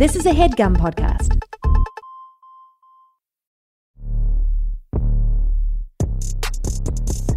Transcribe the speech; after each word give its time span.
This 0.00 0.16
is 0.16 0.24
a 0.24 0.30
headgum 0.30 0.78
podcast. 0.78 1.36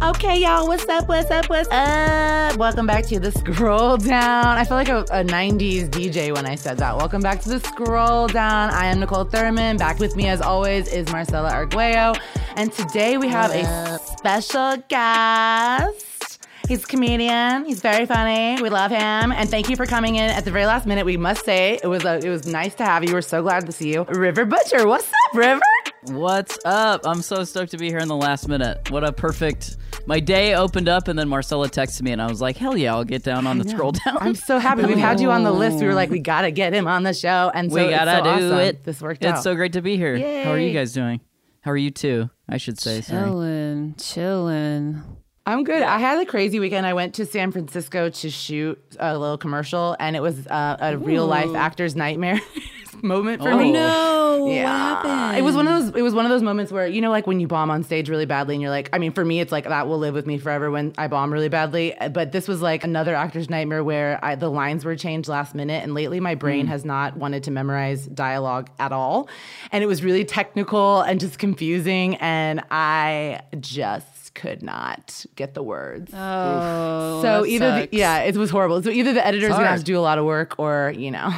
Okay, 0.02 0.40
y'all, 0.40 0.66
what's 0.66 0.88
up? 0.88 1.06
What's 1.06 1.30
up? 1.30 1.50
What's 1.50 1.68
up? 1.70 2.56
Welcome 2.56 2.86
back 2.86 3.04
to 3.08 3.20
the 3.20 3.32
scroll 3.32 3.98
down. 3.98 4.46
I 4.56 4.64
feel 4.64 4.78
like 4.78 4.88
a, 4.88 5.00
a 5.00 5.22
90s 5.22 5.90
DJ 5.90 6.34
when 6.34 6.46
I 6.46 6.54
said 6.54 6.78
that. 6.78 6.96
Welcome 6.96 7.20
back 7.20 7.42
to 7.42 7.50
the 7.50 7.60
scroll 7.60 8.28
down. 8.28 8.70
I 8.70 8.86
am 8.86 8.98
Niccole 8.98 9.30
Thurman. 9.30 9.76
Back 9.76 9.98
with 9.98 10.16
me, 10.16 10.28
as 10.28 10.40
always, 10.40 10.90
is 10.90 11.12
Marcella 11.12 11.50
Arguello. 11.50 12.14
And 12.56 12.72
today 12.72 13.18
we 13.18 13.28
have 13.28 13.50
a 13.50 13.98
special 13.98 14.78
guest. 14.88 16.33
He's 16.68 16.82
a 16.82 16.86
comedian. 16.86 17.66
He's 17.66 17.80
very 17.80 18.06
funny. 18.06 18.60
We 18.62 18.70
love 18.70 18.90
him. 18.90 19.32
And 19.32 19.50
thank 19.50 19.68
you 19.68 19.76
for 19.76 19.84
coming 19.84 20.16
in 20.16 20.30
at 20.30 20.44
the 20.46 20.50
very 20.50 20.64
last 20.64 20.86
minute. 20.86 21.04
We 21.04 21.18
must 21.18 21.44
say 21.44 21.78
it 21.82 21.86
was 21.86 22.04
a, 22.04 22.24
it 22.24 22.30
was 22.30 22.46
nice 22.46 22.74
to 22.76 22.84
have 22.84 23.04
you. 23.04 23.12
We're 23.12 23.20
so 23.20 23.42
glad 23.42 23.66
to 23.66 23.72
see 23.72 23.92
you. 23.92 24.04
River 24.04 24.46
Butcher, 24.46 24.86
what's 24.88 25.06
up, 25.06 25.34
River? 25.34 25.60
What's 26.04 26.58
up? 26.64 27.06
I'm 27.06 27.20
so 27.20 27.44
stoked 27.44 27.72
to 27.72 27.76
be 27.78 27.88
here 27.88 27.98
in 27.98 28.08
the 28.08 28.16
last 28.16 28.48
minute. 28.48 28.90
What 28.90 29.04
a 29.04 29.12
perfect. 29.12 29.76
My 30.06 30.20
day 30.20 30.54
opened 30.54 30.88
up, 30.88 31.08
and 31.08 31.18
then 31.18 31.28
Marcella 31.30 31.68
texted 31.68 32.02
me, 32.02 32.12
and 32.12 32.20
I 32.20 32.28
was 32.28 32.42
like, 32.42 32.58
"Hell 32.58 32.76
yeah, 32.76 32.94
I'll 32.94 33.04
get 33.04 33.22
down 33.22 33.46
on 33.46 33.56
the 33.56 33.66
scroll 33.66 33.92
down." 33.92 34.18
I'm 34.20 34.34
so 34.34 34.58
happy. 34.58 34.84
We've 34.84 34.98
had 34.98 35.18
you 35.18 35.30
on 35.30 35.44
the 35.44 35.52
list. 35.52 35.78
We 35.78 35.86
were 35.86 35.94
like, 35.94 36.10
we 36.10 36.18
gotta 36.18 36.50
get 36.50 36.74
him 36.74 36.86
on 36.86 37.04
the 37.04 37.14
show, 37.14 37.50
and 37.54 37.72
so 37.72 37.82
we 37.82 37.90
gotta 37.90 38.18
so 38.18 38.22
do 38.22 38.28
awesome. 38.28 38.58
it. 38.58 38.84
This 38.84 39.00
worked 39.00 39.22
It's 39.22 39.30
out. 39.30 39.34
It's 39.36 39.44
so 39.44 39.54
great 39.54 39.72
to 39.74 39.80
be 39.80 39.96
here. 39.96 40.18
How 40.44 40.50
are 40.50 40.58
you 40.58 40.74
guys 40.74 40.92
doing? 40.92 41.20
How 41.62 41.70
are 41.70 41.76
you 41.76 41.90
too? 41.90 42.28
I 42.46 42.58
should 42.58 42.78
say. 42.78 43.00
Chilling, 43.00 43.94
Chillin', 43.94 45.02
chillin'. 45.02 45.16
I'm 45.46 45.62
good. 45.62 45.82
I 45.82 45.98
had 45.98 46.18
a 46.18 46.24
crazy 46.26 46.58
weekend. 46.58 46.86
I 46.86 46.94
went 46.94 47.14
to 47.16 47.26
San 47.26 47.52
Francisco 47.52 48.08
to 48.08 48.30
shoot 48.30 48.80
a 48.98 49.18
little 49.18 49.36
commercial, 49.36 49.94
and 50.00 50.16
it 50.16 50.20
was 50.20 50.46
uh, 50.46 50.76
a 50.80 50.96
real 50.96 51.26
life 51.26 51.54
actor's 51.54 51.94
nightmare 51.94 52.40
moment 53.02 53.42
for 53.42 53.50
Oh. 53.50 53.58
me. 53.58 53.70
No, 53.70 54.46
Yeah, 54.48 54.64
what 54.64 55.06
happened? 55.10 55.38
it 55.38 55.42
was 55.42 55.54
one 55.54 55.68
of 55.68 55.84
those. 55.84 55.94
It 55.96 56.00
was 56.00 56.14
one 56.14 56.24
of 56.24 56.30
those 56.30 56.42
moments 56.42 56.72
where 56.72 56.86
you 56.86 57.02
know, 57.02 57.10
like 57.10 57.26
when 57.26 57.40
you 57.40 57.46
bomb 57.46 57.70
on 57.70 57.82
stage 57.82 58.08
really 58.08 58.24
badly, 58.24 58.54
and 58.54 58.62
you're 58.62 58.70
like, 58.70 58.88
I 58.94 58.98
mean, 58.98 59.12
for 59.12 59.22
me, 59.22 59.40
it's 59.40 59.52
like 59.52 59.64
that 59.64 59.86
will 59.86 59.98
live 59.98 60.14
with 60.14 60.26
me 60.26 60.38
forever 60.38 60.70
when 60.70 60.94
I 60.96 61.08
bomb 61.08 61.30
really 61.30 61.50
badly. 61.50 61.94
But 62.10 62.32
this 62.32 62.48
was 62.48 62.62
like 62.62 62.82
another 62.82 63.14
actor's 63.14 63.50
nightmare 63.50 63.84
where 63.84 64.18
I, 64.24 64.36
the 64.36 64.48
lines 64.50 64.82
were 64.86 64.96
changed 64.96 65.28
last 65.28 65.54
minute, 65.54 65.82
and 65.82 65.92
lately 65.92 66.20
my 66.20 66.36
brain 66.36 66.66
has 66.68 66.86
not 66.86 67.18
wanted 67.18 67.42
to 67.44 67.50
memorize 67.50 68.06
dialogue 68.06 68.70
at 68.78 68.92
all, 68.92 69.28
and 69.72 69.84
it 69.84 69.88
was 69.88 70.02
really 70.02 70.24
technical 70.24 71.02
and 71.02 71.20
just 71.20 71.38
confusing, 71.38 72.16
and 72.16 72.62
I 72.70 73.42
just 73.60 74.06
could 74.34 74.62
not 74.62 75.24
get 75.36 75.54
the 75.54 75.62
words. 75.62 76.12
Oh, 76.12 77.22
So 77.22 77.42
that 77.42 77.48
either, 77.48 77.86
the, 77.86 77.88
yeah, 77.92 78.18
it 78.20 78.36
was 78.36 78.50
horrible. 78.50 78.82
So 78.82 78.90
either 78.90 79.12
the 79.12 79.24
editor's 79.24 79.50
gonna 79.50 79.66
have 79.66 79.78
to 79.78 79.84
do 79.84 79.98
a 79.98 80.00
lot 80.00 80.18
of 80.18 80.24
work, 80.24 80.58
or 80.58 80.92
you 80.96 81.10
know, 81.10 81.32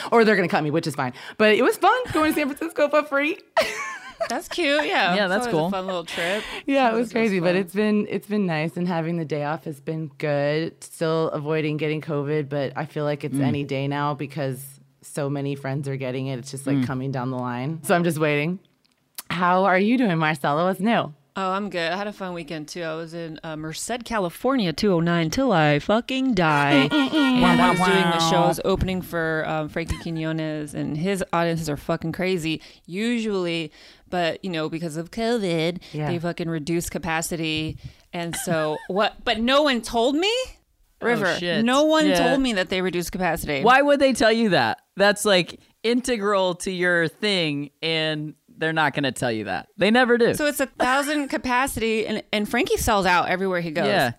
or 0.12 0.24
they're 0.24 0.36
gonna 0.36 0.48
cut 0.48 0.64
me, 0.64 0.70
which 0.70 0.86
is 0.86 0.94
fine. 0.94 1.12
But 1.38 1.54
it 1.54 1.62
was 1.62 1.76
fun 1.76 1.92
going 2.12 2.32
to 2.32 2.38
San 2.38 2.48
Francisco 2.48 2.88
for 2.88 3.04
free. 3.04 3.38
that's 4.28 4.48
cute. 4.48 4.86
Yeah, 4.86 5.14
Yeah, 5.14 5.28
that's 5.28 5.46
cool. 5.46 5.66
A 5.66 5.70
fun 5.70 5.86
little 5.86 6.04
trip. 6.04 6.42
yeah, 6.66 6.90
it 6.90 6.94
was 6.94 7.08
That 7.08 7.14
crazy, 7.14 7.40
but 7.40 7.54
it's 7.54 7.74
been 7.74 8.06
it's 8.08 8.26
been 8.26 8.46
nice, 8.46 8.76
and 8.76 8.88
having 8.88 9.16
the 9.16 9.24
day 9.24 9.44
off 9.44 9.64
has 9.64 9.80
been 9.80 10.10
good. 10.18 10.82
Still 10.82 11.28
avoiding 11.30 11.76
getting 11.76 12.00
COVID, 12.00 12.48
but 12.48 12.72
I 12.76 12.86
feel 12.86 13.04
like 13.04 13.24
it's 13.24 13.36
mm. 13.36 13.44
any 13.44 13.64
day 13.64 13.88
now 13.88 14.14
because 14.14 14.62
so 15.02 15.28
many 15.28 15.54
friends 15.54 15.88
are 15.88 15.96
getting 15.96 16.28
it. 16.28 16.38
It's 16.38 16.50
just 16.50 16.66
like 16.66 16.78
mm. 16.78 16.86
coming 16.86 17.10
down 17.10 17.30
the 17.30 17.38
line. 17.38 17.80
So 17.82 17.94
I'm 17.94 18.04
just 18.04 18.18
waiting. 18.18 18.58
How 19.30 19.64
are 19.64 19.78
you 19.78 19.96
doing, 19.98 20.18
Marcella? 20.18 20.64
What's 20.64 20.80
new? 20.80 21.12
Oh, 21.34 21.52
I'm 21.52 21.70
good. 21.70 21.90
I 21.90 21.96
had 21.96 22.06
a 22.06 22.12
fun 22.12 22.34
weekend 22.34 22.68
too. 22.68 22.82
I 22.82 22.94
was 22.94 23.14
in 23.14 23.40
uh, 23.42 23.56
Merced, 23.56 24.04
California, 24.04 24.70
209 24.72 25.30
till 25.30 25.50
I 25.50 25.78
fucking 25.78 26.34
die. 26.34 26.72
and 26.92 27.60
I 27.62 27.70
was 27.70 27.78
doing 27.78 28.02
the 28.10 28.30
shows 28.30 28.60
opening 28.66 29.00
for 29.00 29.44
um, 29.46 29.70
Frankie 29.70 29.96
Quinones, 30.02 30.74
and 30.74 30.94
his 30.96 31.24
audiences 31.32 31.70
are 31.70 31.78
fucking 31.78 32.12
crazy. 32.12 32.60
Usually, 32.84 33.72
but 34.10 34.44
you 34.44 34.50
know, 34.50 34.68
because 34.68 34.98
of 34.98 35.10
COVID, 35.10 35.80
Yeah. 35.92 36.08
they 36.08 36.18
fucking 36.18 36.50
reduced 36.50 36.90
capacity, 36.90 37.78
and 38.12 38.36
so 38.36 38.76
what? 38.88 39.24
But 39.24 39.40
no 39.40 39.62
one 39.62 39.80
told 39.80 40.14
me. 40.14 40.32
River, 41.00 41.34
shit. 41.36 41.64
no 41.64 41.84
one 41.84 42.06
Yeah. 42.06 42.28
told 42.28 42.40
me 42.40 42.52
that 42.52 42.68
they 42.68 42.80
reduced 42.80 43.10
capacity. 43.10 43.62
Why 43.64 43.82
would 43.82 43.98
they 44.00 44.12
tell 44.12 44.30
you 44.30 44.50
that? 44.50 44.82
That's 44.96 45.24
like 45.24 45.58
integral 45.82 46.54
to 46.56 46.70
your 46.70 47.08
thing, 47.08 47.70
and 47.82 48.34
they're 48.62 48.72
not 48.72 48.94
going 48.94 49.04
to 49.04 49.12
tell 49.12 49.32
you 49.32 49.44
that. 49.44 49.68
They 49.76 49.90
never 49.90 50.16
do. 50.18 50.34
So 50.34 50.46
it's 50.46 50.60
a 50.60 50.66
thousand 50.66 51.28
capacity, 51.36 52.06
and 52.06 52.22
and 52.32 52.48
Frankie 52.48 52.76
sells 52.76 53.06
out 53.06 53.28
everywhere 53.28 53.60
he 53.60 53.70
goes. 53.70 53.86
yeah. 53.86 54.12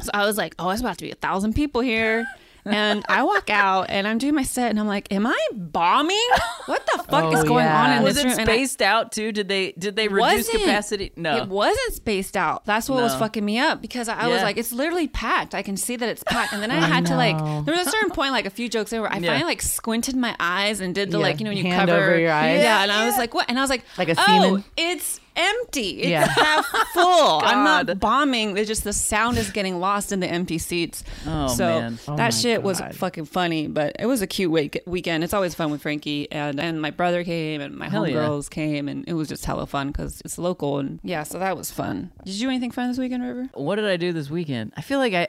So 0.00 0.10
I 0.12 0.26
was 0.26 0.36
like, 0.36 0.54
oh, 0.58 0.70
it's 0.70 0.80
about 0.80 0.98
to 0.98 1.04
be 1.04 1.12
a 1.12 1.14
thousand 1.16 1.54
people 1.54 1.80
here. 1.80 2.26
And 2.66 3.04
I 3.08 3.22
walk 3.24 3.50
out 3.50 3.86
and 3.90 4.08
I'm 4.08 4.16
doing 4.18 4.34
my 4.34 4.42
set 4.42 4.70
and 4.70 4.80
I'm 4.80 4.86
like, 4.86 5.12
am 5.12 5.26
I 5.26 5.38
bombing? 5.52 6.18
What 6.66 6.86
the 6.86 7.02
fuck 7.02 7.32
is 7.34 7.40
Oh, 7.40 7.44
going 7.44 7.64
yeah. 7.66 7.82
on 7.84 7.98
in 7.98 8.02
Was 8.02 8.14
this 8.14 8.24
room? 8.24 8.38
And 8.38 8.48
I- 8.48 8.54
spaced 8.54 8.80
out 8.80 9.12
too? 9.12 9.32
Did 9.32 9.48
they 9.48 9.72
did 9.72 9.96
they 9.96 10.08
reduce 10.08 10.46
wasn't. 10.46 10.60
capacity? 10.62 11.12
No. 11.16 11.36
It 11.36 11.48
wasn't 11.48 11.92
spaced 11.94 12.36
out. 12.38 12.64
That's 12.64 12.88
what 12.88 13.02
was 13.02 13.14
fucking 13.16 13.44
me 13.44 13.58
up 13.58 13.82
because 13.82 14.08
I, 14.08 14.20
I 14.20 14.28
was 14.28 14.42
like, 14.42 14.56
it's 14.56 14.72
literally 14.72 15.08
packed. 15.08 15.54
I 15.54 15.62
can 15.62 15.76
see 15.76 15.96
that 15.96 16.08
it's 16.08 16.22
packed. 16.24 16.52
And 16.54 16.62
then 16.62 16.70
I 16.72 16.76
had 16.80 17.04
to 17.06 17.16
like, 17.16 17.36
there 17.66 17.74
was 17.76 17.86
a 17.86 17.90
certain 17.90 18.10
point, 18.10 18.32
like 18.32 18.46
a 18.46 18.50
few 18.50 18.68
jokes 18.70 18.92
in 18.94 19.00
where 19.02 19.12
I 19.12 19.18
Yeah. 19.18 19.32
finally 19.32 19.44
like 19.44 19.60
squinted 19.60 20.16
my 20.16 20.34
eyes 20.40 20.80
and 20.80 20.94
did 20.94 21.10
the 21.10 21.18
Yeah, 21.18 21.22
like, 21.22 21.40
you 21.40 21.44
know, 21.44 21.50
when 21.50 21.58
you 21.58 21.64
hand 21.64 21.88
cover 21.90 22.02
over 22.02 22.18
your 22.18 22.32
eyes. 22.32 22.62
Yeah. 22.62 22.82
And 22.82 22.90
I 22.90 23.04
was 23.06 23.18
like, 23.18 23.34
what? 23.34 23.46
And 23.50 23.58
I 23.58 23.60
was 23.60 23.70
like, 23.70 23.84
Like 23.98 24.08
a 24.08 24.14
oh, 24.18 24.24
semen? 24.24 24.64
it's 24.78 25.20
empty. 25.36 26.00
It's 26.02 26.08
Yeah. 26.08 26.26
half 26.26 26.66
full. 26.92 27.40
I'm 27.42 27.64
not 27.64 27.98
bombing. 28.00 28.56
It's 28.56 28.68
just 28.68 28.84
the 28.84 28.92
sound 28.92 29.38
is 29.38 29.50
getting 29.50 29.80
lost 29.80 30.12
in 30.12 30.20
the 30.20 30.26
empty 30.28 30.58
seats. 30.58 31.04
Oh, 31.26 31.48
so 31.48 31.64
man. 31.66 31.98
Oh, 32.08 32.16
that 32.16 32.34
shit 32.34 32.62
was 32.62 32.80
fucking 32.92 33.24
funny, 33.26 33.66
but 33.66 33.96
it 33.98 34.06
was 34.06 34.22
a 34.22 34.26
cute 34.26 34.50
week- 34.50 34.80
weekend. 34.86 35.24
It's 35.24 35.34
always 35.34 35.54
fun 35.54 35.70
with 35.70 35.82
Frankie 35.82 36.30
and 36.30 36.60
and 36.60 36.80
my 36.80 36.90
brother 36.90 37.24
came 37.24 37.60
and 37.60 37.76
my 37.76 37.88
Hell 37.88 38.08
yeah. 38.08 38.16
homegirls 38.16 38.50
came 38.50 38.88
and 38.88 39.04
it 39.08 39.14
was 39.14 39.28
just 39.28 39.44
hella 39.44 39.66
fun 39.66 39.88
because 39.88 40.20
it's 40.24 40.38
local 40.38 40.78
and 40.78 41.00
yeah, 41.02 41.22
so 41.22 41.38
that 41.38 41.56
was 41.56 41.70
fun. 41.70 42.12
Did 42.24 42.34
you 42.34 42.46
do 42.46 42.50
anything 42.50 42.70
fun 42.70 42.88
this 42.88 42.98
weekend, 42.98 43.22
River? 43.22 43.48
what 43.54 43.76
did 43.76 43.86
I 43.86 43.96
do 43.96 44.12
this 44.12 44.30
weekend? 44.30 44.72
I 44.76 44.80
feel 44.80 44.98
like 44.98 45.14
I 45.14 45.28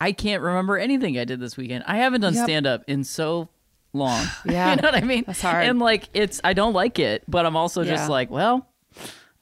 I 0.00 0.12
can't 0.12 0.42
remember 0.42 0.78
anything 0.78 1.16
I 1.18 1.24
did 1.24 1.38
this 1.40 1.56
weekend. 1.56 1.84
I 1.86 1.98
haven't 1.98 2.22
done 2.22 2.34
Yep. 2.34 2.44
stand 2.44 2.66
up 2.66 2.82
in 2.88 3.04
so 3.04 3.48
long. 3.92 4.26
Yeah. 4.44 4.70
you 4.74 4.76
know 4.82 4.88
what 4.88 4.94
I 4.96 5.02
mean? 5.02 5.24
That's 5.26 5.40
hard. 5.42 5.64
And 5.66 5.78
like 5.78 6.08
it's 6.14 6.40
I 6.42 6.54
don't 6.54 6.72
like 6.72 6.98
it, 6.98 7.22
but 7.28 7.46
I'm 7.46 7.56
also 7.56 7.82
Yeah. 7.82 7.92
just 7.96 8.08
like, 8.10 8.30
well, 8.30 8.66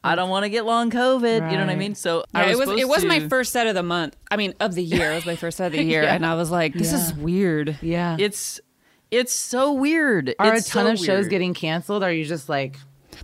I 0.02 0.14
don't 0.14 0.30
want 0.30 0.44
to 0.44 0.48
get 0.48 0.64
long 0.64 0.90
COVID. 0.90 1.50
You 1.50 1.58
know 1.58 1.64
what 1.66 1.70
I 1.72 1.76
mean? 1.76 1.94
So 1.94 2.24
Yeah, 2.34 2.40
I 2.40 2.46
was 2.46 2.52
it 2.52 2.58
was 2.58 2.68
it 2.68 2.80
supposed 2.82 2.88
was 2.96 3.04
my 3.04 3.28
first 3.28 3.52
set 3.52 3.66
of 3.66 3.74
the 3.74 3.82
month. 3.82 4.16
I 4.30 4.36
mean, 4.36 4.54
of 4.60 4.74
the 4.74 4.82
year. 4.82 5.12
It 5.12 5.14
was 5.16 5.26
my 5.26 5.36
first 5.36 5.58
set 5.58 5.66
of 5.66 5.72
the 5.72 5.82
year, 5.84 6.02
Yeah. 6.04 6.14
and 6.14 6.24
I 6.24 6.34
was 6.34 6.50
like, 6.50 6.72
this 6.74 6.92
is 6.92 7.12
weird. 7.14 7.78
Yeah. 7.82 8.16
It's 8.18 8.60
it's 9.10 9.32
so 9.32 9.72
weird. 9.72 10.34
Are 10.38 10.54
it's 10.54 10.68
a 10.68 10.70
ton 10.72 10.86
so 10.86 10.92
of 10.92 10.98
shows 11.06 11.28
getting 11.28 11.52
canceled? 11.52 12.02
Are 12.04 12.12
you 12.12 12.24
just 12.24 12.48
like, 12.48 12.76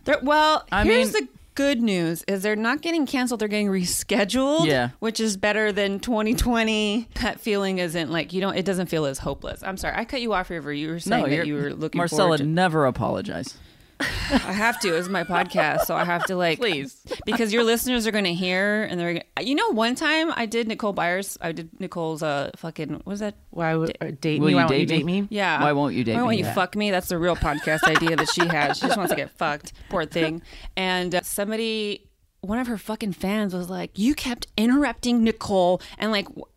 They're, 0.04 0.18
well, 0.22 0.64
I 0.72 0.82
here's 0.84 1.14
mean- 1.14 1.24
the 1.24 1.28
good 1.54 1.80
news: 1.80 2.22
is 2.28 2.42
they're 2.42 2.56
not 2.56 2.82
getting 2.82 3.06
canceled; 3.06 3.40
they're 3.40 3.48
getting 3.48 3.68
rescheduled. 3.68 4.66
Yeah. 4.66 4.90
which 4.98 5.20
is 5.20 5.36
better 5.38 5.70
than 5.72 6.00
2020. 6.00 7.08
That 7.22 7.40
feeling 7.40 7.78
isn't 7.78 8.10
like 8.10 8.32
you 8.32 8.40
don't. 8.40 8.56
It 8.56 8.64
doesn't 8.64 8.86
feel 8.88 9.06
as 9.06 9.18
hopeless. 9.18 9.62
I'm 9.62 9.76
sorry, 9.76 9.94
I 9.96 10.04
cut 10.04 10.20
you 10.20 10.32
off, 10.34 10.50
River. 10.50 10.72
You 10.72 10.88
were 10.88 10.98
saying 11.00 11.22
No, 11.22 11.28
that 11.28 11.34
you're, 11.34 11.44
you 11.46 11.54
were 11.54 11.72
looking 11.72 11.98
Marcella, 11.98 12.20
forward. 12.22 12.38
To, 12.38 12.44
never 12.44 12.84
apologize. 12.86 13.56
I 14.00 14.52
have 14.52 14.78
to. 14.80 14.94
It's 14.96 15.08
my 15.08 15.24
podcast, 15.24 15.82
so 15.86 15.94
I 15.96 16.04
have 16.04 16.24
to 16.26 16.36
like 16.36 16.58
Please. 16.58 17.00
because 17.24 17.52
your 17.52 17.64
listeners 17.64 18.06
are 18.06 18.10
going 18.10 18.24
to 18.24 18.34
hear 18.34 18.82
and 18.84 19.00
they're. 19.00 19.14
Gonna, 19.14 19.24
you 19.46 19.54
know, 19.54 19.70
one 19.70 19.94
time 19.94 20.32
I 20.36 20.46
did 20.46 20.68
Nicole 20.68 20.92
Byers. 20.92 21.38
I 21.40 21.52
did 21.52 21.80
Nicole's 21.80 22.22
uh 22.22 22.50
fucking 22.56 22.92
what 22.92 23.06
was 23.06 23.20
that? 23.20 23.34
why 23.50 23.74
would 23.74 23.96
or 24.00 24.10
date 24.10 24.40
Will 24.40 24.46
me? 24.48 24.52
you 24.52 24.56
Why 24.56 24.62
won't 24.64 24.70
date 24.70 24.80
you 24.80 24.86
date 24.86 25.04
me? 25.06 25.20
me? 25.22 25.28
Yeah. 25.30 25.62
Why 25.62 25.72
won't 25.72 25.94
you 25.94 26.04
date 26.04 26.12
me? 26.12 26.16
Why 26.16 26.22
won't 26.22 26.30
me? 26.32 26.38
you 26.38 26.44
Yeah. 26.44 26.54
fuck 26.54 26.76
me? 26.76 26.90
That's 26.90 27.08
the 27.08 27.18
real 27.18 27.36
podcast 27.36 27.84
idea 27.84 28.16
that 28.16 28.28
she 28.30 28.46
has. 28.46 28.76
She 28.78 28.86
just 28.86 28.96
wants 28.98 29.10
to 29.12 29.16
get 29.16 29.30
fucked. 29.30 29.72
Poor 29.88 30.04
thing. 30.04 30.42
And 30.76 31.14
uh, 31.14 31.20
somebody, 31.22 32.08
one 32.42 32.58
of 32.58 32.66
her 32.66 32.76
fucking 32.78 33.12
fans 33.14 33.54
was 33.54 33.70
like, 33.70 33.98
"You 33.98 34.14
kept 34.14 34.46
interrupting 34.56 35.24
Nicole," 35.24 35.80
and 35.98 36.10
like 36.12 36.26
w- 36.26 36.44
s- 36.44 36.50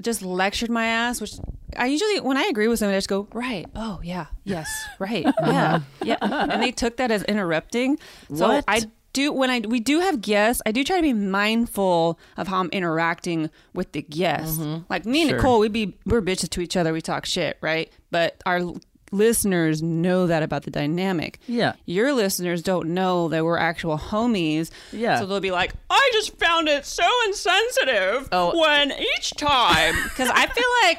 just 0.00 0.22
lectured 0.22 0.70
my 0.70 0.86
ass. 0.86 1.20
Which 1.20 1.32
I 1.76 1.86
usually, 1.86 2.20
when 2.20 2.36
I 2.36 2.44
agree 2.50 2.68
with 2.68 2.78
somebody, 2.78 2.96
I 2.96 2.98
just 2.98 3.08
go, 3.08 3.28
"Right. 3.32 3.66
Oh 3.74 4.00
yeah. 4.02 4.26
Yes. 4.44 4.68
Right. 4.98 5.24
Yeah. 5.46 5.74
Uh-huh. 5.74 5.80
Yeah." 6.04 6.16
And 6.20 6.62
they 6.62 6.70
took 6.72 6.96
that 6.98 7.10
as 7.10 7.22
interrupting. 7.24 7.98
So 8.34 8.48
What? 8.48 8.64
I 8.68 8.82
do 9.12 9.32
when 9.32 9.48
I 9.48 9.60
we 9.60 9.80
do 9.80 10.00
have 10.00 10.20
guests, 10.20 10.60
I 10.66 10.72
do 10.72 10.82
try 10.84 10.96
to 10.96 11.02
be 11.02 11.12
mindful 11.12 12.18
of 12.36 12.48
how 12.48 12.60
I'm 12.60 12.68
interacting 12.70 13.48
with 13.72 13.92
the 13.92 14.02
guests. 14.02 14.58
Mm-hmm. 14.58 14.84
Like 14.90 15.06
me 15.06 15.22
and 15.22 15.30
Sure. 15.30 15.38
Niccole, 15.40 15.60
we 15.60 15.68
be 15.68 15.96
we're 16.04 16.20
bitches 16.22 16.50
to 16.50 16.60
each 16.60 16.76
other. 16.76 16.92
We 16.92 17.00
talk 17.00 17.24
shit, 17.24 17.56
right? 17.60 17.90
But 18.10 18.42
our 18.44 18.60
listeners 19.14 19.82
know 19.82 20.26
that 20.26 20.42
about 20.42 20.64
the 20.64 20.70
dynamic. 20.70 21.38
Yeah. 21.46 21.74
Your 21.86 22.12
listeners 22.12 22.62
don't 22.62 22.88
know 22.90 23.28
that 23.28 23.44
we're 23.44 23.56
actual 23.58 23.96
homies. 23.96 24.70
Yeah. 24.92 25.18
So 25.20 25.26
they'll 25.26 25.40
be 25.40 25.50
like, 25.50 25.72
I 25.88 26.10
just 26.12 26.36
found 26.38 26.68
it 26.68 26.84
so 26.84 27.04
insensitive 27.26 28.28
Oh. 28.32 28.58
when 28.60 28.92
each 28.92 29.30
time 29.36 29.94
because 30.04 30.28
I 30.32 30.46
feel 30.46 30.68
like 30.82 30.98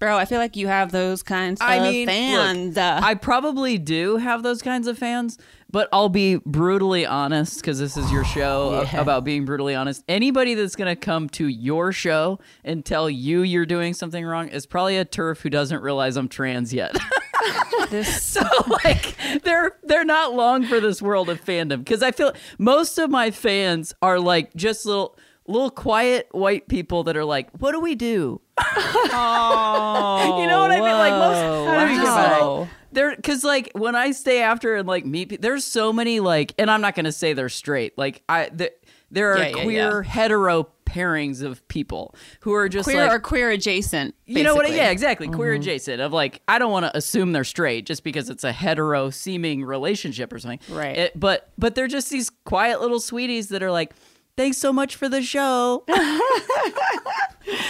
bro 0.00 0.16
I 0.16 0.24
feel 0.24 0.38
like 0.38 0.56
you 0.56 0.66
have 0.66 0.90
those 0.92 1.22
kinds 1.22 1.60
I 1.60 1.76
of 1.76 1.82
mean, 1.92 2.06
fans. 2.06 2.76
look, 2.76 2.84
I 3.02 3.14
probably 3.14 3.78
do 3.78 4.16
have 4.16 4.42
those 4.42 4.60
kinds 4.60 4.86
of 4.86 4.98
fans, 4.98 5.38
but 5.74 5.88
I'll 5.92 6.08
be 6.08 6.36
brutally 6.36 7.04
honest 7.04 7.56
because 7.56 7.80
this 7.80 7.96
is 7.96 8.12
your 8.12 8.24
show 8.24 8.74
uh, 8.74 8.88
Yeah. 8.92 9.00
about 9.00 9.24
being 9.24 9.44
brutally 9.44 9.74
honest. 9.74 10.04
Anybody 10.06 10.54
that's 10.54 10.76
going 10.76 10.86
to 10.86 10.94
come 10.94 11.28
to 11.30 11.48
your 11.48 11.90
show 11.90 12.38
and 12.62 12.84
tell 12.84 13.10
you 13.10 13.42
you're 13.42 13.66
doing 13.66 13.92
something 13.92 14.24
wrong 14.24 14.46
is 14.46 14.66
probably 14.66 14.98
a 14.98 15.04
turf 15.04 15.40
who 15.40 15.50
doesn't 15.50 15.82
realize 15.82 16.16
I'm 16.16 16.28
trans 16.28 16.72
yet. 16.72 16.96
this 17.90 18.22
so 18.24 18.42
like 18.84 19.16
they're 19.42 19.76
they're 19.82 20.04
not 20.04 20.32
long 20.32 20.64
for 20.64 20.78
this 20.78 21.02
world 21.02 21.28
of 21.28 21.44
fandom 21.44 21.78
because 21.78 22.04
I 22.04 22.12
feel 22.12 22.32
most 22.56 22.96
of 22.96 23.10
my 23.10 23.32
fans 23.32 23.92
are 24.00 24.20
like 24.20 24.54
just 24.54 24.86
little 24.86 25.18
little 25.48 25.70
quiet 25.70 26.28
white 26.30 26.68
people 26.68 27.02
that 27.02 27.16
are 27.16 27.24
like, 27.24 27.50
what 27.58 27.72
do 27.72 27.80
we 27.80 27.96
do? 27.96 28.40
oh, 28.58 30.38
You 30.40 30.46
know 30.46 30.60
what 30.60 30.70
I 30.70 30.76
mean? 30.76 30.84
Like 30.84 31.12
most, 31.12 31.42
whoa, 31.42 31.64
how 31.66 32.68
do 32.94 33.02
we 33.02 33.06
get 33.06 33.06
by? 33.06 33.06
wow. 33.06 33.08
There, 33.08 33.16
because 33.16 33.44
like 33.44 33.70
when 33.74 33.94
I 33.96 34.10
stay 34.12 34.42
after 34.42 34.76
and 34.76 34.86
like 34.88 35.04
meet, 35.04 35.40
there's 35.42 35.64
so 35.64 35.92
many 35.92 36.20
like, 36.20 36.54
and 36.58 36.70
I'm 36.70 36.80
not 36.80 36.94
gonna 36.94 37.12
say 37.12 37.32
they're 37.32 37.48
straight. 37.48 37.96
Like 37.98 38.22
I, 38.28 38.48
the, 38.52 38.72
there 39.10 39.32
are 39.32 39.38
Yeah, 39.38 39.48
yeah, 39.56 39.62
queer 39.62 40.02
hetero 40.02 40.68
pairings 40.86 41.42
of 41.42 41.66
people 41.68 42.14
who 42.40 42.52
are 42.54 42.68
just 42.68 42.84
queer 42.84 43.02
like, 43.06 43.12
or 43.12 43.18
queer 43.20 43.50
adjacent. 43.50 44.14
you 44.26 44.42
know 44.44 44.54
what? 44.54 44.62
basically. 44.62 44.78
Yeah, 44.84 44.90
exactly. 44.90 45.28
Queer 45.28 45.52
Mm-hmm. 45.52 45.60
adjacent 45.62 46.00
of 46.00 46.12
like, 46.12 46.40
I 46.48 46.58
don't 46.58 46.70
want 46.72 46.86
to 46.86 46.96
assume 46.96 47.32
they're 47.32 47.42
straight 47.44 47.86
just 47.86 48.04
because 48.04 48.28
it's 48.30 48.44
a 48.44 48.52
hetero 48.52 49.10
seeming 49.10 49.64
relationship 49.64 50.32
or 50.32 50.38
something. 50.38 50.60
Right. 50.68 50.96
It- 50.96 51.18
but 51.20 51.50
but 51.58 51.74
they're 51.74 51.88
just 51.88 52.10
these 52.10 52.30
quiet 52.44 52.80
little 52.80 53.00
sweeties 53.00 53.48
that 53.48 53.62
are 53.62 53.70
like. 53.72 53.92
Thanks 54.36 54.56
so 54.58 54.72
much 54.72 54.96
for 54.96 55.08
the 55.08 55.22
show. 55.22 55.84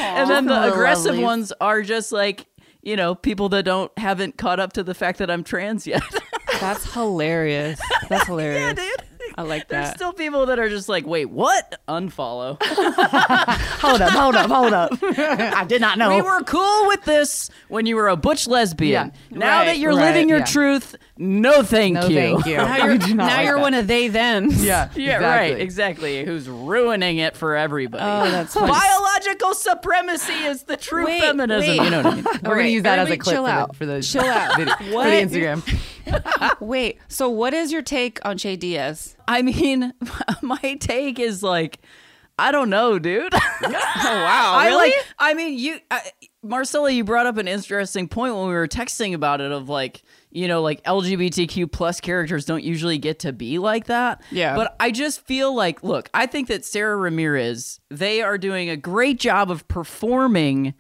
and 0.00 0.30
then 0.30 0.46
the 0.46 0.72
aggressive 0.72 1.18
ones 1.18 1.52
are 1.60 1.82
just 1.82 2.12
like, 2.12 2.46
you 2.84 2.96
know, 2.96 3.14
people 3.14 3.48
that 3.50 3.64
don't 3.64 3.90
haven't 3.98 4.36
caught 4.36 4.60
up 4.60 4.74
to 4.74 4.82
the 4.82 4.94
fact 4.94 5.18
that 5.18 5.30
I'm 5.30 5.42
trans 5.42 5.86
yet. 5.86 6.02
That's 6.60 6.92
hilarious. 6.92 7.80
That's 8.08 8.26
hilarious. 8.28 8.60
yeah, 8.60 8.72
dude. 8.74 9.08
I 9.36 9.42
like 9.42 9.66
that. 9.68 9.84
There's 9.86 9.94
still 9.96 10.12
people 10.12 10.46
that 10.46 10.60
are 10.60 10.68
just 10.68 10.88
like, 10.88 11.04
wait, 11.06 11.24
what? 11.24 11.80
Unfollow. 11.88 12.56
hold 13.80 14.00
up, 14.00 14.10
hold 14.10 14.36
up, 14.36 14.48
hold 14.48 14.72
up. 14.72 14.92
I 15.02 15.64
did 15.64 15.80
not 15.80 15.98
know. 15.98 16.14
We 16.14 16.22
were 16.22 16.42
cool 16.44 16.86
with 16.86 17.02
this 17.04 17.50
when 17.68 17.84
you 17.86 17.96
were 17.96 18.06
a 18.08 18.16
butch 18.16 18.46
lesbian. 18.46 19.12
Yeah. 19.30 19.36
Now 19.36 19.58
Right, 19.58 19.64
that 19.66 19.78
you're 19.78 19.96
right, 19.96 20.04
living 20.12 20.28
your 20.28 20.38
yeah. 20.38 20.44
truth, 20.44 20.94
no 21.16 21.62
thank 21.62 21.94
no, 21.94 22.06
you. 22.08 22.14
thank 22.16 22.46
you. 22.46 22.56
now 22.58 22.84
you're, 22.86 22.98
do 22.98 23.14
not 23.14 23.26
now 23.28 23.36
like 23.36 23.46
you're 23.46 23.58
one 23.58 23.74
of 23.74 23.86
they 23.86 24.08
them. 24.08 24.48
Yeah, 24.50 24.90
Yeah, 24.96 25.18
right. 25.18 25.58
Exactly. 25.60 26.24
Who's 26.24 26.48
ruining 26.48 27.18
it 27.18 27.36
for 27.36 27.54
everybody. 27.56 28.02
Oh, 28.04 28.30
that's 28.30 28.54
funny. 28.54 28.72
Biological 28.72 29.54
supremacy 29.54 30.32
is 30.32 30.64
the 30.64 30.76
true 30.76 31.04
Wait, 31.06 31.20
feminism. 31.20 31.68
wait. 31.78 31.84
You 31.84 31.90
know 31.90 32.02
what 32.02 32.06
I 32.12 32.14
mean? 32.16 32.24
We're 32.44 32.56
gonna 32.56 32.68
use 32.68 32.82
that 32.82 32.98
as 32.98 33.10
a 33.10 33.16
clip 33.16 33.34
chill 33.36 33.44
for 33.44 33.50
out. 33.50 33.68
the, 33.72 33.74
for 33.78 33.86
the 33.86 34.02
Chill 34.02 34.22
out. 34.24 34.56
video, 34.58 34.74
What? 34.94 35.04
for 35.04 35.10
the 35.10 35.16
Instagram. 35.62 36.60
Wait, 36.60 36.98
so 37.08 37.28
what 37.30 37.54
is 37.54 37.72
your 37.72 37.82
take 37.82 38.18
on 38.24 38.36
Che 38.36 38.56
Diaz? 38.56 39.16
I 39.28 39.42
mean, 39.42 39.92
my 40.42 40.76
take 40.80 41.18
is 41.18 41.42
like, 41.42 41.78
I 42.38 42.50
don't 42.50 42.68
know, 42.70 42.98
dude. 42.98 43.32
Oh 43.32 43.38
wow, 43.70 44.54
I 44.56 44.74
like. 44.74 44.92
I 45.18 45.34
mean, 45.34 45.56
you, 45.58 45.78
I, 45.90 46.02
Marcella, 46.42 46.90
you 46.90 47.04
brought 47.04 47.26
up 47.26 47.36
an 47.36 47.46
interesting 47.48 48.08
point 48.08 48.34
when 48.34 48.48
we 48.48 48.54
were 48.54 48.66
texting 48.68 49.14
about 49.14 49.40
it. 49.40 49.52
Of 49.52 49.68
like, 49.68 50.02
you 50.34 50.48
know, 50.48 50.60
like 50.60 50.82
LGBTQ 50.82 51.70
plus 51.72 52.00
characters 52.00 52.44
don't 52.44 52.64
usually 52.64 52.98
get 52.98 53.20
to 53.20 53.32
be 53.32 53.58
like 53.58 53.86
that. 53.86 54.20
Yeah. 54.30 54.56
But 54.56 54.76
I 54.80 54.90
just 54.90 55.20
feel 55.24 55.54
like, 55.54 55.82
look, 55.84 56.10
I 56.12 56.26
think 56.26 56.48
that 56.48 56.64
Sara 56.64 56.96
Ramirez, 56.96 57.80
they 57.88 58.20
are 58.20 58.36
doing 58.36 58.68
a 58.68 58.76
great 58.76 59.18
job 59.20 59.50
of 59.50 59.66
performing 59.68 60.74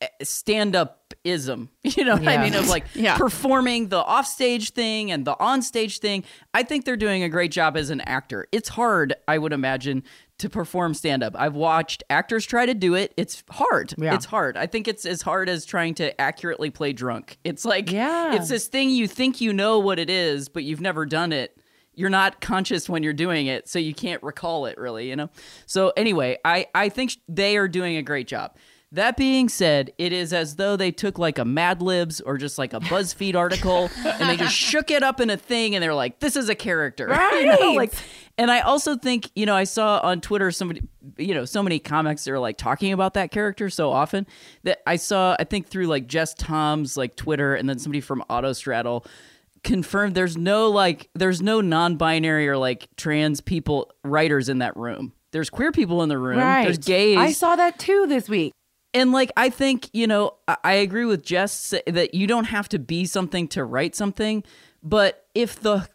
eh, 0.00 0.06
stand 0.22 0.74
up 0.74 1.14
ism. 1.22 1.68
You 1.84 2.04
know 2.04 2.14
what 2.16 2.28
I 2.28 2.42
mean? 2.42 2.54
Of 2.54 2.68
like 2.68 2.84
Yeah. 2.94 3.16
performing 3.16 3.88
the 3.88 3.98
offstage 4.00 4.70
thing 4.70 5.10
and 5.10 5.24
the 5.24 5.34
onstage 5.36 5.98
thing. 5.98 6.24
I 6.54 6.62
think 6.62 6.84
they're 6.84 6.96
doing 6.96 7.22
a 7.22 7.28
great 7.28 7.50
job 7.50 7.76
as 7.76 7.90
an 7.90 8.00
actor. 8.02 8.46
It's 8.52 8.68
hard, 8.70 9.14
I 9.26 9.38
would 9.38 9.52
imagine, 9.52 10.02
to 10.38 10.48
perform 10.48 10.94
stand 10.94 11.22
up. 11.22 11.34
I've 11.36 11.54
watched 11.54 12.04
actors 12.10 12.46
try 12.46 12.64
to 12.66 12.74
do 12.74 12.94
it. 12.94 13.12
It's 13.16 13.42
hard. 13.50 13.94
Yeah. 13.98 14.14
It's 14.14 14.24
hard. 14.24 14.56
I 14.56 14.66
think 14.66 14.86
it's 14.88 15.04
as 15.04 15.22
hard 15.22 15.48
as 15.48 15.64
trying 15.64 15.94
to 15.96 16.18
accurately 16.20 16.70
play 16.70 16.92
drunk. 16.92 17.38
It's 17.44 17.64
like 17.64 17.90
Yeah. 17.90 18.34
it's 18.36 18.48
this 18.48 18.68
thing 18.68 18.90
you 18.90 19.08
think 19.08 19.40
you 19.40 19.52
know 19.52 19.78
what 19.78 19.98
it 19.98 20.08
is, 20.10 20.48
but 20.48 20.62
you've 20.64 20.80
never 20.80 21.04
done 21.06 21.32
it. 21.32 21.56
You're 21.94 22.10
not 22.10 22.40
conscious 22.40 22.88
when 22.88 23.02
you're 23.02 23.12
doing 23.12 23.48
it, 23.48 23.68
so 23.68 23.80
you 23.80 23.92
can't 23.92 24.22
recall 24.22 24.66
it 24.66 24.78
really, 24.78 25.08
you 25.08 25.16
know? 25.16 25.30
So 25.66 25.92
anyway, 25.96 26.38
I 26.44 26.66
I 26.72 26.88
think 26.90 27.16
they 27.28 27.56
are 27.56 27.66
doing 27.66 27.96
a 27.96 28.02
great 28.02 28.28
job. 28.28 28.56
That 28.92 29.18
being 29.18 29.50
said, 29.50 29.92
it 29.98 30.14
is 30.14 30.32
as 30.32 30.56
though 30.56 30.74
they 30.74 30.90
took 30.90 31.18
like 31.18 31.38
a 31.38 31.44
Mad 31.44 31.82
Libs 31.82 32.22
or 32.22 32.38
just 32.38 32.56
like 32.56 32.72
a 32.72 32.80
BuzzFeed 32.80 33.34
article 33.36 33.90
and 34.02 34.30
they 34.30 34.36
just 34.38 34.54
shook 34.56 34.90
it 34.90 35.02
up 35.02 35.20
in 35.20 35.28
a 35.28 35.36
thing 35.36 35.74
and 35.74 35.82
they're 35.84 35.94
like, 35.94 36.20
this 36.20 36.36
is 36.36 36.48
a 36.48 36.54
character. 36.54 37.06
You 37.38 37.44
know, 37.46 37.58
Right. 37.58 37.76
like 37.76 37.92
and 38.38 38.50
I 38.50 38.60
also 38.60 38.96
think, 38.96 39.30
you 39.34 39.44
know, 39.46 39.54
I 39.54 39.64
saw 39.64 40.00
on 40.02 40.20
Twitter 40.22 40.50
somebody, 40.50 40.82
you 41.18 41.34
know, 41.34 41.44
so 41.44 41.62
many 41.62 41.78
comics 41.78 42.24
that 42.24 42.30
are 42.32 42.38
like 42.38 42.56
talking 42.56 42.92
about 42.92 43.14
that 43.14 43.30
character 43.30 43.68
so 43.68 43.90
often 43.90 44.26
that 44.62 44.78
I 44.86 44.96
saw, 44.96 45.36
I 45.38 45.44
think 45.44 45.66
through 45.68 45.86
like 45.88 46.10
Jes 46.12 46.32
Tom's 46.34 46.96
like 46.96 47.14
Twitter 47.16 47.54
and 47.56 47.68
then 47.68 47.78
somebody 47.78 48.00
from 48.00 48.24
Autostraddle 48.30 49.04
confirmed 49.64 50.14
there's 50.14 50.36
no 50.36 50.70
like, 50.70 51.10
there's 51.14 51.42
no 51.42 51.60
non 51.60 51.96
binary 51.96 52.48
or 52.48 52.56
like 52.56 52.88
trans 52.96 53.40
people 53.40 53.90
writers 54.04 54.48
in 54.48 54.58
that 54.58 54.76
room. 54.76 55.12
There's 55.32 55.50
queer 55.50 55.72
people 55.72 56.02
in 56.02 56.08
the 56.08 56.16
room. 56.18 56.38
Right. 56.38 56.64
There's 56.64 56.78
gays. 56.78 57.18
I 57.18 57.32
saw 57.32 57.56
that 57.56 57.78
too 57.78 58.06
this 58.06 58.28
week. 58.28 58.52
And 58.94 59.12
like 59.12 59.30
I 59.36 59.50
think 59.50 59.90
you 59.92 60.06
know 60.06 60.34
I, 60.46 60.56
I 60.64 60.72
agree 60.74 61.04
with 61.04 61.30
Jes 61.30 61.74
that 61.86 62.14
you 62.14 62.26
don't 62.26 62.46
have 62.46 62.68
to 62.70 62.78
be 62.78 63.04
something 63.04 63.46
to 63.48 63.64
write 63.64 63.94
something, 63.94 64.44
but 64.82 65.26
if 65.34 65.60
the 65.60 65.88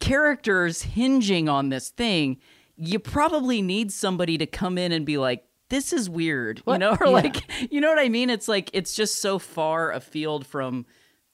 character's 0.00 0.82
hinging 0.82 1.48
on 1.48 1.68
this 1.68 1.90
thing, 1.90 2.38
you 2.76 2.98
probably 2.98 3.62
need 3.62 3.92
somebody 3.92 4.36
to 4.38 4.46
come 4.46 4.76
in 4.78 4.90
and 4.92 5.06
be 5.06 5.18
like, 5.18 5.44
"This 5.68 5.92
is 5.92 6.10
weird," 6.10 6.62
you 6.66 6.78
know, 6.78 6.96
or 7.00 7.06
Yeah. 7.06 7.12
like 7.12 7.44
you 7.72 7.80
know 7.80 7.88
what 7.88 7.98
I 7.98 8.08
mean? 8.08 8.28
It's 8.30 8.48
like 8.48 8.70
it's 8.72 8.94
just 8.94 9.20
so 9.20 9.38
far 9.38 9.92
afield 9.92 10.46
from 10.46 10.86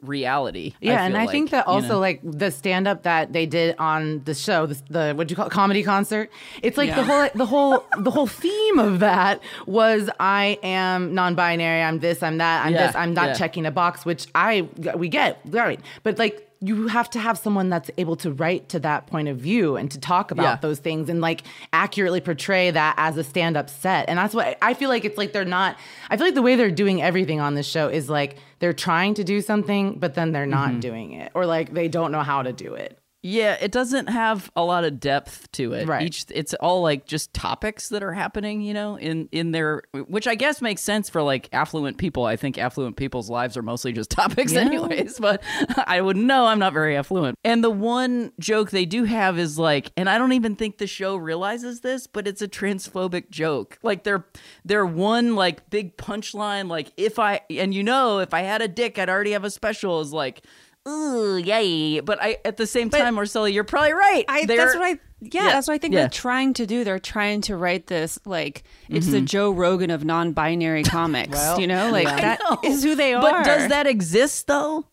reality. 0.02 0.74
Yeah, 0.80 1.04
and 1.04 1.16
I 1.16 1.24
like, 1.24 1.30
think 1.30 1.50
that 1.50 1.66
you 1.66 1.72
also 1.72 1.88
know? 1.88 1.98
like 1.98 2.20
the 2.22 2.50
stand 2.50 2.86
up 2.86 3.02
that 3.02 3.32
they 3.32 3.46
did 3.46 3.76
on 3.78 4.22
the 4.24 4.34
show, 4.34 4.66
the, 4.66 4.80
the 4.90 5.12
what 5.14 5.28
do 5.28 5.32
you 5.32 5.36
call 5.36 5.46
it, 5.46 5.52
comedy 5.52 5.82
concert. 5.82 6.30
It's 6.62 6.76
like 6.76 6.94
the 6.94 7.04
whole 7.04 7.28
the 7.34 7.46
whole 7.46 7.84
the 7.98 8.10
whole 8.10 8.26
theme 8.26 8.78
of 8.78 9.00
that 9.00 9.40
was 9.66 10.08
I 10.20 10.58
am 10.62 11.14
non-binary, 11.14 11.82
I'm 11.82 11.98
this, 11.98 12.22
I'm 12.22 12.38
that, 12.38 12.64
I'm 12.66 12.72
Yeah, 12.72 12.86
this, 12.86 12.96
I'm 12.96 13.12
not 13.14 13.28
yeah. 13.28 13.34
checking 13.34 13.66
a 13.66 13.70
box, 13.70 14.04
which 14.04 14.26
I 14.34 14.68
we 14.96 15.08
get 15.08 15.40
right, 15.46 15.80
but 16.02 16.18
like. 16.18 16.44
You 16.60 16.88
have 16.88 17.08
to 17.10 17.20
have 17.20 17.38
someone 17.38 17.69
that's 17.69 17.88
able 17.99 18.16
to 18.16 18.32
write 18.32 18.69
to 18.70 18.81
that 18.81 19.06
point 19.06 19.28
of 19.28 19.37
view 19.37 19.76
and 19.76 19.88
to 19.93 20.00
talk 20.00 20.32
about 20.32 20.43
Yeah. 20.43 20.56
those 20.56 20.81
things 20.81 21.08
and 21.08 21.20
like 21.20 21.43
accurately 21.72 22.20
portray 22.20 22.72
that 22.72 22.94
as 22.96 23.16
a 23.16 23.22
stand-up 23.22 23.70
set. 23.70 24.08
And 24.08 24.19
that's 24.19 24.34
what 24.34 24.58
I 24.60 24.75
feel 24.75 24.88
like 24.88 25.05
it's 25.05 25.16
like 25.16 25.32
they're 25.32 25.44
not 25.44 25.76
I 26.10 26.16
feel 26.16 26.26
like 26.26 26.34
the 26.34 26.43
way 26.43 26.56
they're 26.56 26.70
doing 26.72 27.00
everything 27.00 27.38
on 27.40 27.55
this 27.55 27.66
show 27.66 27.87
is 27.88 28.10
like 28.10 28.38
they're 28.58 28.72
trying 28.72 29.14
to 29.14 29.22
do 29.25 29.40
something 29.40 29.99
but 30.00 30.14
then 30.14 30.32
they're 30.32 30.46
not 30.46 30.70
Mm-hmm. 30.70 30.81
doing 30.81 31.12
it 31.12 31.31
or 31.34 31.46
like 31.46 31.72
they 31.72 31.87
don't 31.87 32.11
know 32.11 32.23
how 32.23 32.42
to 32.42 32.52
do 32.52 32.75
it. 32.75 32.98
Yeah, 33.20 33.56
it 33.60 33.72
doesn't 33.72 34.08
have 34.08 34.48
a 34.54 34.62
lot 34.62 34.84
of 34.84 35.00
depth 35.00 35.50
to 35.52 35.72
it. 35.72 35.88
Right. 35.88 36.02
Each 36.06 36.25
it's 36.30 36.54
all 36.54 36.82
like 36.82 37.04
just 37.04 37.34
topics 37.34 37.88
that 37.88 38.00
are 38.00 38.12
happening, 38.12 38.60
you 38.62 38.72
know, 38.72 38.96
in 38.96 39.28
in 39.32 39.50
their 39.50 39.82
which 39.92 40.28
I 40.28 40.37
guess 40.37 40.62
makes 40.62 40.82
sense 40.82 41.10
for 41.10 41.20
like 41.22 41.48
affluent 41.52 41.98
people. 41.98 42.25
I 42.26 42.37
think 42.37 42.58
affluent 42.58 42.96
people's 42.96 43.28
lives 43.28 43.56
are 43.56 43.62
mostly 43.62 43.92
just 43.92 44.10
topics 44.12 44.52
Yeah. 44.52 44.60
anyways, 44.60 45.18
but 45.18 45.42
I 45.87 46.00
wouldn't 46.00 46.26
know. 46.26 46.46
I'm 46.46 46.60
not 46.60 46.72
very 46.72 46.96
affluent. 46.96 47.37
And 47.42 47.64
the 47.64 47.70
one 47.70 48.30
joke 48.38 48.70
they 48.70 48.84
do 48.84 49.02
have 49.02 49.37
is 49.37 49.58
like 49.58 49.90
and 49.96 50.08
I 50.08 50.16
don't 50.16 50.32
even 50.32 50.54
think 50.54 50.78
the 50.78 50.87
show 50.87 51.16
realizes 51.16 51.80
this, 51.80 52.06
but 52.06 52.28
it's 52.28 52.40
a 52.40 52.48
transphobic 52.48 53.30
joke. 53.30 53.78
Like 53.82 54.04
their 54.04 54.26
their 54.64 54.87
one 54.87 55.34
like 55.34 55.68
big 55.70 55.96
punchline 55.96 56.68
like 56.68 56.92
if 56.96 57.18
I 57.18 57.40
and 57.50 57.75
you 57.75 57.82
know, 57.82 58.20
if 58.20 58.32
I 58.32 58.42
had 58.42 58.62
a 58.62 58.68
dick, 58.68 58.96
I'd 58.96 59.08
already 59.10 59.32
have 59.32 59.42
a 59.44 59.50
special 59.50 60.00
is 60.00 60.12
like 60.12 60.44
Ooh, 60.88 61.37
yay. 61.37 62.00
But 62.00 62.18
I 62.23 62.38
at 62.45 62.57
the 62.57 62.66
same 62.66 62.90
time, 62.90 63.14
Marcella, 63.14 63.49
you're 63.49 63.64
probably 63.64 63.92
right. 63.92 64.25
I, 64.28 64.47
They're- 64.47 64.57
that's 64.57 64.75
what 64.75 64.85
I 64.85 64.99
yeah, 65.21 65.45
Yeah, 65.45 65.45
that's 65.49 65.68
what 65.68 65.75
I 65.75 65.78
think 65.78 65.95
yeah. 65.95 66.00
they're 66.00 66.09
trying 66.09 66.54
to 66.54 66.66
do. 66.66 66.85
They're 66.85 66.99
trying 66.99 67.40
to 67.42 67.57
write 67.57 67.88
this 67.88 68.18
like 68.25 68.62
it's 68.88 69.09
the 69.09 69.18
mm-hmm. 69.18 69.26
Joe 69.26 69.50
Rogan 69.50 69.90
of 69.90 70.04
non-binary 70.04 70.83
comics. 70.85 71.33
Well, 71.33 71.61
you 71.61 71.66
know, 71.66 71.90
like 71.90 72.07
yeah. 72.07 72.21
that 72.21 72.40
know. 72.40 72.59
is 72.64 72.83
who 72.83 72.95
they 72.95 73.14
are. 73.14 73.21
But 73.23 73.45
does 73.45 73.68
that 73.68 73.87
exist 73.87 74.47
though? 74.47 74.87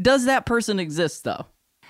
Does 0.00 0.26
that 0.26 0.46
person 0.46 0.78
exist 0.78 1.24
though? 1.24 1.46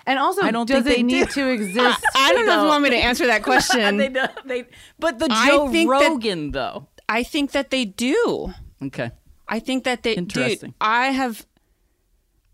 And 0.06 0.18
also 0.18 0.42
I 0.42 0.50
don't 0.50 0.66
does 0.66 0.84
think 0.84 0.94
it 0.94 0.96
they 0.98 1.02
need 1.02 1.28
do. 1.28 1.34
to 1.34 1.50
exist? 1.52 2.04
I 2.14 2.32
don't 2.32 2.46
know 2.46 2.58
if 2.58 2.62
you 2.62 2.68
want 2.68 2.84
me 2.84 2.90
to 2.90 2.96
answer 2.96 3.26
that 3.26 3.42
question. 3.50 3.96
they, 3.96 4.08
do- 4.08 4.24
they, 4.44 4.64
but 4.98 5.18
the 5.18 5.28
Joe 5.28 5.68
think 5.68 5.90
that- 5.90 6.08
Rogan 6.10 6.52
though. 6.52 6.88
I 7.08 7.22
think 7.22 7.52
that 7.52 7.70
they 7.70 7.86
do. 7.86 8.52
Okay. 8.82 9.10
I 9.48 9.60
think 9.60 9.84
that 9.84 10.02
they 10.02 10.12
Interesting. 10.14 10.70
Dude, 10.70 10.76
I 10.80 11.06
have. 11.06 11.46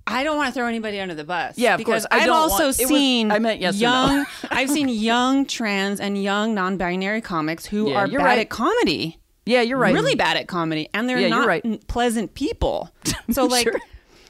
I 0.07 0.23
don't 0.23 0.37
want 0.37 0.49
to 0.53 0.59
throw 0.59 0.67
anybody 0.67 1.01
under 1.01 1.15
the 1.15 1.25
bus. 1.25 1.57
Yeah, 1.57 1.75
of 1.75 1.79
because 1.79 2.07
I've 2.11 2.29
also 2.31 2.65
want- 2.67 2.79
it 2.81 2.87
was- 2.87 2.89
seen 2.89 3.31
I 3.33 3.39
meant 3.39 3.61
yes 3.61 3.77
or 3.81 3.85
no. 3.85 3.89
young. 4.07 4.27
I've 4.51 4.71
seen 4.71 4.89
young 4.89 5.47
trans 5.47 5.99
and 6.01 6.23
young 6.23 6.55
non-binary 6.55 7.23
comics 7.23 7.65
who 7.67 7.91
Yeah, 7.91 7.97
are 8.01 8.07
you're 8.07 8.21
bad 8.21 8.27
right. 8.27 8.39
at 8.41 8.51
comedy. 8.51 9.19
Yeah, 9.47 9.61
you're 9.63 9.79
right. 9.79 9.95
really 9.95 10.15
bad 10.15 10.37
at 10.37 10.47
comedy 10.49 10.89
and 10.95 11.09
they're 11.09 11.19
Yeah, 11.21 11.29
not 11.29 11.47
right. 11.47 11.87
pleasant 11.87 12.35
people. 12.35 12.91
So 13.31 13.47
like 13.47 13.65
Sure. 13.65 13.81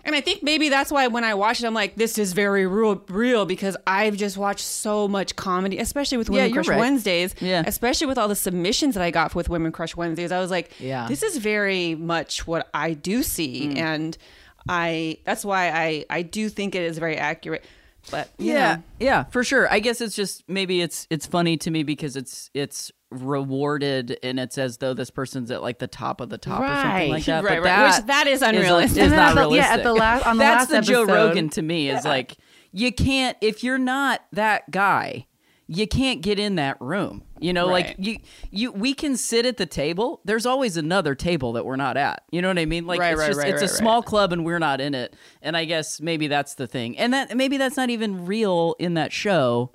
and 0.05 0.15
I 0.15 0.21
think 0.21 0.43
maybe 0.45 0.69
that's 0.69 0.93
why 0.93 1.09
when 1.09 1.25
I 1.25 1.35
watch 1.35 1.61
it 1.61 1.67
I'm 1.67 1.75
like 1.75 1.97
this 1.97 2.19
is 2.19 2.33
very 2.33 2.67
real 2.67 3.03
real 3.09 3.45
because 3.45 3.77
I've 3.87 4.17
just 4.17 4.37
watched 4.37 4.65
so 4.65 5.09
much 5.09 5.35
comedy 5.35 5.79
especially 5.79 6.19
with 6.19 6.31
Women 6.31 6.49
Yeah, 6.51 6.55
Crush 6.55 6.69
right. 6.69 6.79
Wednesdays. 6.79 7.35
Yeah. 7.41 7.65
Especially 7.67 8.07
with 8.07 8.19
all 8.19 8.29
the 8.29 8.37
submissions 8.37 8.95
that 8.95 9.03
I 9.03 9.11
got 9.11 9.35
with 9.35 9.49
Women 9.49 9.73
Crush 9.73 9.97
Wednesdays. 9.97 10.31
I 10.31 10.39
was 10.39 10.51
like 10.53 10.71
Yeah. 10.79 11.07
this 11.09 11.23
is 11.25 11.39
very 11.39 11.97
much 11.97 12.47
what 12.47 12.69
I 12.73 12.93
do 12.95 13.23
see 13.25 13.69
Mm. 13.71 13.79
and 13.79 14.19
I 14.69 15.19
that's 15.25 15.45
why 15.45 15.71
I 15.71 16.05
I 16.11 16.23
do 16.23 16.49
think 16.49 16.75
it 16.75 16.83
is 16.83 16.99
very 16.99 17.17
accurate. 17.17 17.65
But 18.11 18.29
you 18.39 18.53
yeah 18.53 18.77
know. 18.77 18.83
yeah 19.01 19.23
for 19.25 19.43
sure 19.43 19.67
i 19.73 19.79
guess 19.81 20.03
it's 20.03 20.15
just 20.15 20.47
maybe 20.47 20.83
it's 20.83 21.07
it's 21.09 21.25
funny 21.25 21.57
to 21.57 21.71
me 21.71 21.85
because 21.85 22.17
it's 22.17 22.51
it's 22.53 22.93
rewarded 23.11 24.19
and 24.23 24.39
it's 24.39 24.59
as 24.59 24.77
though 24.79 24.95
this 24.95 25.11
person's 25.11 25.51
at 25.51 25.63
like 25.63 25.79
the 25.79 25.87
top 25.87 26.21
of 26.21 26.29
the 26.29 26.39
top 26.39 26.61
or 26.61 26.67
something 26.67 26.83
Right. 26.91 27.11
like 27.11 27.25
that 27.25 27.45
Right, 27.45 27.63
but 27.63 27.69
right. 27.69 27.77
that 27.77 27.97
Which 28.01 28.07
that 28.07 28.27
is 28.27 28.43
unrealistic. 28.43 29.03
is 29.05 29.11
then 29.11 29.17
not 29.35 29.49
the- 29.51 29.57
yeah, 29.57 29.75
at 29.75 29.83
the 29.83 29.93
last- 29.95 30.27
on 30.27 30.37
the 30.37 30.43
that's 30.45 30.71
last 30.71 30.87
the 30.87 30.93
joe 30.93 31.05
rogan 31.05 31.49
to 31.51 31.63
me 31.63 31.91
is 31.91 32.05
like 32.05 32.37
you 32.73 32.93
can't 32.93 33.37
if 33.41 33.65
you're 33.65 33.79
not 33.79 34.21
that 34.33 34.71
guy 34.71 35.27
you 35.67 35.87
can't 35.87 36.21
get 36.21 36.39
in 36.39 36.57
that 36.57 36.77
room 36.81 37.23
you 37.41 37.53
know 37.53 37.67
like 37.67 37.97
you 37.99 38.19
you 38.51 38.73
we 38.73 38.95
can 38.95 39.17
sit 39.17 39.45
at 39.47 39.57
the 39.57 39.67
table. 39.67 40.21
There's 40.25 40.47
always 40.47 40.77
another 40.77 41.15
table 41.15 41.53
that 41.55 41.67
we're 41.67 41.77
not 41.77 41.97
at 41.97 42.23
you 42.31 42.41
know 42.41 42.49
what 42.49 42.59
i 42.59 42.65
mean? 42.65 42.87
Like 42.87 43.01
Right, 43.01 43.13
it's 43.13 43.21
right, 43.21 43.27
just 43.27 43.39
right, 43.39 43.49
it's 43.49 43.63
a 43.63 43.65
right, 43.65 43.71
right. 43.71 43.79
small 43.79 44.03
club 44.03 44.33
and 44.33 44.45
we're 44.45 44.59
not 44.59 44.81
in 44.81 44.95
it. 44.95 45.15
And 45.43 45.57
i 45.57 45.65
guess 45.65 46.01
maybe 46.01 46.27
that's 46.27 46.55
the 46.55 46.67
thing. 46.67 46.97
And 46.97 47.13
that 47.13 47.37
maybe 47.37 47.57
that's 47.57 47.77
not 47.77 47.91
even 47.91 48.27
real 48.27 48.77
in 48.79 48.95
that 48.95 49.13
show 49.13 49.73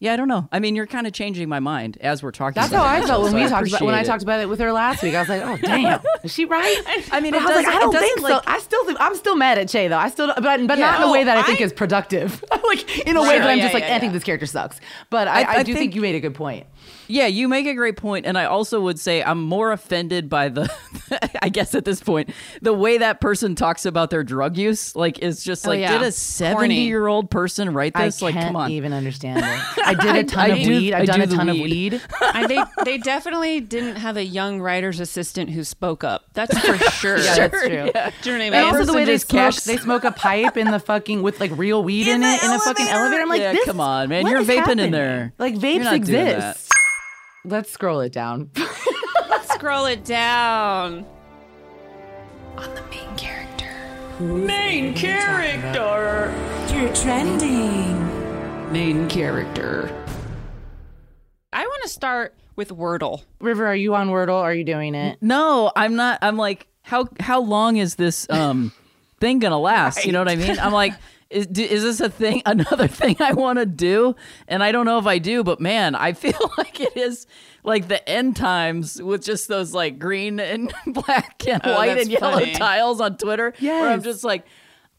yeah 0.00 0.12
i 0.12 0.16
don't 0.16 0.26
know 0.28 0.48
i 0.50 0.58
mean 0.58 0.74
you're 0.74 0.86
kind 0.86 1.06
of 1.06 1.12
changing 1.12 1.48
my 1.48 1.60
mind 1.60 1.96
as 2.00 2.22
we're 2.22 2.30
talking 2.32 2.60
That's 2.60 2.72
how 2.72 2.84
I 2.84 3.06
felt 3.06 3.22
when 3.22 3.32
so 3.32 3.36
we 3.36 3.48
talked 3.48 3.68
about 3.68 3.82
when 3.82 3.94
I 3.94 4.02
talked 4.02 4.22
about 4.22 4.40
it 4.40 4.48
with 4.48 4.58
her 4.58 4.72
last 4.72 5.02
week. 5.02 5.14
I 5.14 5.20
was 5.20 5.28
like, 5.28 5.42
oh 5.42 5.56
damn, 5.58 6.00
is 6.24 6.32
she 6.32 6.44
right? 6.46 6.82
I 7.12 7.20
mean, 7.20 7.34
it 7.34 7.42
I 7.42 7.44
was 7.46 7.54
like, 7.56 7.66
I 7.66 7.78
don't 7.78 7.92
think 7.92 8.16
doesn't, 8.16 8.28
so. 8.28 8.34
like- 8.36 8.48
I 8.48 8.58
still 8.58 8.84
think 8.86 8.98
I'm 9.00 9.14
still 9.14 9.36
mad 9.36 9.58
at 9.58 9.68
Che 9.68 9.88
though. 9.88 9.98
I 9.98 10.08
still, 10.08 10.26
but 10.26 10.42
but 10.66 10.78
not 10.78 11.00
in 11.00 11.08
a 11.08 11.12
way 11.12 11.24
that 11.24 11.36
I 11.36 11.40
Oh, 11.40 11.44
think 11.44 11.60
is 11.60 11.72
productive. 11.72 12.42
like 12.64 13.06
in 13.06 13.16
a 13.16 13.22
way 13.22 13.38
that 13.38 13.48
I'm 13.48 13.58
yeah, 13.58 13.64
just 13.64 13.74
like, 13.74 13.84
yeah, 13.84 13.96
I 13.96 13.98
think 14.00 14.12
this 14.12 14.24
character 14.24 14.46
sucks. 14.46 14.80
But 15.10 15.28
I, 15.28 15.42
I- 15.42 15.42
I, 15.42 15.52
I 15.58 15.62
do 15.62 15.72
think, 15.72 15.78
think- 15.78 15.94
you 15.94 16.00
made 16.00 16.14
a 16.14 16.20
good 16.20 16.34
point. 16.34 16.66
Yeah, 17.08 17.26
you 17.26 17.48
make 17.48 17.66
a 17.66 17.74
great 17.74 17.96
point, 17.96 18.24
and 18.24 18.38
I 18.38 18.44
also 18.44 18.80
would 18.82 19.00
say 19.00 19.20
I'm 19.20 19.42
more 19.42 19.72
offended 19.72 20.28
by 20.28 20.48
the, 20.48 20.72
I 21.42 21.48
guess 21.48 21.74
at 21.74 21.84
this 21.84 22.00
point, 22.00 22.30
the 22.62 22.72
way 22.72 22.98
that 22.98 23.20
person 23.20 23.56
talks 23.56 23.84
about 23.84 24.10
their 24.10 24.22
drug 24.22 24.56
use. 24.56 24.94
Like, 24.94 25.18
is 25.18 25.42
just 25.42 25.66
Oh, 25.66 25.70
like, 25.70 25.80
yeah. 25.80 25.88
did 25.90 25.96
a 25.96 26.00
Corny. 26.02 26.10
70 26.12 26.74
year 26.82 27.08
old 27.08 27.28
person 27.28 27.72
write 27.74 27.94
this? 27.94 28.22
I 28.22 28.26
like, 28.26 28.34
can't 28.34 28.46
come 28.46 28.56
on. 28.56 28.70
even 28.70 28.92
understand 28.92 29.38
it. 29.40 29.44
I 29.84 29.94
did 29.94 30.14
a 30.16 30.22
ton 30.24 30.50
I 30.52 30.54
of 30.54 30.62
do- 30.62 30.68
weed. 30.68 30.94
I 30.94 31.00
I've 31.00 31.06
done 31.08 31.18
do 31.18 31.24
a 31.24 31.26
the 31.26 31.34
ton 31.36 31.48
of 31.48 31.54
weed. 31.56 31.92
weed. 31.94 32.02
I, 32.20 32.46
they 32.46 32.62
they 32.84 32.98
definitely 32.98 33.58
didn't 33.60 33.96
have 33.96 34.16
a 34.16 34.24
young 34.24 34.60
writer's 34.60 35.00
assistant 35.00 35.50
who 35.50 35.64
spoke 35.64 36.04
up. 36.04 36.26
That's 36.34 36.56
for 36.58 36.78
sure. 36.90 37.18
Yeah, 37.18 37.48
that's 37.48 37.60
true. 37.60 37.68
Do 37.68 37.74
you 37.74 37.82
know 37.82 37.90
what 37.92 38.26
I 38.26 38.38
mean? 38.38 38.54
And 38.54 38.66
also 38.66 38.84
the 38.84 38.92
way 38.92 39.04
they 39.04 39.18
smoke, 39.18 39.30
cashed- 39.40 39.64
they 39.66 39.78
smoke 39.78 40.04
a 40.04 40.12
pipe 40.12 40.56
in 40.56 40.70
the 40.70 40.78
fucking 40.78 41.22
with 41.22 41.40
like 41.40 41.50
real 41.56 41.82
weed 41.82 42.06
in, 42.06 42.14
In 42.16 42.20
the 42.20 42.28
it 42.28 42.42
in 42.44 42.50
a 42.52 42.58
fucking 42.60 42.86
elevator? 42.86 43.20
elevator. 43.20 43.22
I'm 43.22 43.28
like, 43.28 43.40
Yeah, 43.40 43.52
this, 43.52 43.64
come 43.64 43.80
on, 43.80 44.08
man. 44.08 44.28
You're 44.28 44.42
is 44.42 44.46
vaping 44.48 44.80
in 44.80 44.92
there. 44.92 45.32
Like 45.38 45.56
vapes 45.56 45.92
exist. 45.92 46.69
Let's 47.44 47.70
scroll 47.70 48.00
it 48.00 48.12
down. 48.12 48.50
Let's 49.28 49.52
Scroll 49.54 49.86
it 49.86 50.04
down. 50.04 51.06
On 52.56 52.74
the 52.74 52.82
main 52.90 53.16
character. 53.16 54.22
Main 54.22 54.94
character. 54.94 56.34
You're 56.74 56.94
trending. 56.94 58.72
Main 58.72 59.08
character. 59.08 59.94
I 61.52 61.64
want 61.66 61.82
to 61.82 61.88
start 61.88 62.34
with 62.56 62.68
Wordle. 62.70 63.22
River, 63.40 63.66
are 63.66 63.76
you 63.76 63.94
on 63.94 64.08
Wordle? 64.08 64.34
Are 64.40 64.54
you 64.54 64.64
doing 64.64 64.94
it? 64.94 65.18
No, 65.20 65.72
I'm 65.74 65.96
not. 65.96 66.18
I'm 66.22 66.36
like, 66.36 66.66
how 66.82 67.08
how 67.18 67.40
long 67.40 67.76
is 67.76 67.94
this 67.94 68.26
um 68.30 68.72
thing 69.18 69.38
gonna 69.38 69.58
last? 69.58 70.04
You 70.04 70.12
know 70.12 70.20
what 70.20 70.28
I 70.28 70.36
mean? 70.36 70.58
I'm 70.58 70.72
like, 70.72 70.94
is 71.30 71.46
is 71.46 71.82
this 71.82 72.00
a 72.00 72.10
thing? 72.10 72.42
Another 72.46 72.88
thing 72.88 73.16
I 73.20 73.32
want 73.32 73.58
to 73.58 73.66
do, 73.66 74.16
and 74.48 74.62
I 74.62 74.72
don't 74.72 74.84
know 74.86 74.98
if 74.98 75.06
I 75.06 75.18
do, 75.18 75.42
but 75.44 75.60
man, 75.60 75.94
I 75.94 76.12
feel 76.24 76.38
like 76.58 76.80
it 76.80 76.96
is 76.96 77.26
like 77.62 77.88
the 77.88 78.06
end 78.08 78.36
times 78.36 79.00
with 79.02 79.22
just 79.24 79.46
those 79.48 79.72
like 79.72 79.98
green 79.98 80.40
and 80.40 80.72
black 80.86 81.42
and 81.46 81.60
Oh, 81.64 81.74
white 81.74 81.98
and 81.98 82.10
yellow 82.10 82.38
funny. 82.40 82.52
tiles 82.54 83.00
on 83.00 83.16
Twitter. 83.16 83.54
where 83.60 83.88
I'm 83.90 84.02
just 84.02 84.24
like, 84.24 84.44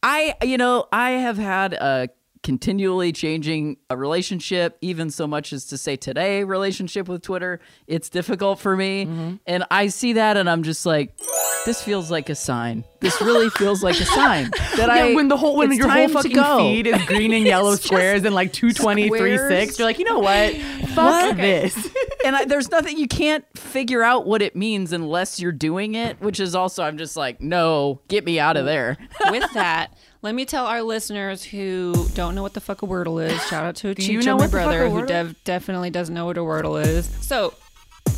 I 0.02 0.34
you 0.42 0.56
know 0.58 0.86
I 0.92 1.10
have 1.12 1.36
had 1.38 1.74
a 1.74 2.08
continually 2.42 3.12
changing 3.12 3.76
a 3.88 3.96
relationship 3.96 4.76
even 4.80 5.10
so 5.10 5.26
much 5.26 5.52
as 5.52 5.64
to 5.66 5.78
say 5.78 5.94
today 5.96 6.42
relationship 6.42 7.08
with 7.08 7.22
twitter 7.22 7.60
it's 7.86 8.08
difficult 8.08 8.58
for 8.58 8.76
me 8.76 9.04
Mm-hmm. 9.06 9.34
and 9.46 9.64
i 9.70 9.86
see 9.86 10.14
that 10.14 10.36
and 10.36 10.50
i'm 10.50 10.62
just 10.64 10.84
like 10.84 11.16
this 11.64 11.80
feels 11.82 12.10
like 12.10 12.28
a 12.28 12.34
sign 12.34 12.84
this 13.00 13.20
really 13.20 13.48
feels 13.50 13.82
like 13.84 13.98
a 14.00 14.04
sign 14.04 14.50
that 14.76 14.90
i 14.90 15.14
when 15.14 15.28
the 15.28 15.36
whole 15.36 15.56
when 15.56 15.72
your 15.72 15.88
whole 15.88 16.08
fucking 16.08 16.32
go. 16.32 16.58
feed 16.58 16.86
is 16.88 17.00
green 17.06 17.32
and 17.32 17.44
yellow 17.46 17.76
squares 17.76 18.24
and 18.24 18.34
like 18.34 18.52
two 18.52 18.72
twenty 18.72 19.08
three 19.08 19.36
six, 19.38 19.74
squares. 19.74 19.78
you're 19.78 19.88
like, 19.88 19.98
you 19.98 20.04
know 20.04 20.18
what? 20.18 20.54
Fuck 20.92 20.96
What? 20.96 21.36
this. 21.38 21.88
and 22.24 22.36
I, 22.36 22.44
there's 22.44 22.70
nothing 22.70 22.98
you 22.98 23.08
can't 23.08 23.44
figure 23.56 24.02
out 24.02 24.26
what 24.26 24.42
it 24.42 24.54
means 24.56 24.92
unless 24.92 25.40
you're 25.40 25.52
doing 25.52 25.94
it 25.94 26.20
which 26.20 26.38
is 26.40 26.54
also 26.54 26.82
i'm 26.82 26.98
just 26.98 27.16
like 27.16 27.40
no 27.40 28.00
get 28.08 28.24
me 28.24 28.38
out 28.38 28.56
of 28.58 28.64
there 28.66 28.98
with 29.30 29.50
that, 29.54 29.94
let 30.22 30.34
me 30.34 30.44
tell 30.44 30.66
our 30.66 30.82
listeners 30.82 31.42
who 31.42 32.06
don't 32.14 32.34
know 32.34 32.42
what 32.42 32.54
the 32.54 32.60
fuck 32.60 32.82
a 32.82 32.86
Wordle 32.86 33.22
is. 33.24 33.40
Shout 33.48 33.64
out 33.64 33.76
to 33.76 33.94
know 34.22 34.36
my 34.36 34.42
what 34.42 34.50
the 34.50 34.58
fuck 34.58 34.66
brother, 34.66 34.88
who 34.88 35.04
dev- 35.04 35.34
definitely 35.44 35.90
doesn't 35.90 36.14
know 36.14 36.26
what 36.26 36.38
a 36.38 36.40
Wordle 36.40 36.82
is. 36.84 37.06
So, 37.20 37.54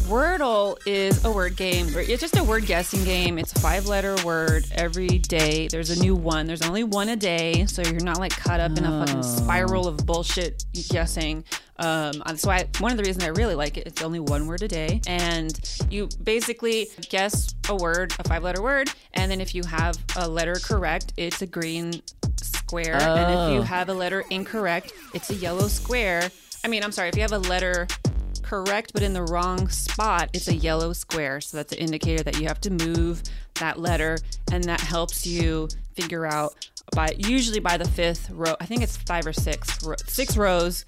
Wordle 0.04 0.76
is 0.87 1.25
a 1.25 1.32
word 1.32 1.56
game. 1.56 1.87
It's 1.94 2.20
just 2.20 2.37
a 2.37 2.44
word 2.44 2.66
guessing 2.66 3.04
game. 3.04 3.38
It's 3.38 3.54
a 3.54 3.58
five 3.61 3.87
letter 3.87 4.16
word 4.23 4.66
every 4.73 5.18
day. 5.18 5.66
There's 5.68 5.88
a 5.88 5.99
new 5.99 6.14
one. 6.14 6.46
There's 6.46 6.61
only 6.61 6.84
one 6.84 7.08
a 7.08 7.16
day, 7.16 7.64
so 7.64 7.80
you're 7.80 8.04
not 8.04 8.18
like 8.18 8.32
caught 8.32 8.61
up 8.61 8.76
in 8.76 8.84
a 8.84 9.06
fucking 9.06 9.23
spiral 9.23 9.87
of 9.87 9.96
bullshit 10.04 10.62
guessing. 10.90 11.44
Um, 11.76 12.23
that's 12.25 12.47
why 12.47 12.66
one 12.78 12.93
of 12.93 12.97
the 12.99 13.02
reasons 13.02 13.25
I 13.25 13.28
really 13.28 13.54
like 13.57 13.76
it. 13.76 13.87
It's 13.87 14.02
only 14.02 14.21
one 14.21 14.47
word 14.47 14.62
a 14.62 14.69
day, 14.69 15.00
and 15.09 15.59
you 15.90 16.09
basically 16.23 16.88
guess 17.11 17.54
a 17.69 17.75
word, 17.75 18.14
a 18.19 18.25
five 18.28 18.43
letter 18.45 18.62
word, 18.62 18.90
and 19.14 19.31
then 19.31 19.40
if 19.40 19.54
you 19.54 19.64
have 19.64 19.97
a 20.16 20.28
letter 20.28 20.54
correct, 20.62 21.12
it's 21.16 21.43
a 21.43 21.47
green 21.47 22.00
square, 22.40 22.95
and 22.95 23.33
if 23.33 23.54
you 23.54 23.61
Oh. 23.61 23.62
have 23.62 23.88
a 23.88 23.95
letter 23.95 24.25
incorrect, 24.31 24.93
it's 25.14 25.31
a 25.31 25.35
yellow 25.35 25.66
square. 25.69 26.31
I 26.64 26.69
mean, 26.69 26.85
I'm 26.85 26.93
sorry, 26.93 27.09
if 27.09 27.16
you 27.16 27.23
have 27.23 27.33
a 27.33 27.38
letter 27.38 27.88
correct 28.43 28.93
but 28.93 29.02
in 29.02 29.14
the 29.14 29.23
wrong 29.23 29.69
spot, 29.69 30.28
it's 30.35 30.49
a 30.49 30.54
yellow 30.54 30.93
square. 30.93 31.40
So 31.40 31.57
that's 31.57 31.73
an 31.73 31.78
indicator 31.78 32.23
that 32.25 32.38
you 32.38 32.47
have 32.47 32.61
to 32.61 32.71
move 32.71 33.23
that 33.54 33.81
letter, 33.81 34.19
and 34.52 34.62
that 34.64 34.81
helps 34.81 35.26
you 35.26 35.69
figure 35.97 36.26
out 36.26 36.69
by 36.95 37.14
usually 37.16 37.59
by 37.59 37.76
the 37.78 37.88
fifth 37.88 38.31
row. 38.31 38.54
I 38.61 38.66
think 38.66 38.83
it's 38.83 38.97
five 38.99 39.26
or 39.26 39.33
six, 39.33 39.83
ro- 39.83 39.97
six 40.07 40.37
rows. 40.37 40.85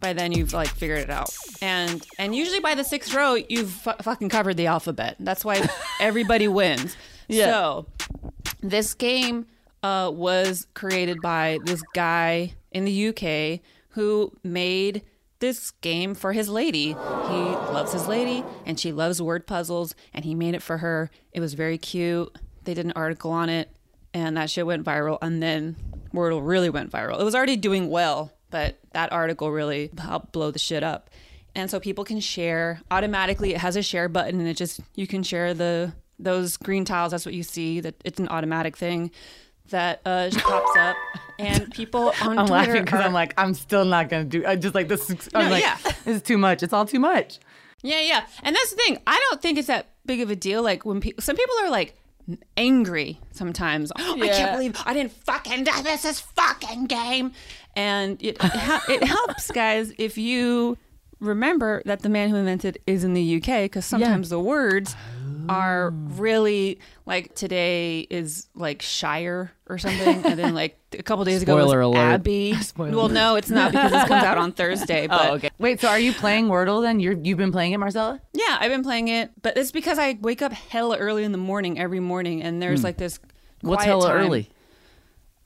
By 0.00 0.12
then 0.12 0.32
you've 0.32 0.52
like 0.52 0.68
figured 0.68 0.98
it 1.00 1.10
out, 1.10 1.30
and 1.62 2.06
and 2.18 2.34
usually 2.34 2.60
by 2.60 2.74
the 2.74 2.84
sixth 2.84 3.14
row 3.14 3.34
you've 3.34 3.70
fu- 3.70 3.92
fucking 4.02 4.28
covered 4.28 4.56
the 4.56 4.66
alphabet. 4.66 5.16
That's 5.18 5.44
why 5.44 5.66
everybody 6.00 6.48
wins. 6.48 6.96
Yeah. 7.28 7.46
So 7.46 7.86
this 8.60 8.94
game 8.94 9.46
uh, 9.82 10.10
was 10.12 10.66
created 10.74 11.20
by 11.22 11.58
this 11.64 11.82
guy 11.94 12.52
in 12.72 12.84
the 12.84 13.08
UK 13.08 13.60
who 13.90 14.32
made 14.44 15.02
this 15.38 15.70
game 15.70 16.14
for 16.14 16.32
his 16.32 16.48
lady. 16.48 16.88
He 16.88 16.94
loves 16.94 17.92
his 17.92 18.08
lady 18.08 18.44
and 18.64 18.78
she 18.80 18.92
loves 18.92 19.20
word 19.20 19.46
puzzles 19.46 19.94
and 20.14 20.24
he 20.24 20.34
made 20.34 20.54
it 20.54 20.62
for 20.62 20.78
her. 20.78 21.10
It 21.32 21.40
was 21.40 21.54
very 21.54 21.78
cute. 21.78 22.36
They 22.64 22.74
did 22.74 22.86
an 22.86 22.92
article 22.96 23.30
on 23.30 23.48
it 23.48 23.70
and 24.14 24.36
that 24.36 24.50
shit 24.50 24.66
went 24.66 24.84
viral 24.84 25.18
and 25.20 25.42
then 25.42 25.76
Wordle 26.12 26.40
really 26.46 26.70
went 26.70 26.90
viral. 26.90 27.20
It 27.20 27.24
was 27.24 27.34
already 27.34 27.56
doing 27.56 27.90
well, 27.90 28.32
but 28.50 28.78
that 28.92 29.12
article 29.12 29.50
really 29.50 29.90
helped 29.98 30.32
blow 30.32 30.50
the 30.50 30.58
shit 30.58 30.82
up. 30.82 31.10
And 31.54 31.70
so 31.70 31.80
people 31.80 32.04
can 32.04 32.20
share 32.20 32.80
automatically. 32.90 33.54
It 33.54 33.58
has 33.60 33.76
a 33.76 33.82
share 33.82 34.08
button 34.08 34.38
and 34.40 34.48
it 34.48 34.56
just 34.56 34.80
you 34.94 35.06
can 35.06 35.22
share 35.22 35.54
the 35.54 35.92
those 36.18 36.56
green 36.56 36.84
tiles. 36.84 37.12
That's 37.12 37.24
what 37.26 37.34
you 37.34 37.42
see. 37.42 37.80
That 37.80 37.94
it's 38.04 38.20
an 38.20 38.28
automatic 38.28 38.76
thing 38.76 39.10
that 39.70 40.00
uh, 40.06 40.30
pops 40.32 40.76
up, 40.78 40.96
and 41.38 41.72
people 41.72 42.12
on 42.22 42.38
I'm 42.38 42.46
Twitter 42.46 42.52
laughing 42.52 42.84
because 42.84 43.00
I'm 43.00 43.12
like, 43.12 43.34
I'm 43.36 43.52
still 43.54 43.84
not 43.84 44.08
gonna 44.08 44.24
do. 44.24 44.44
I 44.46 44.54
just 44.56 44.74
like 44.74 44.88
this. 44.88 45.10
is- 45.10 45.28
I'm 45.34 45.46
No, 45.46 45.50
like, 45.52 45.62
yeah. 45.64 45.76
this 46.04 46.16
is 46.16 46.22
too 46.22 46.38
much. 46.38 46.62
It's 46.62 46.72
all 46.72 46.84
too 46.86 47.00
much. 47.00 47.38
Yeah, 47.82 48.00
yeah. 48.00 48.26
And 48.42 48.54
that's 48.54 48.70
the 48.70 48.76
thing. 48.76 48.98
I 49.06 49.20
don't 49.28 49.42
think 49.42 49.58
it's 49.58 49.66
that 49.68 49.88
big 50.06 50.20
of 50.20 50.30
a 50.30 50.36
deal. 50.36 50.62
Like 50.62 50.84
when 50.84 51.00
people, 51.00 51.22
some 51.22 51.36
people 51.36 51.54
are 51.62 51.70
like 51.70 51.96
angry 52.56 53.20
sometimes. 53.32 53.92
Oh, 53.98 54.16
I 54.22 54.28
can't 54.28 54.52
believe 54.52 54.76
I 54.84 54.92
didn't 54.94 55.12
fucking 55.12 55.64
do 55.64 55.82
this 55.82 56.04
is 56.04 56.20
fucking 56.20 56.86
game. 56.86 57.32
And 57.74 58.22
it, 58.22 58.36
it, 58.40 58.80
it 58.88 59.04
helps, 59.04 59.50
guys, 59.50 59.92
if 59.98 60.16
you 60.18 60.78
remember 61.20 61.82
that 61.86 62.00
the 62.00 62.08
man 62.08 62.28
who 62.28 62.36
invented 62.36 62.78
is 62.86 63.04
in 63.04 63.14
the 63.14 63.36
UK 63.36 63.64
because 63.64 63.86
sometimes 63.86 64.28
the 64.28 64.40
words 64.40 64.94
are 65.48 65.90
really 65.90 66.80
like 67.06 67.34
today 67.34 68.00
is 68.00 68.48
like 68.54 68.82
Shire 68.82 69.52
or 69.68 69.78
something, 69.78 70.24
and 70.24 70.38
then 70.38 70.54
like 70.54 70.78
a 70.98 71.02
couple 71.02 71.24
days 71.24 71.42
ago 71.42 71.56
Spoiler 71.58 71.78
was 71.78 71.86
alert. 71.86 71.98
Abbey. 71.98 72.54
Spoiler 72.60 72.96
well, 72.96 73.08
no, 73.08 73.36
it's 73.36 73.50
not 73.50 73.72
because 73.72 73.90
this 73.92 74.04
comes 74.08 74.24
out 74.24 74.38
on 74.38 74.52
Thursday. 74.52 75.06
But 75.06 75.30
Oh, 75.30 75.34
okay. 75.34 75.50
Wait, 75.58 75.80
so 75.80 75.88
are 75.88 75.98
you 75.98 76.12
playing 76.12 76.46
Wordle 76.48 76.82
then? 76.82 77.00
You're 77.00 77.14
you've 77.14 77.38
been 77.38 77.52
playing 77.52 77.72
it, 77.72 77.78
Marcella? 77.78 78.20
yeah, 78.32 78.56
I've 78.60 78.70
been 78.70 78.82
playing 78.82 79.08
it, 79.08 79.30
but 79.42 79.56
it's 79.56 79.72
because 79.72 79.98
I 79.98 80.18
wake 80.20 80.42
up 80.42 80.52
hella 80.52 80.96
early 80.98 81.24
in 81.24 81.32
the 81.32 81.38
morning 81.38 81.78
every 81.78 82.00
morning, 82.00 82.42
and 82.42 82.62
there's 82.62 82.84
like 82.84 82.96
this. 82.98 83.18
Hmm. 83.62 83.68
What's 83.68 83.84
quiet 83.84 83.88
hella 83.88 84.08
time. 84.08 84.16
early? 84.26 84.50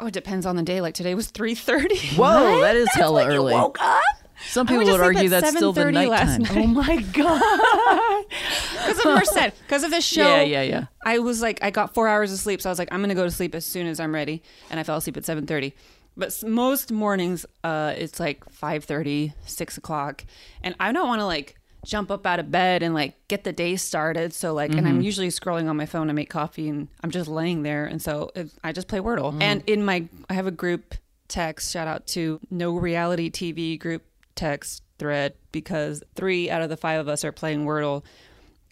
Oh, 0.00 0.07
it 0.07 0.14
depends 0.14 0.47
on 0.47 0.57
the 0.57 0.62
day. 0.62 0.80
Like 0.80 0.95
today 0.95 1.14
was 1.14 1.28
three 1.28 1.54
thirty. 1.54 1.99
Whoa, 2.16 2.61
that 2.62 2.75
is 2.76 2.88
hella 2.92 3.26
early. 3.26 3.52
Woke 3.54 3.78
up? 3.80 4.02
Some 4.49 4.66
people 4.66 4.85
would 4.85 5.00
argue 5.00 5.28
that's 5.28 5.50
still 5.50 5.73
the 5.73 5.82
7:30 5.82 6.09
last 6.09 6.38
nighttime. 6.38 6.62
Oh 6.62 6.66
my 6.66 6.97
god. 7.12 8.25
Because 8.73 8.99
of 8.99 9.04
Merced, 9.04 9.61
because 9.62 9.82
of 9.85 9.90
the 9.90 10.00
show. 10.00 10.23
Yeah, 10.23 10.42
yeah, 10.42 10.62
yeah. 10.62 10.85
I 11.04 11.18
was 11.18 11.42
like, 11.42 11.62
I 11.62 11.70
got 11.70 11.94
four 11.94 12.09
hours 12.09 12.32
of 12.32 12.38
sleep, 12.38 12.61
so 12.61 12.68
I 12.68 12.73
was 12.73 12.78
like, 12.78 12.88
I'm 12.92 13.00
gonna 13.00 13.14
go 13.14 13.25
to 13.25 13.30
sleep 13.30 13.54
as 13.54 13.64
soon 13.64 13.87
as 13.87 14.00
I'm 14.00 14.14
ready, 14.14 14.42
and 14.70 14.80
I 14.80 14.82
fell 14.82 14.97
asleep 14.97 15.16
at 15.16 15.25
7:30. 15.25 15.73
But 16.16 16.42
most 16.47 16.90
mornings, 16.90 17.47
uh, 17.64 17.94
it's 17.97 18.18
like 18.18 18.44
5:30, 18.50 19.32
6 19.47 19.76
o'clock, 19.76 20.25
and 20.62 20.75
I 20.80 20.92
don't 20.92 21.06
want 21.09 21.20
to 21.20 21.26
like 21.26 21.56
jump 21.85 22.11
up 22.11 22.26
out 22.26 22.38
of 22.38 22.50
bed 22.50 22.82
and 22.82 22.92
like 22.92 23.14
get 23.28 23.44
the 23.44 23.52
day 23.52 23.76
started. 23.76 24.35
So 24.35 24.52
like, 24.52 24.75
and 24.75 24.87
I'm 24.87 25.00
usually 25.00 25.28
scrolling 25.28 25.68
on 25.68 25.76
my 25.76 25.87
phone 25.87 26.09
to 26.09 26.12
make 26.12 26.28
coffee, 26.28 26.68
and 26.68 26.88
I'm 27.02 27.11
just 27.11 27.28
laying 27.28 27.62
there, 27.62 27.87
and 27.87 28.02
so 28.02 28.30
it, 28.35 28.50
I 28.64 28.73
just 28.73 28.88
play 28.88 28.99
Wordle. 28.99 29.40
And 29.40 29.62
in 29.66 29.85
my, 29.85 30.06
I 30.28 30.35
have 30.35 30.47
a 30.47 30.50
group 30.50 30.94
text. 31.28 31.73
Shout 31.73 31.87
out 31.87 32.06
to 32.09 32.40
No 32.50 32.76
Reality 32.76 33.30
TV 33.30 33.78
group 33.78 34.02
text 34.34 34.82
thread 34.99 35.34
because 35.52 36.02
three 36.14 36.50
out 36.50 36.62
of 36.62 36.68
the 36.68 36.76
five 36.76 37.00
of 37.00 37.08
us 37.08 37.25
are 37.25 37.32
playing 37.32 37.64
Wordle 37.64 38.04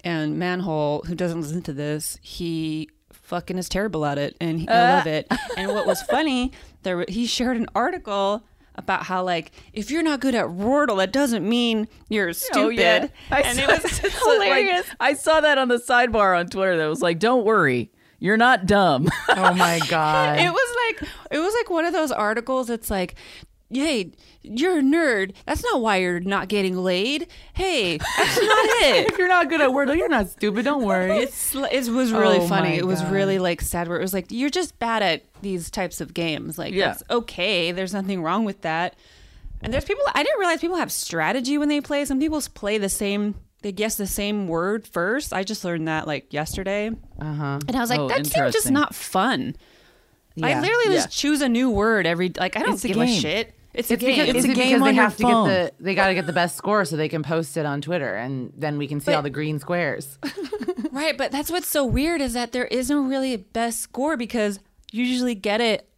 and 0.05 0.39
Manhole, 0.39 1.03
who 1.07 1.15
doesn't 1.15 1.41
listen 1.41 1.63
to 1.63 1.73
this, 1.73 2.19
he 2.23 2.89
fucking 3.13 3.59
is 3.59 3.69
terrible 3.69 4.07
at 4.07 4.19
it, 4.19 4.37
and 4.41 4.61
he, 4.61 4.69
I 4.69 4.97
love 4.97 5.07
uh. 5.07 5.11
it. 5.11 5.33
And 5.57 5.73
what 5.73 5.87
was 5.87 6.03
funny, 6.03 6.53
there 6.83 7.05
he 7.09 7.27
shared 7.27 7.57
an 7.57 7.67
article 7.75 8.45
about 8.75 9.03
how 9.03 9.23
like 9.25 9.51
if 9.73 9.91
you're 9.91 10.03
not 10.03 10.21
good 10.21 10.35
at 10.35 10.47
Wordle, 10.47 10.99
that 10.99 11.13
doesn't 11.13 11.47
mean 11.47 11.89
you're 12.09 12.31
oh, 12.31 12.33
stupid. 12.33 12.61
Oh, 12.61 12.69
yeah. 12.71 13.09
I 13.31 13.41
and 13.45 13.59
saw, 13.59 13.65
it 13.65 13.83
was 13.83 13.99
it's 14.05 14.27
like- 14.27 14.43
hilarious. 14.43 14.87
I 15.01 15.13
saw 15.15 15.41
that 15.41 15.59
on 15.59 15.69
the 15.69 15.79
sidebar 15.79 16.39
on 16.39 16.49
Twitter. 16.49 16.77
That 16.77 16.87
was 16.87 17.03
like, 17.03 17.19
"Don't 17.19 17.45
worry, 17.45 17.91
you're 18.19 18.37
not 18.37 18.67
dumb." 18.67 19.09
Oh 19.29 19.53
my 19.55 19.81
god. 19.89 20.39
it 20.39 20.51
was 20.51 20.77
like 20.87 21.11
it 21.31 21.39
was 21.39 21.53
like 21.55 21.69
one 21.71 21.85
of 21.85 21.93
those 21.93 22.13
articles. 22.13 22.71
It's 22.71 22.91
like. 22.91 23.15
Hey, 23.71 24.13
you're 24.43 24.79
a 24.79 24.83
nerd. 24.83 25.35
That's 25.45 25.63
not 25.63 25.83
why 25.83 25.97
you're 25.99 26.21
not 26.21 26.49
getting 26.49 26.77
laid. 26.77 27.27
Hey, 27.53 27.99
that's 27.99 28.37
not 28.37 28.67
it. 28.83 29.11
if 29.13 29.19
you're 29.19 29.29
not 29.29 29.51
good 29.51 29.61
at 29.61 29.69
Wordle, 29.71 29.95
you're 29.97 30.09
not 30.09 30.31
stupid. 30.31 30.65
Don't 30.65 30.85
worry. 30.85 31.19
It's 31.25 31.55
it 31.55 31.89
was 31.91 32.11
really 32.13 32.39
Oh 32.39 32.49
funny. 32.49 32.77
It 32.77 32.87
was 32.87 33.03
God. 33.03 33.13
really 33.13 33.39
like 33.39 33.61
sad. 33.61 33.87
Where 33.89 33.99
it 33.99 34.03
was 34.03 34.15
like 34.15 34.27
you're 34.31 34.49
just 34.49 34.79
bad 34.79 35.03
at 35.03 35.25
these 35.43 35.71
types 35.71 36.01
of 36.01 36.15
games. 36.15 36.57
Like 36.57 36.73
Yeah. 36.73 36.87
that's 36.89 37.03
okay. 37.11 37.73
There's 37.73 37.93
nothing 37.93 38.23
wrong 38.23 38.45
with 38.47 38.63
that. 38.63 38.97
And 39.61 39.73
there's 39.75 39.85
people. 39.85 40.03
I 40.15 40.23
didn't 40.23 40.39
realize 40.39 40.61
people 40.61 40.77
have 40.77 40.91
strategy 40.93 41.59
when 41.59 41.69
they 41.69 41.81
play. 41.83 42.05
Some 42.07 42.19
people 42.21 42.41
play 42.55 42.79
the 42.79 42.89
same. 42.89 43.35
They 43.61 43.73
guess 43.73 43.97
the 43.97 44.07
same 44.07 44.47
word 44.49 44.87
first. 44.87 45.33
I 45.35 45.43
just 45.43 45.65
learned 45.65 45.89
that 45.89 46.07
like 46.07 46.33
yesterday, 46.33 46.91
Uh 47.21 47.35
huh. 47.35 47.59
and 47.67 47.77
I 47.77 47.81
was 47.81 47.91
like, 47.91 47.99
Oh, 48.01 48.09
that 48.09 48.25
seems 48.25 48.53
just 48.53 48.71
not 48.71 48.95
fun. 48.95 49.57
I 50.41 50.55
literally 50.61 50.85
Yeah. 50.95 51.03
just 51.03 51.11
choose 51.11 51.41
a 51.43 51.49
new 51.49 51.69
word 51.69 52.07
every. 52.07 52.33
Like 52.35 52.57
I 52.57 52.61
don't 52.63 52.75
It's 52.75 52.85
a 52.85 52.89
give 52.89 52.97
a 52.99 53.05
game. 53.07 53.21
shit. 53.21 53.55
It's 53.79 53.91
a 53.91 53.95
It's 53.95 54.03
game. 54.03 54.27
because, 54.27 54.45
It's 54.45 54.45
a 54.45 54.49
game 54.49 54.57
because 54.69 54.81
on 54.83 54.89
they 54.89 54.95
your 54.95 55.05
have 55.05 55.17
to 55.17 55.23
phone. 55.23 55.49
get 55.49 55.79
the 55.79 55.85
they 55.85 55.95
got 55.95 56.09
to 56.09 56.15
get 56.15 56.27
the 56.27 56.33
best 56.33 56.57
score 56.57 56.85
so 56.85 56.97
they 56.97 57.09
can 57.09 57.23
post 57.23 57.57
it 57.57 57.65
on 57.65 57.81
Twitter 57.81 58.15
and 58.17 58.53
then 58.57 58.77
we 58.77 58.87
can 58.89 59.01
see 59.01 59.07
But- 59.07 59.15
all 59.17 59.23
the 59.23 59.31
green 59.31 59.59
squares. 59.59 60.19
Right, 60.91 61.17
but 61.17 61.31
that's 61.31 61.51
what's 61.51 61.69
so 61.69 61.85
weird 61.85 62.21
is 62.21 62.33
that 62.33 62.51
there 62.53 62.65
isn't 62.65 63.09
really 63.09 63.33
a 63.35 63.39
best 63.39 63.81
score 63.81 64.17
because 64.17 64.59
you 64.91 65.05
usually 65.05 65.35
get 65.37 65.61
it. 65.61 65.89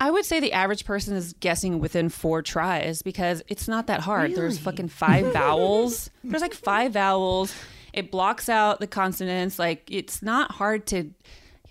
I 0.00 0.10
would 0.10 0.24
say 0.24 0.38
the 0.40 0.52
average 0.52 0.84
person 0.86 1.16
is 1.16 1.34
guessing 1.34 1.80
within 1.80 2.08
four 2.08 2.40
tries 2.40 3.02
because 3.02 3.42
it's 3.48 3.68
not 3.68 3.88
that 3.88 4.00
hard. 4.00 4.34
There's 4.34 4.58
fucking 4.58 4.88
five 4.88 5.32
vowels. 5.32 6.08
There's 6.24 6.40
like 6.40 6.54
five 6.54 6.92
vowels. 6.92 7.52
It 7.92 8.10
blocks 8.10 8.48
out 8.48 8.80
the 8.80 8.86
consonants. 8.86 9.58
Like 9.58 9.82
it's 9.90 10.22
not 10.22 10.52
hard 10.52 10.86
to. 10.88 11.10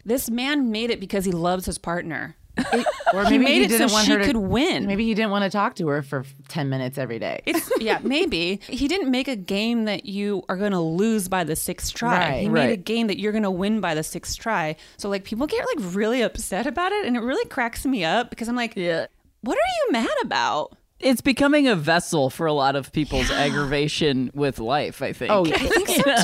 This 0.05 0.29
man 0.29 0.69
made 0.69 0.89
it 0.91 0.99
because 0.99 1.25
he 1.25 1.31
loves 1.31 1.65
his 1.65 1.77
partner. 1.79 2.35
It- 2.57 2.87
Or 3.13 3.23
he 3.25 3.37
made 3.37 3.59
he 3.59 3.63
it 3.63 3.71
so 3.71 3.77
didn't 3.77 3.91
want 3.93 4.05
she 4.05 4.11
her 4.11 4.19
to- 4.19 4.25
could 4.25 4.37
win. 4.37 4.85
Maybe 4.85 5.05
he 5.05 5.13
didn't 5.13 5.31
want 5.31 5.43
to 5.45 5.49
talk 5.49 5.75
to 5.75 5.87
her 5.87 6.01
for 6.01 6.25
10 6.49 6.69
minutes 6.69 6.97
every 6.97 7.19
day. 7.19 7.41
It's 7.45 7.71
yeah, 7.79 7.99
maybe 8.03 8.59
he 8.67 8.87
didn't 8.87 9.09
make 9.09 9.29
a 9.29 9.35
game 9.35 9.85
that 9.85 10.05
you 10.05 10.43
are 10.49 10.57
going 10.57 10.73
to 10.73 10.79
lose 10.81 11.29
by 11.29 11.45
the 11.45 11.55
sixth 11.55 11.93
try. 11.93 12.17
Right. 12.17 12.41
he 12.41 12.49
made 12.49 12.71
a 12.71 12.77
game 12.77 13.07
that 13.07 13.17
you're 13.17 13.31
going 13.31 13.43
to 13.43 13.51
win 13.51 13.79
by 13.79 13.95
the 13.95 14.03
sixth 14.03 14.37
try. 14.37 14.75
So 14.97 15.07
like 15.07 15.23
people 15.23 15.47
get 15.47 15.65
like 15.65 15.93
really 15.95 16.21
upset 16.21 16.67
about 16.67 16.91
it, 16.91 17.05
and 17.05 17.15
it 17.15 17.21
really 17.21 17.47
cracks 17.49 17.85
me 17.85 18.03
up 18.03 18.29
because 18.29 18.49
I'm 18.49 18.55
like, 18.57 18.75
yeah. 18.75 19.07
what 19.41 19.57
are 19.57 19.71
you 19.85 19.91
mad 19.93 20.15
about? 20.21 20.75
It's 20.99 21.21
becoming 21.21 21.67
a 21.67 21.75
vessel 21.75 22.29
for 22.31 22.47
a 22.47 22.53
lot 22.53 22.75
of 22.75 22.91
people's 22.91 23.29
aggravation 23.29 24.31
with 24.33 24.57
life, 24.59 25.03
I 25.03 25.13
think. 25.13 25.31
Oh, 25.31 25.45
yeah. 25.45 25.55
I 25.55 25.67
think 25.67 25.87
so 25.89 26.23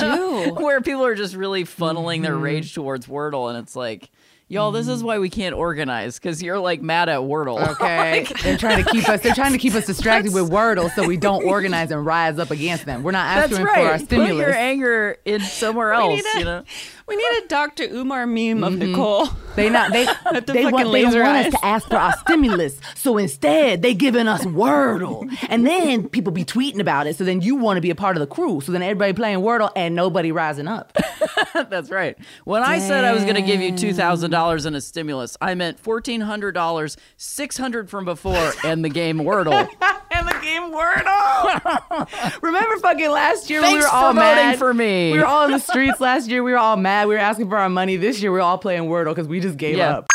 too. 0.50 0.54
Where 0.54 0.80
people 0.80 1.04
are 1.04 1.14
just 1.14 1.36
really 1.36 1.64
funneling 1.64 2.22
their 2.22 2.34
mm-hmm. 2.34 2.42
rage 2.42 2.74
towards 2.74 3.06
Wordle, 3.06 3.48
and 3.48 3.58
it's 3.58 3.76
like, 3.76 4.10
y'all, 4.54 4.70
this 4.70 4.88
is 4.88 5.02
why 5.02 5.18
we 5.18 5.28
can't 5.28 5.54
organize 5.54 6.18
because 6.18 6.42
you're 6.42 6.58
like 6.58 6.80
mad 6.80 7.08
at 7.08 7.18
Wordle. 7.20 7.62
Okay, 7.74 8.24
they're 8.42 8.56
trying 8.56 8.84
to 8.84 8.88
keep 8.88 9.08
us. 9.08 9.20
They're 9.20 9.34
trying 9.34 9.50
to 9.52 9.58
keep 9.58 9.74
us 9.74 9.84
distracted 9.84 10.32
with 10.32 10.48
Wordle, 10.48 10.94
so 10.94 11.06
we 11.06 11.16
don't 11.16 11.44
organize 11.44 11.90
and 11.90 12.06
rise 12.06 12.38
up 12.38 12.52
against 12.52 12.86
them. 12.86 13.02
We're 13.02 13.10
not 13.10 13.26
asking 13.26 13.64
right. 13.64 13.74
for 13.74 13.90
our 13.90 13.98
stimulus. 13.98 14.30
Put 14.30 14.38
your 14.38 14.54
anger 14.54 15.16
in 15.24 15.40
somewhere 15.40 15.92
else. 15.92 16.22
a- 16.34 16.38
you 16.38 16.44
know. 16.44 16.62
We 17.06 17.16
need 17.16 17.44
a 17.44 17.48
Dr. 17.48 17.84
Umar 17.84 18.26
meme 18.26 18.64
of 18.64 18.74
mm-hmm. 18.74 18.94
Niccole. 18.94 19.34
They 19.56 19.68
not 19.68 19.92
they 19.92 20.04
the 20.32 20.40
they 20.46 20.62
fucking 20.62 20.70
want 20.72 20.92
they 20.92 21.02
don't 21.02 21.20
want 21.20 21.46
us 21.46 21.52
to 21.52 21.64
ask 21.64 21.88
for 21.88 21.96
our 21.96 22.16
stimulus. 22.16 22.80
So 22.94 23.18
instead, 23.18 23.82
they 23.82 23.92
giving 23.92 24.26
us 24.26 24.44
Wordle, 24.44 25.30
and 25.48 25.66
then 25.66 26.08
people 26.08 26.32
be 26.32 26.44
tweeting 26.44 26.80
about 26.80 27.06
it. 27.06 27.16
So 27.16 27.24
then 27.24 27.42
you 27.42 27.56
want 27.56 27.76
to 27.76 27.82
be 27.82 27.90
a 27.90 27.94
part 27.94 28.16
of 28.16 28.20
the 28.20 28.26
crew. 28.26 28.62
So 28.62 28.72
then 28.72 28.82
everybody 28.82 29.12
playing 29.12 29.40
Wordle 29.40 29.70
and 29.76 29.94
nobody 29.94 30.32
rising 30.32 30.66
up. 30.66 30.96
That's 31.54 31.90
right. 31.90 32.16
When 32.44 32.62
I 32.62 32.78
said 32.78 33.04
I 33.04 33.12
was 33.12 33.22
going 33.22 33.36
to 33.36 33.42
give 33.42 33.60
you 33.60 33.76
two 33.76 33.92
thousand 33.92 34.30
dollars 34.30 34.64
in 34.64 34.74
a 34.74 34.80
stimulus, 34.80 35.36
I 35.42 35.54
meant 35.54 35.78
fourteen 35.78 36.22
hundred 36.22 36.52
dollars, 36.52 36.96
six 37.18 37.58
hundred 37.58 37.90
from 37.90 38.06
before, 38.06 38.52
and 38.64 38.82
the 38.82 38.88
game 38.88 39.18
Wordle. 39.18 39.52
and 40.10 40.26
the 40.26 40.38
game 40.42 40.72
Wordle. 40.72 42.42
Remember 42.42 42.76
fucking 42.78 43.10
last 43.10 43.50
year 43.50 43.60
we 43.60 43.76
were 43.76 43.86
all 43.88 44.14
mad 44.14 44.58
for 44.58 44.72
me. 44.72 45.12
We 45.12 45.18
were 45.18 45.26
all 45.26 45.44
in 45.44 45.52
the 45.52 45.58
streets 45.58 46.00
last 46.00 46.28
year. 46.28 46.42
We 46.42 46.52
were 46.52 46.58
all 46.58 46.76
mad. 46.76 46.93
We 47.02 47.14
were 47.14 47.20
asking 47.20 47.48
for 47.48 47.56
our 47.58 47.68
money. 47.68 47.96
This 47.96 48.22
year 48.22 48.30
we're 48.32 48.40
all 48.40 48.58
playing 48.58 48.84
Wordle 48.84 49.14
because 49.14 49.26
we 49.28 49.40
just 49.40 49.56
gave 49.58 49.76
Yeah. 49.76 49.90
up. 49.98 50.06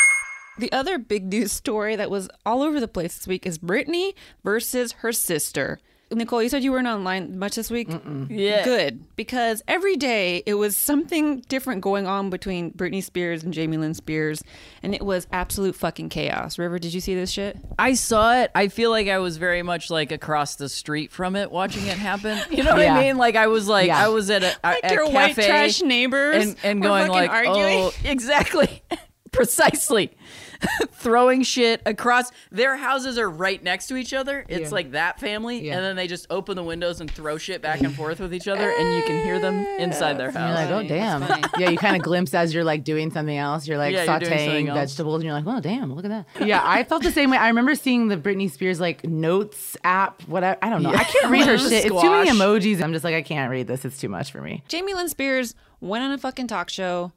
The 0.57 0.71
other 0.71 0.97
big 0.97 1.25
news 1.31 1.51
story 1.51 1.95
that 1.95 2.09
was 2.09 2.27
all 2.45 2.61
over 2.63 2.79
the 2.79 2.87
place 2.87 3.17
this 3.17 3.27
week 3.27 3.45
is 3.45 3.57
Britney 3.57 4.13
versus 4.43 4.93
her 5.03 5.13
sister. 5.13 5.79
Niccole, 6.11 6.41
you 6.41 6.49
said 6.49 6.63
you 6.63 6.71
weren't 6.71 6.87
online 6.87 7.37
much 7.37 7.55
this 7.55 7.69
week. 7.69 7.87
Yeah. 8.29 8.63
Good, 8.63 9.15
because 9.15 9.61
every 9.67 9.95
day 9.95 10.41
it 10.47 10.55
was 10.55 10.75
something 10.75 11.41
different 11.41 11.81
going 11.81 12.07
on 12.07 12.29
between 12.31 12.71
Britney 12.73 13.03
Spears 13.03 13.43
and 13.43 13.53
Jamie 13.53 13.77
Lynn 13.77 13.93
Spears, 13.93 14.41
and 14.81 14.95
it 14.95 15.03
was 15.05 15.27
absolute 15.31 15.75
fucking 15.75 16.09
chaos. 16.09 16.57
River, 16.57 16.79
did 16.79 16.93
you 16.95 16.99
see 17.01 17.13
this 17.13 17.29
shit? 17.29 17.57
I 17.77 17.93
saw 17.93 18.35
it. 18.41 18.49
I 18.55 18.69
feel 18.69 18.89
like 18.89 19.07
I 19.07 19.19
was 19.19 19.37
very 19.37 19.61
much 19.61 19.89
like 19.91 20.11
across 20.11 20.55
the 20.55 20.67
street 20.69 21.11
from 21.11 21.35
it, 21.35 21.51
watching 21.51 21.85
it 21.85 21.97
happen. 21.97 22.39
You 22.49 22.63
know 22.63 22.71
what 22.71 22.81
Yeah. 22.81 22.95
I 22.97 23.03
mean? 23.03 23.17
Like 23.17 23.35
I 23.35 23.47
was 23.47 23.67
like 23.67 23.87
Yeah. 23.87 24.03
I 24.03 24.07
was 24.09 24.29
at 24.31 24.43
a, 24.43 24.53
Like 24.63 24.83
at 24.83 24.91
your 24.91 25.03
a 25.03 25.09
white 25.09 25.35
trash 25.35 25.81
neighbors 25.81 26.43
and, 26.43 26.55
and 26.63 26.81
going 26.81 27.07
like, 27.09 27.29
oh, 27.29 27.33
arguing. 27.33 27.77
oh, 27.79 27.91
exactly, 28.03 28.81
precisely. 29.31 30.17
Throwing 30.91 31.43
shit 31.43 31.81
across 31.85 32.31
their 32.51 32.75
houses 32.75 33.17
are 33.17 33.29
right 33.29 33.63
next 33.63 33.87
to 33.87 33.95
each 33.95 34.13
other. 34.13 34.45
It's 34.49 34.69
Yeah. 34.69 34.75
like 34.75 34.91
that 34.91 35.19
family, 35.19 35.65
Yeah. 35.65 35.75
and 35.77 35.85
then 35.85 35.95
they 35.95 36.07
just 36.07 36.27
open 36.29 36.55
the 36.57 36.63
windows 36.63 36.99
and 36.99 37.09
throw 37.09 37.37
shit 37.37 37.61
back 37.61 37.79
and 37.81 37.95
forth 37.95 38.19
with 38.19 38.33
each 38.33 38.47
other, 38.47 38.69
and 38.69 38.95
you 38.95 39.03
can 39.03 39.23
hear 39.23 39.39
them 39.39 39.59
eh. 39.59 39.77
inside 39.83 40.17
their 40.17 40.27
And 40.27 40.35
you're 40.35 40.43
house. 40.47 40.69
like, 40.69 40.85
oh 40.85 40.87
damn. 40.87 41.21
Yeah, 41.57 41.69
you 41.69 41.77
kind 41.77 41.95
of 41.95 42.01
glimpse 42.01 42.33
as 42.33 42.53
you're 42.53 42.63
like 42.65 42.83
doing 42.83 43.11
something 43.11 43.37
else. 43.37 43.67
You're 43.67 43.77
like 43.77 43.93
Yeah, 43.93 44.03
you're 44.03 44.29
sauteing 44.29 44.73
vegetables, 44.73 45.15
and 45.15 45.23
you're 45.25 45.33
like, 45.33 45.47
oh 45.47 45.61
damn, 45.61 45.93
look 45.93 46.05
at 46.05 46.09
that. 46.35 46.45
Yeah, 46.45 46.61
I 46.63 46.83
felt 46.83 47.03
the 47.03 47.11
same 47.11 47.29
way. 47.31 47.37
I 47.37 47.47
remember 47.47 47.75
seeing 47.75 48.09
the 48.09 48.17
Britney 48.17 48.51
Spears 48.51 48.79
like 48.81 49.05
notes 49.05 49.77
app. 49.85 50.21
Whatever. 50.23 50.57
I 50.61 50.69
don't 50.69 50.83
know. 50.83 50.93
I 50.93 51.03
can't 51.05 51.31
read 51.31 51.45
her 51.45 51.57
shit. 51.57 51.85
It's 51.85 52.01
too 52.01 52.09
many 52.09 52.29
emojis. 52.29 52.81
I'm 52.81 52.91
just 52.91 53.05
like, 53.05 53.15
I 53.15 53.21
can't 53.21 53.49
read 53.49 53.67
this. 53.67 53.85
It's 53.85 53.97
too 53.99 54.09
much 54.09 54.31
for 54.31 54.41
me. 54.41 54.63
Jamie 54.67 54.93
Lynn 54.93 55.07
Spears 55.09 55.55
went 55.79 56.03
on 56.03 56.11
a 56.11 56.17
fucking 56.17 56.47
talk 56.47 56.69
show 56.69 57.13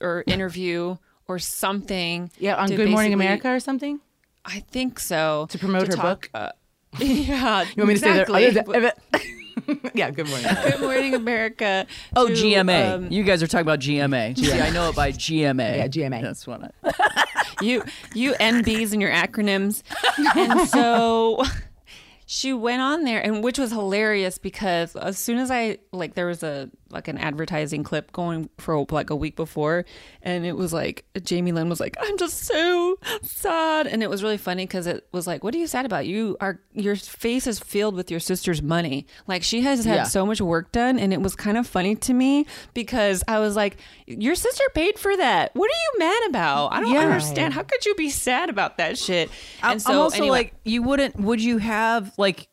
or 0.00 0.24
interview 0.26 0.96
or 1.32 1.38
something. 1.38 2.30
Yeah, 2.38 2.56
on 2.56 2.68
Good 2.68 2.90
Morning 2.90 3.12
America 3.14 3.48
or 3.54 3.60
something 3.60 4.00
I 4.44 4.60
think 4.60 4.98
so. 4.98 5.46
to 5.50 5.58
promote 5.58 5.86
her 5.88 5.94
talk- 5.94 6.30
book. 6.30 6.30
uh, 6.34 6.50
yeah, 6.98 7.62
you 7.62 7.74
want 7.78 7.88
me 7.88 7.94
to 7.94 8.00
say 8.00 8.12
that? 8.24 8.96
yeah, 9.94 10.10
Good 10.10 10.28
Morning. 10.28 10.46
Good 10.64 10.80
Morning 10.80 11.14
America. 11.14 11.86
Oh, 12.16 12.28
to, 12.28 12.34
GMA. 12.34 12.94
um, 12.94 13.10
you 13.10 13.22
guys 13.24 13.42
are 13.42 13.46
talking 13.46 13.62
about 13.62 13.80
GMA. 13.80 14.36
See, 14.36 14.52
I 14.60 14.70
know 14.70 14.90
it 14.90 14.96
by 14.96 15.12
GMA. 15.12 15.76
Yeah, 15.76 15.88
GMA. 15.88 16.20
That's 16.22 16.46
what 16.46 16.72
I. 16.84 17.24
you 17.62 17.82
you 18.14 18.32
NBs 18.34 18.92
and 18.92 19.00
your 19.00 19.10
acronyms. 19.10 19.82
and 20.36 20.68
so 20.68 21.42
she 22.26 22.52
went 22.52 22.82
on 22.82 23.04
there 23.04 23.20
and 23.24 23.42
which 23.44 23.58
was 23.58 23.70
hilarious 23.70 24.38
because 24.38 24.96
as 24.96 25.18
soon 25.18 25.38
as 25.38 25.50
I 25.50 25.78
like 25.92 26.14
there 26.14 26.26
was 26.26 26.42
a 26.42 26.68
fucking 26.92 27.18
advertising 27.18 27.82
clip 27.82 28.12
going 28.12 28.48
for 28.58 28.86
like 28.90 29.10
a 29.10 29.16
week 29.16 29.34
before, 29.34 29.84
and 30.22 30.46
it 30.46 30.52
was 30.56 30.72
like 30.72 31.04
Jamie 31.22 31.50
Lynn 31.52 31.68
was 31.68 31.80
like, 31.80 31.96
"I'm 32.00 32.16
just 32.18 32.44
so 32.44 32.96
sad," 33.22 33.86
and 33.86 34.02
it 34.02 34.10
was 34.10 34.22
really 34.22 34.36
funny 34.36 34.64
because 34.66 34.86
it 34.86 35.06
was 35.12 35.26
like, 35.26 35.42
"What 35.42 35.54
are 35.54 35.58
you 35.58 35.66
sad 35.66 35.86
about? 35.86 36.06
You 36.06 36.36
are 36.40 36.60
your 36.72 36.94
face 36.96 37.46
is 37.46 37.58
filled 37.58 37.94
with 37.96 38.10
your 38.10 38.20
sister's 38.20 38.62
money. 38.62 39.06
Like 39.26 39.42
she 39.42 39.62
has 39.62 39.84
had 39.84 39.94
Yeah. 39.96 40.02
so 40.04 40.24
much 40.26 40.40
work 40.40 40.70
done, 40.72 40.98
and 40.98 41.12
it 41.12 41.20
was 41.20 41.34
kind 41.34 41.56
of 41.56 41.66
funny 41.66 41.96
to 41.96 42.12
me 42.12 42.46
because 42.74 43.24
I 43.26 43.38
was 43.40 43.56
like, 43.56 43.78
your 44.06 44.34
sister 44.34 44.64
paid 44.74 44.98
for 44.98 45.16
that. 45.16 45.54
What 45.54 45.70
are 45.70 45.74
you 45.94 45.98
mad 45.98 46.28
about? 46.28 46.68
I 46.72 46.80
don't 46.80 46.92
Yeah. 46.92 47.00
understand. 47.00 47.54
How 47.54 47.62
could 47.62 47.84
you 47.86 47.94
be 47.94 48.10
sad 48.10 48.50
about 48.50 48.76
that 48.76 48.98
shit?" 48.98 49.30
I'm, 49.62 49.72
And 49.72 49.82
so 49.82 49.92
I'm 49.92 49.98
also 49.98 50.16
anyway, 50.18 50.38
like, 50.38 50.54
you 50.64 50.82
wouldn't. 50.82 51.18
Would 51.18 51.40
you 51.40 51.58
have 51.58 52.12
like? 52.18 52.48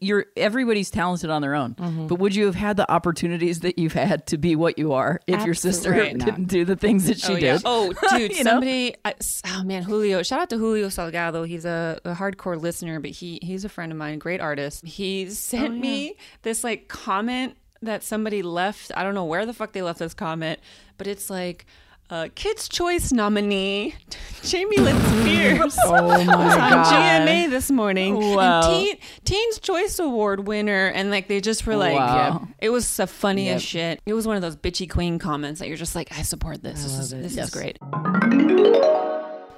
You're 0.00 0.26
everybody's 0.36 0.90
talented 0.90 1.30
on 1.30 1.42
their 1.42 1.54
own, 1.54 1.74
Mm-hmm. 1.74 2.06
but 2.06 2.18
would 2.18 2.34
you 2.34 2.46
have 2.46 2.54
had 2.54 2.76
the 2.76 2.90
opportunities 2.90 3.60
that 3.60 3.78
you've 3.78 3.92
had 3.92 4.26
to 4.28 4.38
be 4.38 4.56
what 4.56 4.78
you 4.78 4.92
are 4.92 5.20
if 5.26 5.44
your 5.44 5.54
sister 5.54 5.92
Absolutely 5.94 6.24
didn't 6.24 6.44
do 6.48 6.64
the 6.64 6.76
things 6.76 7.06
that 7.06 7.18
she 7.18 7.32
oh, 7.32 7.36
did? 7.36 7.42
yeah. 7.42 7.58
Oh, 7.64 7.92
dude, 8.16 8.34
somebody. 8.36 8.94
I, 9.04 9.14
oh 9.46 9.62
man, 9.64 9.82
Julio. 9.82 10.22
Shout 10.22 10.40
out 10.40 10.50
to 10.50 10.58
Julio 10.58 10.88
Salgado. 10.88 11.46
He's 11.46 11.64
a, 11.64 12.00
a 12.04 12.14
hardcore 12.14 12.60
listener, 12.60 13.00
but 13.00 13.10
he 13.10 13.38
he's 13.42 13.64
a 13.64 13.68
friend 13.68 13.92
of 13.92 13.98
mine, 13.98 14.18
great 14.18 14.40
artist. 14.40 14.84
He 14.86 15.28
sent 15.30 15.74
Oh, 15.74 15.78
me 15.78 16.16
this 16.42 16.64
like 16.64 16.88
comment 16.88 17.56
that 17.82 18.02
somebody 18.02 18.42
left. 18.42 18.90
I 18.96 19.02
don't 19.02 19.14
know 19.14 19.24
where 19.24 19.46
the 19.46 19.52
fuck 19.54 19.72
they 19.72 19.82
left 19.82 19.98
this 19.98 20.14
comment, 20.14 20.60
but 20.96 21.06
it's 21.06 21.28
like. 21.30 21.66
Uh, 22.10 22.26
Kids 22.34 22.70
Choice 22.70 23.12
nominee 23.12 23.94
Jamie 24.42 24.78
Lynn 24.78 24.98
Spears 25.20 25.76
Oh 25.84 25.92
my 26.08 26.18
was 26.18 26.28
on 26.28 26.70
god. 26.70 26.86
GMA 27.28 27.50
this 27.50 27.70
morning. 27.70 28.14
Wow. 28.34 28.62
And 28.62 28.66
Teen, 28.86 28.96
Teen's 29.24 29.58
Choice 29.58 29.98
Award 29.98 30.46
winner. 30.46 30.86
And 30.86 31.10
like 31.10 31.28
they 31.28 31.42
just 31.42 31.66
were 31.66 31.76
like, 31.76 31.96
Wow. 31.98 32.14
yeah, 32.40 32.46
it 32.60 32.70
was 32.70 32.96
the 32.96 33.06
funniest 33.06 33.66
shit. 33.66 34.00
It 34.06 34.14
was 34.14 34.26
one 34.26 34.36
of 34.36 34.42
those 34.42 34.56
bitchy 34.56 34.88
queen 34.88 35.18
comments 35.18 35.60
that 35.60 35.68
you're 35.68 35.76
just 35.76 35.94
like, 35.94 36.10
I 36.16 36.22
support 36.22 36.62
this. 36.62 36.82
this 36.82 36.92
is, 36.98 37.10
this 37.10 37.34
Yes. 37.34 37.48
is 37.48 37.54
great. 37.54 37.78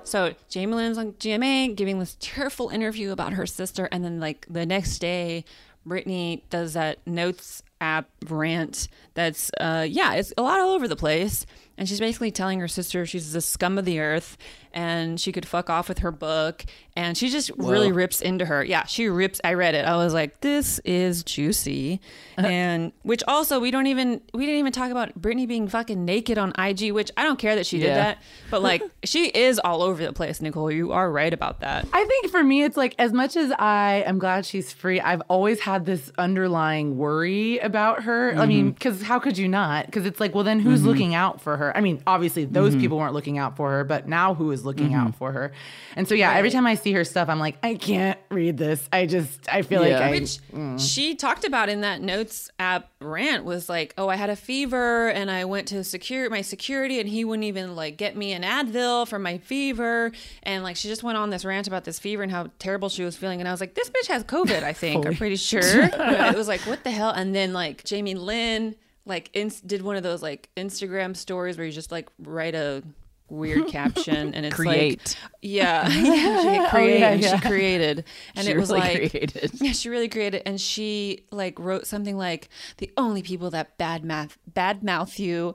So 0.02 0.34
Jamie 0.48 0.74
Lynn's 0.74 0.98
on 0.98 1.12
GMA 1.12 1.76
giving 1.76 2.00
this 2.00 2.16
tearful 2.18 2.70
interview 2.70 3.12
about 3.12 3.34
her 3.34 3.46
sister, 3.46 3.88
and 3.92 4.04
then 4.04 4.18
like 4.18 4.44
the 4.50 4.66
next 4.66 4.98
day, 4.98 5.44
Britney 5.86 6.42
does 6.50 6.72
that 6.72 6.98
notes 7.06 7.62
app 7.82 8.10
rant 8.28 8.88
that's 9.14 9.50
uh 9.58 9.86
yeah 9.88 10.12
it's 10.12 10.34
a 10.36 10.42
lot 10.42 10.60
all 10.60 10.72
over 10.74 10.86
the 10.86 10.94
place 10.96 11.46
and 11.80 11.88
she's 11.88 11.98
basically 11.98 12.30
telling 12.30 12.60
her 12.60 12.68
sister 12.68 13.04
she's 13.06 13.32
the 13.32 13.40
scum 13.40 13.78
of 13.78 13.84
the 13.84 13.98
earth 13.98 14.36
and 14.72 15.20
she 15.20 15.32
could 15.32 15.46
fuck 15.46 15.70
off 15.70 15.88
with 15.88 15.98
her 15.98 16.10
book 16.10 16.64
and 16.96 17.16
she 17.16 17.28
just 17.28 17.50
really 17.56 17.92
rips 17.92 18.20
into 18.20 18.44
her. 18.46 18.64
Yeah 18.64 18.84
she 18.86 19.08
rips 19.08 19.40
i 19.44 19.54
read 19.54 19.74
it. 19.74 19.84
I 19.84 19.96
was 19.96 20.12
like 20.14 20.40
this 20.40 20.78
is 20.80 21.22
juicy. 21.22 22.00
Uh-huh. 22.38 22.46
And 22.46 22.92
which 23.02 23.22
also 23.28 23.60
we 23.60 23.70
don't 23.70 23.86
even 23.86 24.20
we 24.34 24.46
didn't 24.46 24.58
even 24.58 24.72
talk 24.72 24.90
about 24.90 25.20
britney 25.20 25.46
being 25.46 25.68
fucking 25.68 26.04
naked 26.04 26.38
on 26.38 26.52
ig 26.58 26.92
which 26.92 27.10
i 27.16 27.22
don't 27.22 27.38
care 27.38 27.54
that 27.54 27.66
she 27.66 27.78
did 27.78 27.90
that 27.94 28.18
but 28.50 28.62
like 28.62 28.82
she 29.04 29.28
is 29.28 29.58
all 29.58 29.82
over 29.82 30.04
the 30.04 30.12
place 30.12 30.40
niccole. 30.40 30.74
You 30.74 30.92
are 30.92 31.10
right 31.10 31.32
about 31.32 31.60
that. 31.60 31.86
I 31.92 32.04
think 32.04 32.30
for 32.30 32.42
me, 32.42 32.62
it's 32.62 32.76
like 32.76 32.94
as 32.98 33.12
much 33.12 33.36
as 33.36 33.52
I 33.58 34.04
am 34.06 34.18
glad 34.18 34.46
she's 34.46 34.72
free, 34.72 35.00
I've 35.00 35.22
always 35.28 35.60
had 35.60 35.86
this 35.86 36.10
underlying 36.18 36.96
worry 36.96 37.58
about 37.58 38.04
her. 38.04 38.34
I 38.36 38.46
mean, 38.46 38.66
mm-hmm. 38.66 38.74
because 38.74 39.02
how 39.02 39.18
could 39.18 39.38
you 39.38 39.48
not? 39.48 39.86
Because 39.86 40.06
it's 40.06 40.20
like, 40.20 40.34
well, 40.34 40.44
then 40.44 40.60
who's 40.60 40.80
mm-hmm. 40.80 40.88
looking 40.88 41.14
out 41.14 41.40
for 41.40 41.56
her? 41.56 41.76
I 41.76 41.80
mean, 41.80 42.02
obviously 42.06 42.44
those 42.44 42.72
mm-hmm. 42.72 42.80
people 42.80 42.98
weren't 42.98 43.14
looking 43.14 43.38
out 43.38 43.56
for 43.56 43.70
her, 43.70 43.84
but 43.84 44.08
now 44.08 44.34
who 44.34 44.50
is 44.50 44.59
looking 44.64 44.94
out 44.94 45.08
mm-hmm. 45.08 45.18
for 45.18 45.32
her? 45.32 45.52
And 45.96 46.06
so, 46.08 46.14
yeah, 46.14 46.34
every 46.34 46.50
time 46.50 46.66
I 46.66 46.74
see 46.74 46.92
her 46.92 47.04
stuff, 47.04 47.28
I'm 47.28 47.38
like, 47.38 47.58
I 47.62 47.74
can't 47.74 48.18
read 48.30 48.56
this. 48.56 48.88
I 48.92 49.06
just, 49.06 49.48
I 49.52 49.62
feel 49.62 49.86
Yeah. 49.86 49.94
like 49.94 50.02
I. 50.02 50.10
which 50.10 50.38
mm. 50.52 50.78
she 50.94 51.14
talked 51.14 51.44
about 51.44 51.68
in 51.68 51.80
that 51.82 52.02
notes 52.02 52.50
app 52.58 52.90
rant 53.00 53.44
was 53.44 53.68
like 53.68 53.94
oh 53.96 54.08
i 54.08 54.16
had 54.16 54.28
a 54.28 54.36
fever 54.36 55.08
and 55.08 55.30
i 55.30 55.44
went 55.44 55.66
to 55.68 55.82
secure 55.82 56.28
my 56.28 56.42
security 56.42 57.00
and 57.00 57.08
he 57.08 57.24
wouldn't 57.24 57.44
even 57.44 57.74
like 57.74 57.96
get 57.96 58.16
me 58.16 58.32
an 58.32 58.42
advil 58.42 59.08
for 59.08 59.18
my 59.18 59.38
fever 59.38 60.12
and 60.42 60.62
like 60.62 60.76
she 60.76 60.86
just 60.88 61.02
went 61.02 61.16
on 61.16 61.30
this 61.30 61.44
rant 61.44 61.66
about 61.66 61.84
this 61.84 61.98
fever 61.98 62.22
and 62.22 62.30
how 62.30 62.48
terrible 62.58 62.88
she 62.88 63.02
was 63.02 63.16
feeling 63.16 63.40
and 63.40 63.48
i 63.48 63.50
was 63.50 63.60
like 63.60 63.74
this 63.74 63.88
bitch 63.90 64.06
has 64.08 64.22
covid 64.24 64.62
i 64.62 64.72
think 64.72 65.06
i'm 65.06 65.16
pretty 65.16 65.36
sure 65.36 65.60
it 65.64 66.36
was 66.36 66.48
like 66.48 66.60
what 66.62 66.84
the 66.84 66.90
hell 66.90 67.10
and 67.10 67.34
then 67.34 67.52
like 67.52 67.82
jamie 67.84 68.14
lynn 68.14 68.74
like 69.06 69.30
ins- 69.32 69.62
did 69.62 69.80
one 69.80 69.96
of 69.96 70.02
those 70.02 70.22
like 70.22 70.50
instagram 70.56 71.16
stories 71.16 71.56
where 71.56 71.66
you 71.66 71.72
just 71.72 71.90
like 71.90 72.08
write 72.18 72.54
a 72.54 72.82
weird 73.30 73.66
caption 73.68 74.34
and 74.34 74.46
it's 74.46 74.54
Create. 74.54 74.98
like 75.00 75.16
yeah, 75.42 75.88
yeah 75.88 76.42
she 76.42 76.58
oh, 76.60 76.66
created 76.70 77.00
yeah, 77.00 77.10
and 77.10 77.22
yeah. 77.22 77.40
she 77.40 77.48
created 77.48 78.04
and 78.34 78.44
She 78.46 78.52
it 78.52 78.56
was 78.56 78.70
really 78.70 78.80
like 78.80 79.10
created. 79.10 79.50
yeah, 79.54 79.72
she 79.72 79.88
really 79.88 80.08
created, 80.08 80.42
and 80.46 80.60
she 80.60 81.24
like 81.30 81.58
wrote 81.58 81.86
something 81.86 82.16
like 82.16 82.48
the 82.78 82.90
only 82.96 83.22
people 83.22 83.50
that 83.50 83.76
bad 83.78 84.04
math 84.04 84.38
bad 84.46 84.82
mouth 84.82 85.18
you. 85.18 85.54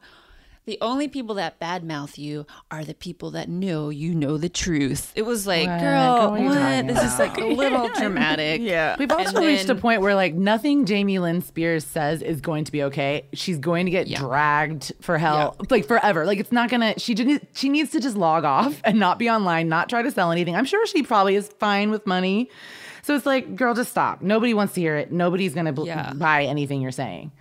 The 0.66 0.80
only 0.82 1.08
people 1.08 1.36
that 1.36 1.60
badmouth 1.60 2.18
you 2.18 2.48
are 2.72 2.84
the 2.84 2.96
people 2.96 3.32
that 3.32 3.48
know 3.50 3.90
you 3.90 4.16
know 4.16 4.38
the 4.38 4.50
truth. 4.50 5.12
It 5.16 5.22
was 5.22 5.46
like, 5.46 5.68
What? 5.68 5.80
girl, 5.80 6.32
What 6.32 6.42
what? 6.42 6.54
talking 6.56 6.88
This 6.88 7.04
is 7.04 7.20
like 7.20 7.38
a 7.38 7.46
little 7.46 7.88
dramatic. 8.00 8.62
Yeah. 8.62 8.96
We've 8.98 9.12
also 9.12 9.38
And 9.38 9.46
reached 9.46 9.70
a 9.70 9.76
point 9.76 10.02
where 10.02 10.16
like 10.16 10.34
nothing 10.34 10.86
Jamie 10.86 11.20
Lynn 11.20 11.42
Spears 11.42 11.86
says 11.86 12.24
is 12.24 12.42
going 12.42 12.64
to 12.64 12.72
be 12.72 12.82
okay. 12.84 13.26
She's 13.34 13.60
going 13.60 13.86
to 13.86 13.92
get 13.92 14.08
dragged 14.10 14.92
for 15.02 15.18
hell, 15.20 15.56
like 15.70 15.86
forever. 15.88 16.26
Like 16.26 16.40
it's 16.40 16.52
not 16.52 16.70
gonna. 16.70 16.98
She 16.98 17.14
just 17.14 17.42
she 17.54 17.70
needs 17.70 17.92
to 17.92 18.00
just 18.00 18.18
log 18.18 18.44
off 18.44 18.82
and 18.84 19.00
not 19.00 19.20
be 19.20 19.30
online, 19.30 19.70
not 19.70 19.88
try 19.88 20.02
to 20.02 20.10
sell 20.12 20.32
anything. 20.32 20.56
I'm 20.56 20.66
sure 20.66 20.86
she 20.88 21.04
probably 21.04 21.36
is 21.36 21.48
fine 21.60 21.92
with 21.92 22.08
money. 22.08 22.50
So 23.04 23.14
it's 23.16 23.28
like, 23.28 23.56
girl, 23.56 23.76
just 23.76 23.92
stop. 23.92 24.24
Nobody 24.24 24.56
wants 24.56 24.74
to 24.74 24.82
hear 24.82 24.96
it. 24.98 25.12
Nobody's 25.12 25.54
gonna 25.54 25.74
bl- 25.74 25.86
Yeah. 25.86 26.14
buy 26.14 26.46
anything 26.46 26.82
you're 26.82 26.92
saying. 26.92 27.32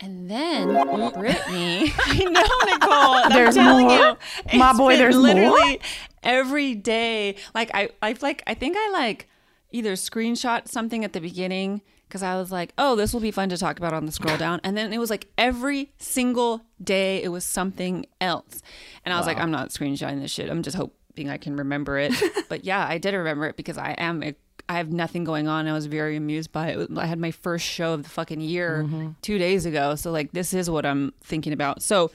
And 0.00 0.30
then 0.30 0.68
Britney, 0.68 1.92
I 1.98 2.24
know 2.24 2.42
Niccole. 2.66 3.28
There's 3.34 3.56
I'm 3.56 3.64
telling 3.64 3.86
more? 3.88 4.16
you, 4.52 4.58
My 4.58 4.72
boy, 4.72 4.90
been 4.92 4.98
there's 4.98 5.14
more? 5.16 5.24
literally 5.24 5.80
every 6.22 6.74
day. 6.74 7.36
Like 7.54 7.70
I, 7.74 7.90
I 8.00 8.16
like, 8.22 8.42
I 8.46 8.54
think 8.54 8.76
I 8.78 8.90
like 8.92 9.28
either 9.70 9.92
screenshot 9.92 10.68
something 10.68 11.04
at 11.04 11.12
the 11.12 11.20
beginning 11.20 11.82
because 12.08 12.22
I 12.22 12.36
was 12.36 12.50
like, 12.50 12.72
oh, 12.76 12.96
this 12.96 13.12
will 13.12 13.20
be 13.20 13.30
fun 13.30 13.50
to 13.50 13.56
talk 13.56 13.78
about 13.78 13.92
on 13.92 14.04
the 14.06 14.10
scroll 14.12 14.36
down, 14.36 14.60
and 14.64 14.76
then 14.76 14.92
it 14.92 14.98
was 14.98 15.10
like 15.10 15.28
every 15.38 15.92
single 15.98 16.62
day 16.82 17.22
it 17.22 17.28
was 17.28 17.44
something 17.44 18.04
else, 18.20 18.62
and 19.04 19.14
I 19.14 19.18
was 19.18 19.26
like, 19.26 19.38
I'm 19.38 19.52
not 19.52 19.68
screenshotting 19.68 20.20
this 20.20 20.30
shit. 20.32 20.50
I'm 20.50 20.62
just 20.64 20.76
hoping 20.76 21.28
I 21.28 21.36
can 21.36 21.56
remember 21.56 21.98
it. 21.98 22.12
but 22.48 22.64
yeah, 22.64 22.84
I 22.84 22.98
did 22.98 23.14
remember 23.14 23.46
it 23.46 23.56
because 23.56 23.78
I 23.78 23.92
am. 23.92 24.22
A, 24.24 24.34
I 24.70 24.74
have 24.74 24.92
nothing 24.92 25.24
going 25.24 25.48
on. 25.48 25.66
I 25.66 25.72
was 25.72 25.86
very 25.86 26.14
amused 26.14 26.52
by 26.52 26.68
it. 26.68 26.90
I 26.96 27.06
had 27.06 27.18
my 27.18 27.32
first 27.32 27.66
show 27.66 27.94
of 27.94 28.04
the 28.04 28.08
fucking 28.08 28.40
year 28.40 28.84
mm-hmm. 28.84 29.08
two 29.20 29.36
days 29.36 29.66
ago. 29.66 29.96
So 29.96 30.12
like 30.12 30.30
this 30.30 30.54
is 30.54 30.70
what 30.70 30.86
I'm 30.86 31.12
thinking 31.24 31.52
about. 31.52 31.82
So 31.82 32.12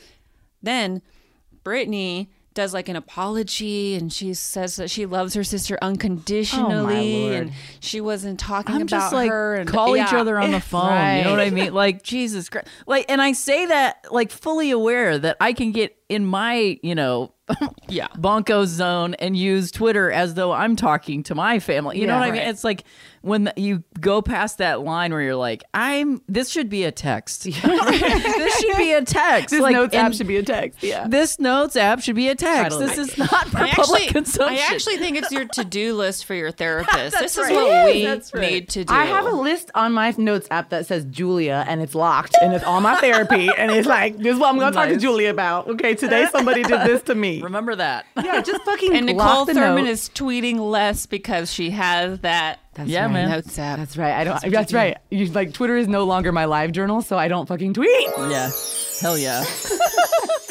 then 0.64 1.02
Britney 1.66 2.28
does 2.54 2.74
like 2.74 2.88
an 2.88 2.96
apology 2.96 3.96
and 3.96 4.14
she 4.14 4.34
says 4.34 4.78
that 4.78 4.90
she 4.90 5.06
loves 5.06 5.34
her 5.34 5.44
sister 5.44 5.78
unconditionally 5.82 7.26
oh, 7.26 7.28
Lord. 7.28 7.34
and 7.34 7.52
she 7.82 8.00
wasn't 8.00 8.40
talking 8.40 8.74
I'm 8.74 8.84
about 8.84 8.90
just 8.90 9.14
like 9.14 9.30
her 9.30 9.56
and 9.56 9.70
call 9.70 9.98
each 9.98 10.14
other 10.14 10.40
on 10.40 10.52
the 10.52 10.62
phone. 10.62 11.18
You 11.18 11.24
know 11.26 11.32
what 11.32 11.42
I 11.42 11.50
mean? 11.50 11.74
Like 11.74 12.04
Jesus 12.04 12.48
Christ. 12.48 12.70
Like, 12.88 13.06
and 13.10 13.22
I 13.22 13.34
say 13.34 13.66
that 13.66 14.06
like 14.12 14.32
fully 14.32 14.72
aware 14.72 15.20
that 15.20 15.36
I 15.42 15.52
can 15.52 15.74
get 15.74 15.98
in 16.10 16.26
my 16.26 16.80
you 16.84 16.96
know 16.96 17.34
Yeah. 17.88 18.08
bonko 18.16 18.66
zone 18.66 19.14
and 19.16 19.38
use 19.38 19.72
Twitter 19.72 20.12
as 20.12 20.34
though 20.34 20.52
I'm 20.52 20.76
talking 20.76 21.22
to 21.24 21.36
my 21.36 21.60
family. 21.60 22.00
You 22.00 22.08
know 22.08 22.14
Yeah, 22.14 22.20
what 22.22 22.30
I 22.30 22.32
mean? 22.32 22.42
It's 22.42 22.64
like 22.64 22.84
when 23.22 23.46
the, 23.46 23.54
you 23.58 23.84
go 24.00 24.22
past 24.22 24.60
that 24.60 24.82
line 24.82 25.12
where 25.12 25.22
you're 25.22 25.36
like, 25.36 25.64
I'm. 25.74 26.22
This 26.28 26.50
should 26.50 26.70
be 26.70 26.84
a 26.84 26.92
text. 26.92 27.44
this 27.44 27.56
should 27.56 28.78
be 28.78 28.94
a 28.94 29.04
text. 29.04 29.50
This 29.50 29.62
like, 29.62 29.74
notes 29.74 29.96
app 29.96 30.14
should 30.14 30.28
be 30.28 30.38
a 30.38 30.44
text. 30.44 30.82
Yeah. 30.84 31.08
This 31.08 31.40
notes 31.40 31.76
app 31.76 32.02
should 32.02 32.16
be 32.16 32.30
a 32.30 32.36
text. 32.36 32.80
This 32.80 32.98
is 32.98 33.18
not 33.18 33.48
for 33.48 33.58
I 33.60 33.72
public 33.72 34.04
actually, 34.04 34.08
consumption. 34.08 34.58
I 34.58 34.74
actually 34.74 34.98
think 34.98 35.18
it's 35.18 35.32
your 35.32 35.46
to-do 35.46 35.96
list 35.96 36.26
for 36.26 36.34
your 36.34 36.52
therapist. 36.64 37.18
this 37.20 37.38
is 37.38 37.46
right. 37.46 37.54
what 37.54 37.94
we 37.94 38.04
that's 38.04 38.34
right. 38.34 38.52
need 38.52 38.70
to 38.70 38.86
do. 38.86 38.94
I 38.94 39.06
have 39.06 39.26
a 39.26 39.36
list 39.36 39.72
on 39.76 39.94
my 39.94 40.14
notes 40.18 40.48
app 40.52 40.70
that 40.70 40.86
says 40.86 41.06
Julia 41.06 41.66
and 41.68 41.82
it's 41.82 41.96
locked 41.96 42.36
and 42.42 42.54
it's 42.54 42.66
all 42.66 42.82
my 42.82 42.96
therapy 42.96 43.50
and 43.58 43.72
it's 43.72 43.88
like 43.88 44.18
this 44.18 44.34
is 44.34 44.40
what 44.40 44.50
I'm 44.50 44.60
gonna 44.60 44.72
talk 44.72 44.90
to 44.90 44.98
Julia 44.98 45.30
about. 45.30 45.68
Okay, 45.68 45.95
today 45.98 46.28
somebody 46.32 46.64
did 46.64 46.82
this 46.82 47.02
to 47.04 47.16
me. 47.16 47.42
Remember 47.42 47.76
that. 47.76 48.06
Yeah, 48.16 48.42
just 48.42 48.62
fucking 48.66 48.96
and 48.96 49.10
lock 49.16 49.40
Niccole 49.40 49.46
the 49.48 49.54
Thurman 49.56 49.84
note. 49.86 49.90
is 49.90 50.10
tweeting 50.10 50.60
less 50.60 51.06
because 51.06 51.52
she 51.52 51.72
has 51.72 52.20
that 52.20 52.60
That's 52.76 52.90
Yeah, 52.90 53.06
right. 53.06 53.14
man. 53.14 53.30
notes 53.30 53.58
app. 53.58 53.80
That's 53.80 53.98
right. 53.98 54.14
I 54.14 54.24
don't. 54.24 54.52
That's, 54.52 54.74
right. 54.74 54.98
You, 55.10 55.26
like 55.28 55.54
Twitter 55.54 55.76
is 55.78 55.88
no 55.88 56.04
longer 56.04 56.32
my 56.32 56.46
live 56.46 56.72
journal, 56.72 57.02
so 57.02 57.18
I 57.18 57.28
don't 57.28 57.48
fucking 57.48 57.74
tweet. 57.74 57.90
yeah. 58.18 58.52
Hell 59.02 59.18
yeah. 59.18 59.44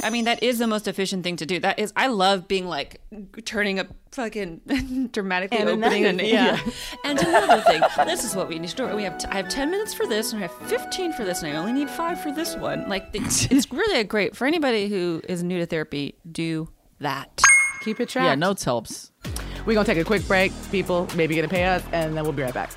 I 0.03 0.11
mean, 0.11 0.27
that 0.27 0.43
is 0.43 0.59
the 0.59 0.67
most 0.67 0.87
efficient 0.87 1.25
thing 1.25 1.37
to 1.37 1.47
do. 1.47 1.59
That 1.61 1.79
is, 1.79 1.91
I 1.97 2.09
love 2.09 2.47
being 2.47 2.67
like 2.67 3.01
turning 3.47 3.79
up 3.79 3.87
fucking 4.13 5.09
dramatically 5.13 5.57
And 5.59 5.69
opening 5.71 6.05
and 6.05 6.21
another 6.21 6.29
yeah. 6.35 6.57
thing, 6.57 6.73
And 7.05 7.19
another 7.21 7.63
thing, 7.63 7.81
this 8.07 8.23
is 8.23 8.37
what 8.37 8.49
we 8.49 8.59
need 8.59 8.69
to 8.69 8.77
do. 8.77 8.95
We 8.95 9.03
have 9.05 9.17
t- 9.17 9.29
I 9.31 9.37
have 9.37 9.49
ten 9.49 9.71
minutes 9.71 9.95
for 9.95 10.07
this, 10.07 10.33
and 10.35 10.45
I 10.45 10.47
have 10.49 10.69
fifteen 10.69 11.13
for 11.15 11.25
this, 11.25 11.43
and 11.43 11.51
I 11.55 11.59
only 11.59 11.73
need 11.73 11.89
five 11.89 12.21
for 12.21 12.33
this 12.33 12.55
one. 12.57 12.87
Like 12.89 13.09
it's, 13.15 13.47
it's 13.51 13.71
really 13.73 13.99
a 14.01 14.05
great 14.05 14.37
for 14.37 14.47
anybody 14.47 14.89
who 14.89 15.23
is 15.27 15.43
new 15.43 15.59
to 15.59 15.67
therapy. 15.67 16.17
Do 16.31 16.69
that. 17.01 17.43
Keep 17.83 18.01
it 18.01 18.09
tracked. 18.11 18.27
Yeah, 18.27 18.35
notes 18.35 18.65
helps. 18.65 19.11
We're 19.67 19.75
going 19.75 19.87
to 19.87 19.95
take 19.95 20.01
a 20.01 20.05
quick 20.05 20.27
break. 20.29 20.53
People 20.71 21.09
maybe 21.17 21.35
going 21.35 21.49
to 21.49 21.55
pay 21.55 21.65
us, 21.65 21.83
and 21.93 22.17
then 22.17 22.25
we'll 22.25 22.33
be 22.33 22.43
right 22.43 22.53
back. 22.53 22.71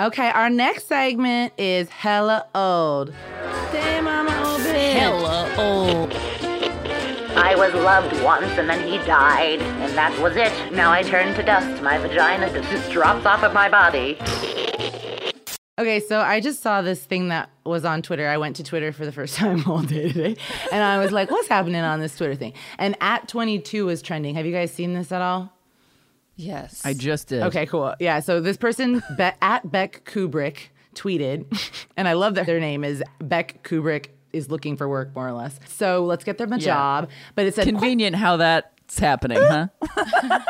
Okay, 0.00 0.30
our 0.30 0.48
next 0.48 0.86
segment 0.86 1.52
is 1.58 1.88
hella 1.88 2.46
old. 2.54 3.12
Damn, 3.72 4.06
I'm 4.06 4.28
old 4.46 4.60
bitch. 4.60 4.92
Hella 4.92 5.54
old. 5.58 6.12
I 7.38 7.54
was 7.54 7.72
loved 7.72 8.20
once 8.22 8.46
and 8.58 8.68
then 8.68 8.86
he 8.86 8.98
died, 9.06 9.60
and 9.60 9.92
that 9.96 10.18
was 10.20 10.36
it. 10.36 10.72
Now 10.72 10.90
I 10.90 11.02
turn 11.02 11.34
to 11.36 11.42
dust. 11.42 11.82
My 11.82 11.96
vagina 11.96 12.50
just 12.52 12.90
drops 12.90 13.24
off 13.26 13.44
of 13.44 13.54
my 13.54 13.68
body. 13.68 14.18
Okay, 15.78 16.00
so 16.00 16.18
I 16.20 16.40
just 16.40 16.60
saw 16.60 16.82
this 16.82 17.04
thing 17.04 17.28
that 17.28 17.50
was 17.64 17.84
on 17.84 18.02
Twitter. 18.02 18.26
I 18.26 18.38
went 18.38 18.56
to 18.56 18.64
Twitter 18.64 18.92
for 18.92 19.04
the 19.06 19.12
first 19.12 19.34
time 19.42 19.62
all 19.70 19.82
day 19.82 20.10
today, 20.10 20.36
and 20.72 20.82
I 20.82 20.98
was 20.98 21.12
like, 21.12 21.30
"What's 21.30 21.46
happening 21.46 21.80
on 21.80 22.00
this 22.00 22.16
Twitter 22.16 22.34
thing?" 22.34 22.54
And 22.76 22.96
at 23.00 23.28
22 23.28 23.86
was 23.86 24.02
trending. 24.02 24.34
Have 24.34 24.44
you 24.44 24.52
guys 24.52 24.72
seen 24.72 24.94
this 24.94 25.12
at 25.12 25.22
all? 25.22 25.52
Yes. 26.34 26.82
I 26.84 26.94
just 26.94 27.28
did. 27.28 27.42
Okay, 27.44 27.66
cool. 27.66 27.94
Yeah, 28.00 28.18
so 28.20 28.40
this 28.40 28.56
person 28.56 29.02
Be- 29.16 29.30
at 29.40 29.70
Beck 29.70 30.04
Kubrick 30.04 30.70
tweeted, 30.96 31.46
and 31.96 32.08
I 32.08 32.14
love 32.14 32.34
that 32.34 32.46
their 32.46 32.60
name 32.60 32.82
is 32.82 33.02
Beck 33.20 33.62
Kubrick 33.62 34.08
is 34.32 34.50
looking 34.50 34.76
for 34.76 34.88
work, 34.88 35.14
more 35.14 35.28
or 35.28 35.32
less. 35.32 35.58
So 35.66 36.04
let's 36.04 36.24
get 36.24 36.38
them 36.38 36.52
a 36.52 36.58
job. 36.58 37.08
But 37.34 37.46
it's 37.46 37.58
Convenient 37.58 38.16
how 38.16 38.36
that's 38.36 38.98
happening, 38.98 39.38
huh? 39.40 39.68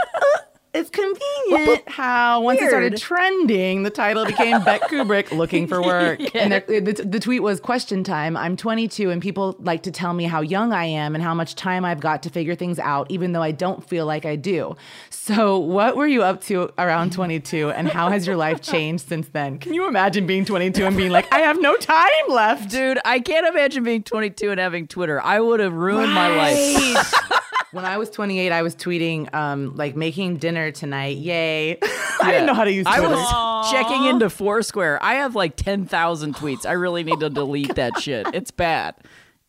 it's 0.74 0.90
convenient 0.90 1.88
how 1.88 2.42
once 2.42 2.61
it 2.61 2.68
started 2.68 2.96
trending, 2.98 3.83
the 3.83 3.90
title 3.90 4.26
became 4.26 4.62
Beck 4.64 4.83
Kubrick 4.90 5.37
looking 5.37 5.66
for 5.66 5.83
work. 5.83 6.20
And 6.35 6.52
the, 6.52 6.81
the, 6.81 7.04
the 7.04 7.20
tweet 7.20 7.42
was 7.42 7.59
question 7.59 8.04
time. 8.04 8.37
I'm 8.37 8.57
22 8.57 9.11
and 9.11 9.22
people 9.22 9.57
like 9.61 9.83
to 9.85 9.90
tell 9.90 10.12
me 10.12 10.24
how 10.24 10.42
young 10.42 10.72
I 10.72 10.85
am 10.85 11.14
and 11.14 11.24
how 11.24 11.33
much 11.33 11.54
time 11.54 11.85
I've 11.85 12.00
got 12.00 12.22
to 12.24 12.31
figure 12.31 12.54
things 12.54 12.78
out, 12.78 13.11
even 13.11 13.33
though 13.33 13.42
I 13.42 13.50
don't 13.50 13.87
feel 13.88 14.04
like 14.04 14.26
I 14.26 14.37
do. 14.37 14.76
So, 15.11 15.59
what 15.59 15.96
were 15.96 16.07
you 16.07 16.22
up 16.22 16.42
to 16.44 16.70
around 16.78 17.12
22 17.12 17.70
and 17.70 17.88
how 17.88 18.11
has 18.11 18.26
your 18.26 18.37
life 18.37 18.61
changed 18.61 19.09
since 19.09 19.28
then? 19.28 19.59
Can 19.59 19.74
you 19.74 19.87
imagine 19.87 20.26
being 20.26 20.44
22 20.44 20.85
and 20.87 20.96
being 20.96 21.11
like, 21.11 21.33
I 21.33 21.40
have 21.40 21.61
no 21.61 21.76
time 21.76 22.09
left? 22.28 22.70
Dude, 22.70 22.98
I 23.04 23.20
can't 23.20 23.46
imagine 23.46 23.85
being 23.85 24.02
22 24.02 24.50
and 24.50 24.61
having 24.61 24.87
Twitter. 24.87 25.20
I 25.20 25.40
would 25.40 25.61
have 25.61 25.72
ruined 25.72 26.12
my 26.12 26.28
life. 26.28 27.14
when 27.72 27.85
I 27.85 27.98
was 27.98 28.11
28, 28.11 28.50
I 28.52 28.62
was 28.62 28.74
tweeting, 28.74 29.33
um, 29.35 29.76
like, 29.76 29.96
making 29.96 30.37
dinner 30.38 30.70
tonight. 30.70 31.16
Yay. 31.18 31.78
I 32.20 32.31
didn't 32.33 32.46
know 32.46 32.54
how 32.54 32.64
to 32.64 32.72
use 32.72 32.87
I 32.87 32.98
Twitter. 32.98 33.14
was 33.14 33.70
checking 33.70 34.04
into 34.07 34.28
Foursquare. 34.31 35.02
I 35.02 35.14
have 35.14 35.35
like 35.37 35.57
10,000 35.57 36.35
tweets. 36.35 36.66
I 36.66 36.72
really 36.72 37.04
need 37.04 37.20
to 37.20 37.31
delete 37.31 37.74
that 37.76 38.00
shit. 38.00 38.26
It's 38.35 38.50
bad. 38.50 38.94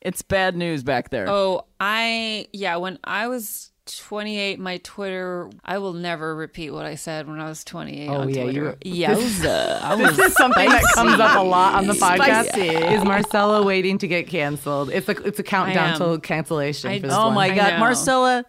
It's 0.01 0.21
bad 0.21 0.55
news 0.55 0.83
back 0.83 1.09
there. 1.09 1.27
Oh, 1.27 1.65
I 1.79 2.47
yeah. 2.53 2.77
When 2.77 2.99
I 3.03 3.27
was 3.27 3.68
28, 3.97 4.59
my 4.59 4.77
Twitter. 4.83 5.49
I 5.65 5.77
will 5.79 5.93
never 5.93 6.35
repeat 6.35 6.69
what 6.71 6.85
I 6.85 6.95
said 6.95 7.27
when 7.27 7.39
I 7.39 7.49
was 7.49 7.63
28 7.63 8.07
Oh, 8.09 8.13
on 8.13 8.29
yeah, 8.29 8.35
you 8.35 8.43
Twitter. 8.43 8.63
were- 8.65 8.75
Yowza. 8.85 9.81
I 9.81 9.95
was 9.95 10.15
This 10.17 10.27
is 10.27 10.33
something 10.35 10.69
that 10.69 10.83
comes 10.93 11.19
up 11.19 11.37
a 11.37 11.43
lot 11.43 11.75
on 11.75 11.87
the 11.87 11.93
podcast. 11.93 12.49
Spicy. 12.49 12.67
Is 12.69 13.03
Marcella 13.03 13.63
waiting 13.63 13.97
to 13.99 14.07
get 14.07 14.27
canceled? 14.27 14.89
It's 14.91 15.07
a 15.09 15.11
it's 15.25 15.39
a 15.39 15.43
countdown 15.43 15.95
I 15.95 15.97
to 16.15 16.19
cancellation. 16.19 16.91
I- 16.91 16.99
for 16.99 17.07
this 17.07 17.15
Oh 17.15 17.25
one. 17.27 17.35
my 17.35 17.55
god. 17.55 17.79
Marcella. 17.79 18.45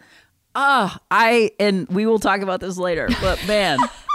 Ah, 0.54 0.98
I 1.10 1.52
and 1.60 1.86
we 1.88 2.06
will 2.06 2.18
talk 2.18 2.40
about 2.40 2.60
this 2.60 2.76
later. 2.76 3.08
But 3.20 3.46
man, 3.46 3.78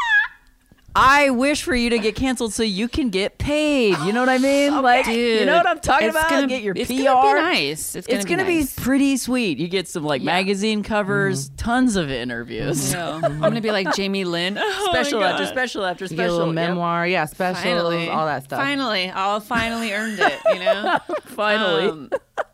I 0.98 1.30
wish 1.30 1.64
for 1.64 1.76
you 1.76 1.90
to 1.90 2.00
get 2.00 2.16
canceled 2.16 2.54
so 2.54 2.64
you 2.64 2.88
can 2.88 3.10
get 3.10 3.38
paid. 3.38 3.98
You 4.00 4.14
know 4.14 4.22
what 4.22 4.30
I 4.30 4.38
mean? 4.38 4.82
like, 4.82 5.08
you 5.08 5.46
know 5.46 5.58
what 5.58 5.68
I'm 5.68 5.80
talking 5.80 6.10
about? 6.10 6.22
it's 6.22 6.28
about? 6.28 6.36
Gonna, 6.42 6.48
get 6.48 6.64
your 6.64 6.74
it's 6.78 6.90
PR. 6.90 7.04
Gonna 7.04 7.34
be 7.36 7.42
nice. 7.42 7.96
It's 7.96 8.08
gonna, 8.08 8.18
It's 8.20 8.26
be, 8.26 8.36
gonna 8.36 8.46
be 8.48 8.66
pretty 8.78 9.18
sweet. 9.18 9.58
You 9.58 9.68
get 9.68 9.88
some 9.90 10.04
like 10.04 10.22
magazine 10.22 10.84
covers, 10.84 11.50
tons 11.58 11.96
of 11.98 12.10
interviews. 12.10 12.94
No, 12.94 13.20
I'm 13.24 13.40
gonna 13.42 13.62
be 13.62 13.72
like 13.72 13.94
Jamie 13.94 14.24
Lynn. 14.24 14.58
Oh 14.78 14.92
my 14.94 15.02
Special 15.02 15.24
after 15.24 15.46
special 15.46 15.86
after 15.86 16.06
You 16.06 16.10
get 16.10 16.20
a 16.20 16.24
special. 16.24 16.38
little 16.38 16.54
Yep. 16.54 16.70
memoir, 16.70 17.08
yeah, 17.08 17.26
specials, 17.26 17.64
Finally, 17.64 18.10
all 18.10 18.26
that 18.26 18.44
stuff. 18.46 18.60
Finally, 18.60 19.10
I'll 19.10 19.40
finally 19.40 19.92
earned 19.94 20.20
it. 20.20 20.40
You 20.54 20.60
know. 20.60 21.00
Finally. 21.26 21.90
Um, 21.90 22.10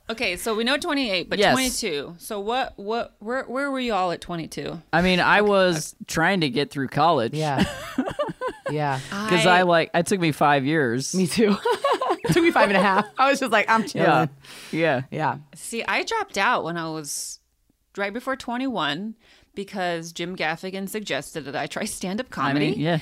okay, 0.10 0.36
so 0.38 0.56
we 0.56 0.64
know 0.64 0.78
28, 0.78 1.30
but 1.30 1.38
Yes. 1.40 1.54
22. 1.54 2.16
So 2.18 2.40
what? 2.40 2.74
What? 2.78 3.16
Where? 3.20 3.44
Where 3.44 3.70
were 3.70 3.80
you 3.80 3.94
all 3.94 4.12
at 4.12 4.22
22? 4.22 4.82
I 4.94 5.02
mean, 5.02 5.20
I 5.20 5.42
was 5.42 5.96
trying 6.08 6.42
to 6.42 6.50
get 6.50 6.72
through 6.72 6.88
college. 6.88 7.34
Yeah, 7.34 7.64
yeah. 8.70 9.00
Because 9.10 9.46
I, 9.46 9.64
like, 9.64 9.90
it 9.94 10.06
took 10.06 10.20
me 10.20 10.32
five 10.32 10.66
years. 10.66 11.16
Me 11.16 11.28
too. 11.28 11.58
it 11.66 12.34
took 12.34 12.44
me 12.44 12.52
five 12.52 12.70
and 12.70 12.78
a 12.78 12.82
half. 12.82 13.08
I 13.18 13.30
was 13.30 13.40
just 13.40 13.52
like, 13.52 13.70
I'm 13.70 13.82
yeah. 13.82 13.88
chilling. 13.88 14.30
Yeah. 14.72 14.80
Yeah. 14.80 15.02
yeah. 15.12 15.38
See, 15.56 15.84
I 15.84 16.04
dropped 16.04 16.38
out 16.38 16.64
when 16.64 16.78
I 16.78 16.90
was 16.90 17.40
right 17.98 18.14
before 18.14 18.36
21 18.36 19.16
because 19.56 20.12
Jim 20.12 20.36
Gaffigan 20.36 20.88
suggested 20.88 21.46
that 21.46 21.56
I 21.56 21.68
try 21.68 21.86
stand-up 21.86 22.28
I 22.28 22.30
comedy. 22.30 22.72
mean, 22.72 22.80
yeah. 22.80 23.00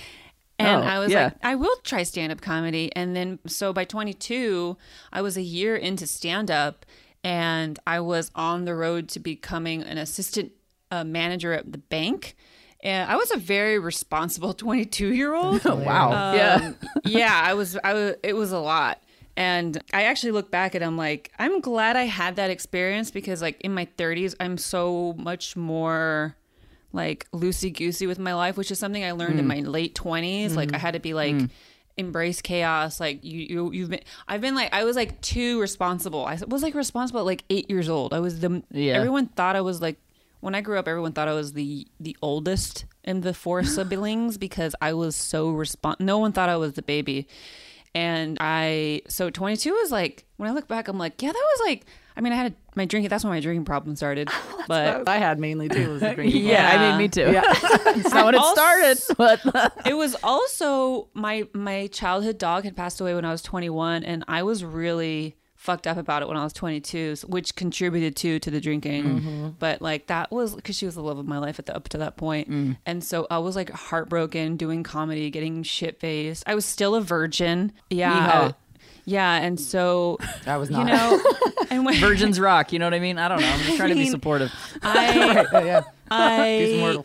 And 0.58 0.84
Oh, 0.84 0.88
I 0.88 1.00
was 1.00 1.12
yeah. 1.12 1.26
like, 1.26 1.34
I 1.41 1.56
will 1.56 1.76
try 1.84 2.04
stand 2.04 2.32
up 2.32 2.41
comedy. 2.41 2.91
And 2.95 3.15
then, 3.15 3.39
so 3.48 3.72
by 3.72 3.86
22, 3.86 4.76
I 5.13 5.22
was 5.22 5.38
a 5.38 5.41
year 5.41 5.76
into 5.76 6.06
stand 6.06 6.52
up 6.52 6.86
and 7.24 7.80
I 7.88 8.00
was 8.02 8.30
on 8.36 8.65
the 8.65 8.76
road 8.76 9.08
to 9.10 9.19
becoming 9.19 9.84
an 9.84 9.98
assistant 9.98 10.52
uh, 10.91 11.04
manager 11.04 11.54
at 11.54 11.72
the 11.72 11.78
bank. 11.78 12.36
And 12.82 13.10
I 13.10 13.15
was 13.18 13.32
a 13.32 13.38
very 13.38 13.80
responsible 13.80 14.54
22 14.56 15.13
year 15.13 15.34
old. 15.34 15.63
Wow. 15.65 16.12
Um, 16.12 16.36
yeah. 16.36 16.56
Um, 16.56 16.76
yeah, 17.06 17.42
I 17.44 17.54
was, 17.54 17.78
I 17.84 17.94
was, 17.94 18.15
it 18.24 18.34
was 18.34 18.52
a 18.52 18.60
lot. 18.60 19.02
And 19.36 19.82
I 19.94 20.04
actually 20.04 20.32
look 20.32 20.52
back 20.52 20.76
and 20.76 20.84
I'm 20.84 20.98
like, 20.98 21.32
I'm 21.39 21.62
glad 21.62 21.96
I 21.96 22.04
had 22.04 22.36
that 22.36 22.50
experience 22.50 23.10
because, 23.10 23.42
like, 23.42 23.62
in 23.62 23.74
my 23.74 23.88
30s, 23.98 24.36
I'm 24.39 24.58
so 24.58 25.15
much 25.18 25.56
more 25.56 26.36
like 26.92 27.26
loosey 27.32 27.74
goosey 27.74 28.06
with 28.06 28.20
my 28.20 28.34
life, 28.34 28.58
which 28.58 28.70
is 28.70 28.80
something 28.80 29.04
I 29.04 29.12
learned 29.13 29.39
in 29.39 29.46
mm. 29.46 29.50
my 29.50 29.60
late 29.60 29.96
20s. 29.96 30.56
Like, 30.56 30.70
I 30.70 30.72
mm-hmm. 30.74 30.82
had 30.82 30.94
to 30.96 31.00
be 31.00 31.13
like, 31.13 31.36
mm. 31.36 31.50
embrace 31.96 32.42
chaos 32.42 33.00
like 33.00 33.24
you, 33.24 33.39
you 33.39 33.72
you've 33.74 33.89
been 33.89 34.00
i've 34.30 34.39
been 34.39 34.56
like 34.56 34.74
i 34.74 34.86
was 34.86 34.96
like 34.96 35.20
too 35.20 35.60
responsible 35.60 36.26
i 36.26 36.38
was 36.48 36.63
like 36.63 36.74
responsible 36.74 37.20
at 37.20 37.26
like 37.26 37.44
eight 37.50 37.70
years 37.70 37.89
old 37.89 38.13
i 38.13 38.22
was 38.22 38.39
the 38.39 38.63
Yeah. 38.72 38.94
everyone 38.94 39.26
thought 39.26 39.58
i 39.58 39.62
was 39.62 39.82
like 39.82 39.98
when 40.39 40.56
i 40.56 40.62
grew 40.62 40.78
up 40.80 40.88
everyone 40.88 41.12
thought 41.13 41.28
i 41.28 41.34
was 41.34 41.54
the 41.54 41.88
the 41.99 42.15
oldest 42.21 42.86
in 43.04 43.21
the 43.21 43.34
four 43.34 43.63
siblings 43.75 44.38
because 44.38 44.75
i 44.82 44.93
was 44.93 45.15
so 45.15 45.52
respon 45.54 45.95
no 45.99 46.17
one 46.17 46.32
thought 46.32 46.49
i 46.49 46.58
was 46.58 46.73
the 46.73 46.82
baby 46.82 47.28
and 47.95 48.38
i 48.39 49.02
so 49.08 49.30
22 49.30 49.71
was 49.73 49.91
like 49.91 50.25
when 50.38 50.49
i 50.49 50.54
look 50.54 50.67
back 50.67 50.88
i'm 50.88 50.97
like 50.97 51.21
yeah 51.21 51.32
that 51.32 51.47
was 51.58 51.67
like 51.67 51.86
i 52.15 52.21
mean 52.21 52.32
i 52.32 52.36
had 52.36 52.54
my 52.75 52.86
drinking 52.86 53.10
that's 53.10 53.23
when 53.23 53.34
my 53.34 53.39
drinking 53.39 53.65
problem 53.65 53.95
started 53.95 54.30
but 54.67 55.10
I 55.10 55.17
had 55.17 55.39
mainly 55.39 55.67
too. 55.67 55.89
Was 55.89 56.02
the 56.02 56.13
drinking. 56.13 56.45
Yeah, 56.45 56.69
I 56.69 56.89
mean, 56.89 56.97
me 56.99 57.08
too. 57.08 57.32
Yeah. 57.32 57.41
That's 57.84 58.13
not 58.13 58.25
when 58.25 58.36
it 58.36 58.38
Also- 58.38 58.54
started. 58.54 58.99
But 59.17 59.41
it 59.88 59.95
was 59.95 60.15
also 60.23 61.10
my 61.15 61.47
my 61.54 61.88
childhood 61.88 62.38
dog 62.38 62.65
had 62.65 62.75
passed 62.78 63.02
away 63.02 63.15
when 63.15 63.25
I 63.25 63.32
was 63.32 63.41
21 63.41 64.04
and 64.04 64.23
I 64.28 64.43
was 64.43 64.63
really 64.63 65.36
fucked 65.60 65.86
up 65.86 65.98
about 65.98 66.22
it 66.22 66.28
when 66.28 66.38
I 66.38 66.43
was 66.43 66.54
22 66.54 67.17
which 67.28 67.54
contributed 67.56 68.15
to 68.17 68.39
to 68.39 68.50
the 68.50 68.62
drinking 68.62 69.04
mm-hmm. 69.04 69.48
but 69.60 69.82
like 69.82 70.08
that 70.08 70.32
was 70.32 70.56
cuz 70.63 70.78
she 70.78 70.86
was 70.86 70.95
the 70.95 71.04
love 71.04 71.17
of 71.17 71.28
my 71.28 71.38
life 71.38 71.60
at 71.60 71.65
the 71.65 71.76
up 71.76 71.89
to 71.89 71.98
that 71.98 72.15
point 72.15 72.50
mm. 72.50 72.78
and 72.86 73.04
so 73.04 73.28
I 73.30 73.39
was 73.39 73.58
like 73.58 73.69
heartbroken 73.69 74.56
doing 74.56 74.84
comedy 74.84 75.30
getting 75.30 75.63
shit 75.63 76.00
faced 76.00 76.43
I 76.48 76.56
was 76.56 76.65
still 76.65 76.95
a 76.95 77.02
virgin 77.02 77.74
yeah. 77.89 78.54
Yeah 79.04 79.36
and 79.36 79.60
so 79.60 80.17
I 80.45 80.56
was 80.58 80.69
not. 80.69 80.80
you 80.80 80.86
know 80.86 81.22
and 81.69 81.86
when 81.86 81.95
Virgins 81.95 82.39
rock. 82.39 82.74
You 82.74 82.80
know 82.80 82.86
what 82.86 82.93
I 82.93 83.00
mean? 83.00 83.17
I 83.17 83.28
don't 83.28 83.41
know. 83.41 83.48
I'm 83.48 83.60
just 83.60 83.78
trying 83.78 83.89
to 83.89 83.95
be 83.95 84.06
supportive. 84.10 84.54
I 84.82 85.15
yeah, 85.54 85.63
yeah. 85.63 85.82
I. 86.10 87.04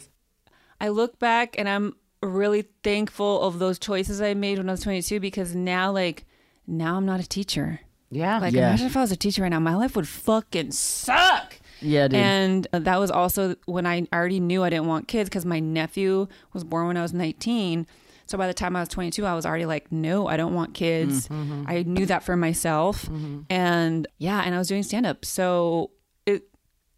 I 0.80 0.88
look 0.88 1.18
back 1.18 1.56
and 1.58 1.68
I'm 1.68 1.94
really 2.22 2.66
thankful 2.82 3.42
of 3.42 3.58
those 3.58 3.78
choices 3.78 4.20
I 4.20 4.34
made 4.34 4.58
when 4.58 4.68
I 4.68 4.72
was 4.72 4.80
22 4.80 5.20
because 5.20 5.54
now, 5.54 5.92
like, 5.92 6.26
now 6.66 6.96
I'm 6.96 7.06
not 7.06 7.20
a 7.20 7.28
teacher. 7.28 7.80
Yeah. 8.14 8.38
Like, 8.38 8.52
Yeah. 8.54 8.68
imagine 8.68 8.86
if 8.86 8.96
I 8.96 9.00
was 9.00 9.12
a 9.12 9.16
teacher 9.16 9.42
right 9.42 9.48
now, 9.48 9.60
my 9.60 9.74
life 9.74 9.96
would 9.96 10.08
fucking 10.08 10.70
suck. 10.72 11.58
Yeah, 11.80 12.08
dude. 12.08 12.18
And 12.20 12.66
uh, 12.72 12.78
that 12.80 12.98
was 12.98 13.10
also 13.10 13.56
when 13.66 13.86
I 13.86 14.06
already 14.12 14.40
knew 14.40 14.62
I 14.62 14.70
didn't 14.70 14.86
want 14.86 15.08
kids 15.08 15.28
because 15.28 15.44
my 15.44 15.60
nephew 15.60 16.28
was 16.52 16.64
born 16.64 16.86
when 16.86 16.96
I 16.96 17.02
was 17.02 17.12
19. 17.12 17.86
So 18.26 18.38
by 18.38 18.46
the 18.46 18.54
time 18.54 18.74
I 18.74 18.80
was 18.80 18.88
22, 18.88 19.26
I 19.26 19.34
was 19.34 19.44
already 19.44 19.66
like, 19.66 19.92
no, 19.92 20.26
I 20.26 20.38
don't 20.38 20.54
want 20.54 20.72
kids. 20.72 21.28
I 21.30 21.82
knew 21.86 22.06
that 22.06 22.22
for 22.22 22.36
myself. 22.36 23.06
And 23.50 24.06
yeah, 24.18 24.40
and 24.46 24.54
I 24.54 24.58
was 24.58 24.68
doing 24.68 24.82
stand 24.82 25.04
up. 25.04 25.24
So 25.26 25.90
it 26.24 26.44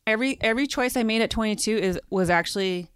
every 0.06 0.38
every 0.40 0.68
choice 0.68 0.96
I 0.96 1.02
made 1.02 1.22
at 1.22 1.30
22 1.30 1.76
is 1.78 1.98
was 2.10 2.30
actually 2.30 2.90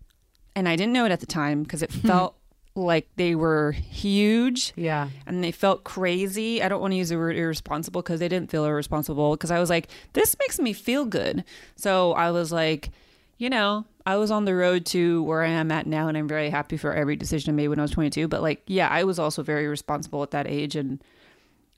and 0.55 0.69
I 0.69 0.77
didn't 0.77 0.93
know 0.93 1.05
it 1.07 1.11
at 1.11 1.19
the 1.19 1.27
time 1.27 1.65
because 1.65 1.83
it 1.83 1.91
felt 2.07 2.37
like 2.77 3.09
they 3.17 3.35
were 3.35 3.73
huge 3.73 4.73
Yeah. 4.77 5.09
and 5.27 5.43
they 5.43 5.51
felt 5.53 5.83
crazy. 5.85 6.63
I 6.63 6.69
don't 6.69 6.81
want 6.81 6.93
to 6.93 6.97
use 6.97 7.09
the 7.09 7.17
word 7.17 7.37
irresponsible 7.37 8.01
because 8.03 8.21
they 8.21 8.29
didn't 8.29 8.51
feel 8.51 8.65
irresponsible 8.65 9.33
because 9.33 9.51
I 9.51 9.59
was 9.59 9.69
like, 9.71 9.89
this 10.13 10.37
makes 10.39 10.59
me 10.59 10.73
feel 10.73 11.05
good. 11.05 11.45
So 11.77 12.13
I 12.13 12.31
was 12.31 12.53
like, 12.53 12.91
you 13.39 13.51
know, 13.51 13.87
I 14.07 14.17
was 14.17 14.31
on 14.31 14.45
the 14.45 14.55
road 14.55 14.87
to 14.87 15.23
where 15.25 15.43
I 15.43 15.49
am 15.49 15.71
at 15.73 15.87
now 15.87 16.09
and 16.09 16.17
I'm 16.17 16.29
very 16.29 16.49
happy 16.51 16.77
for 16.77 16.93
every 16.95 17.17
decision 17.17 17.53
I 17.53 17.57
made 17.57 17.69
when 17.69 17.79
I 17.79 17.83
was 17.83 17.91
22. 17.91 18.29
But 18.29 18.41
like, 18.43 18.63
yeah, 18.67 18.89
I 18.89 19.05
was 19.05 19.19
also 19.19 19.43
very 19.43 19.67
responsible 19.67 20.23
at 20.23 20.31
that 20.31 20.47
age. 20.47 20.77
And 20.77 21.03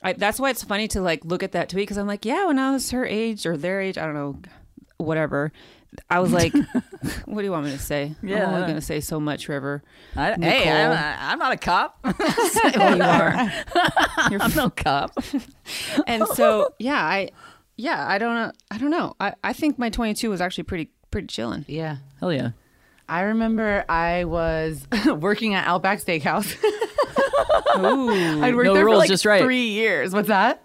I, 0.02 0.12
that's 0.12 0.38
why 0.38 0.50
it's 0.50 0.62
funny 0.62 0.88
to 0.88 1.00
like 1.00 1.24
look 1.24 1.42
at 1.42 1.52
that 1.52 1.68
tweet 1.68 1.83
because 1.83 1.96
I'm 1.98 2.07
like, 2.07 2.24
yeah, 2.24 2.46
when 2.46 2.59
I 2.59 2.70
was 2.72 2.90
her 2.90 3.07
age 3.07 3.46
or 3.46 3.57
their 3.57 3.81
age, 3.81 3.96
I 3.96 4.05
don't 4.05 4.14
know, 4.14 4.38
whatever. 4.98 5.52
I 6.09 6.20
was 6.20 6.33
like, 6.33 6.52
"What 7.26 7.38
do 7.40 7.44
you 7.44 7.50
want 7.50 7.66
me 7.66 7.72
to 7.72 7.78
say? 7.78 8.14
Yeah. 8.22 8.46
I'm 8.46 8.55
only 8.55 8.62
going 8.62 8.74
to 8.76 8.81
say 8.81 9.00
so 9.00 9.20
much, 9.20 9.48
River." 9.48 9.83
I, 10.16 10.35
hey, 10.35 10.70
I'm, 10.70 11.14
I'm 11.33 11.38
not 11.38 11.52
a 11.52 11.57
cop. 11.57 11.98
well, 12.05 12.96
you 12.96 13.02
are. 13.02 13.52
I'm 14.40 14.55
no 14.55 14.70
cop. 14.70 15.12
and 16.07 16.26
so 16.28 16.74
yeah, 16.78 17.02
I 17.02 17.31
yeah, 17.76 18.07
I 18.07 18.18
don't 18.18 18.35
know. 18.35 18.52
I 18.70 18.78
don't 18.78 18.90
know. 18.90 19.14
I, 19.20 19.35
I 19.42 19.52
think 19.52 19.78
my 19.78 19.90
22 19.90 20.31
was 20.31 20.40
actually 20.40 20.64
pretty 20.64 20.90
pretty 21.11 21.26
chilling. 21.26 21.64
Yeah. 21.68 21.98
Hell 22.20 22.33
yeah. 22.33 22.50
I 23.09 23.22
remember 23.22 23.85
I 23.88 24.24
was 24.24 24.87
working 25.07 25.55
at 25.55 25.66
Outback 25.66 26.00
Steakhouse. 26.00 26.57
Ooh. 27.76 28.42
I'd 28.42 28.55
worked 28.55 28.66
No 28.66 28.74
there 28.74 28.85
rules, 28.85 28.94
for 28.94 28.98
like 28.98 29.09
just 29.09 29.26
right. 29.26 29.42
three 29.42 29.68
years. 29.68 30.12
What's 30.12 30.28
that? 30.28 30.62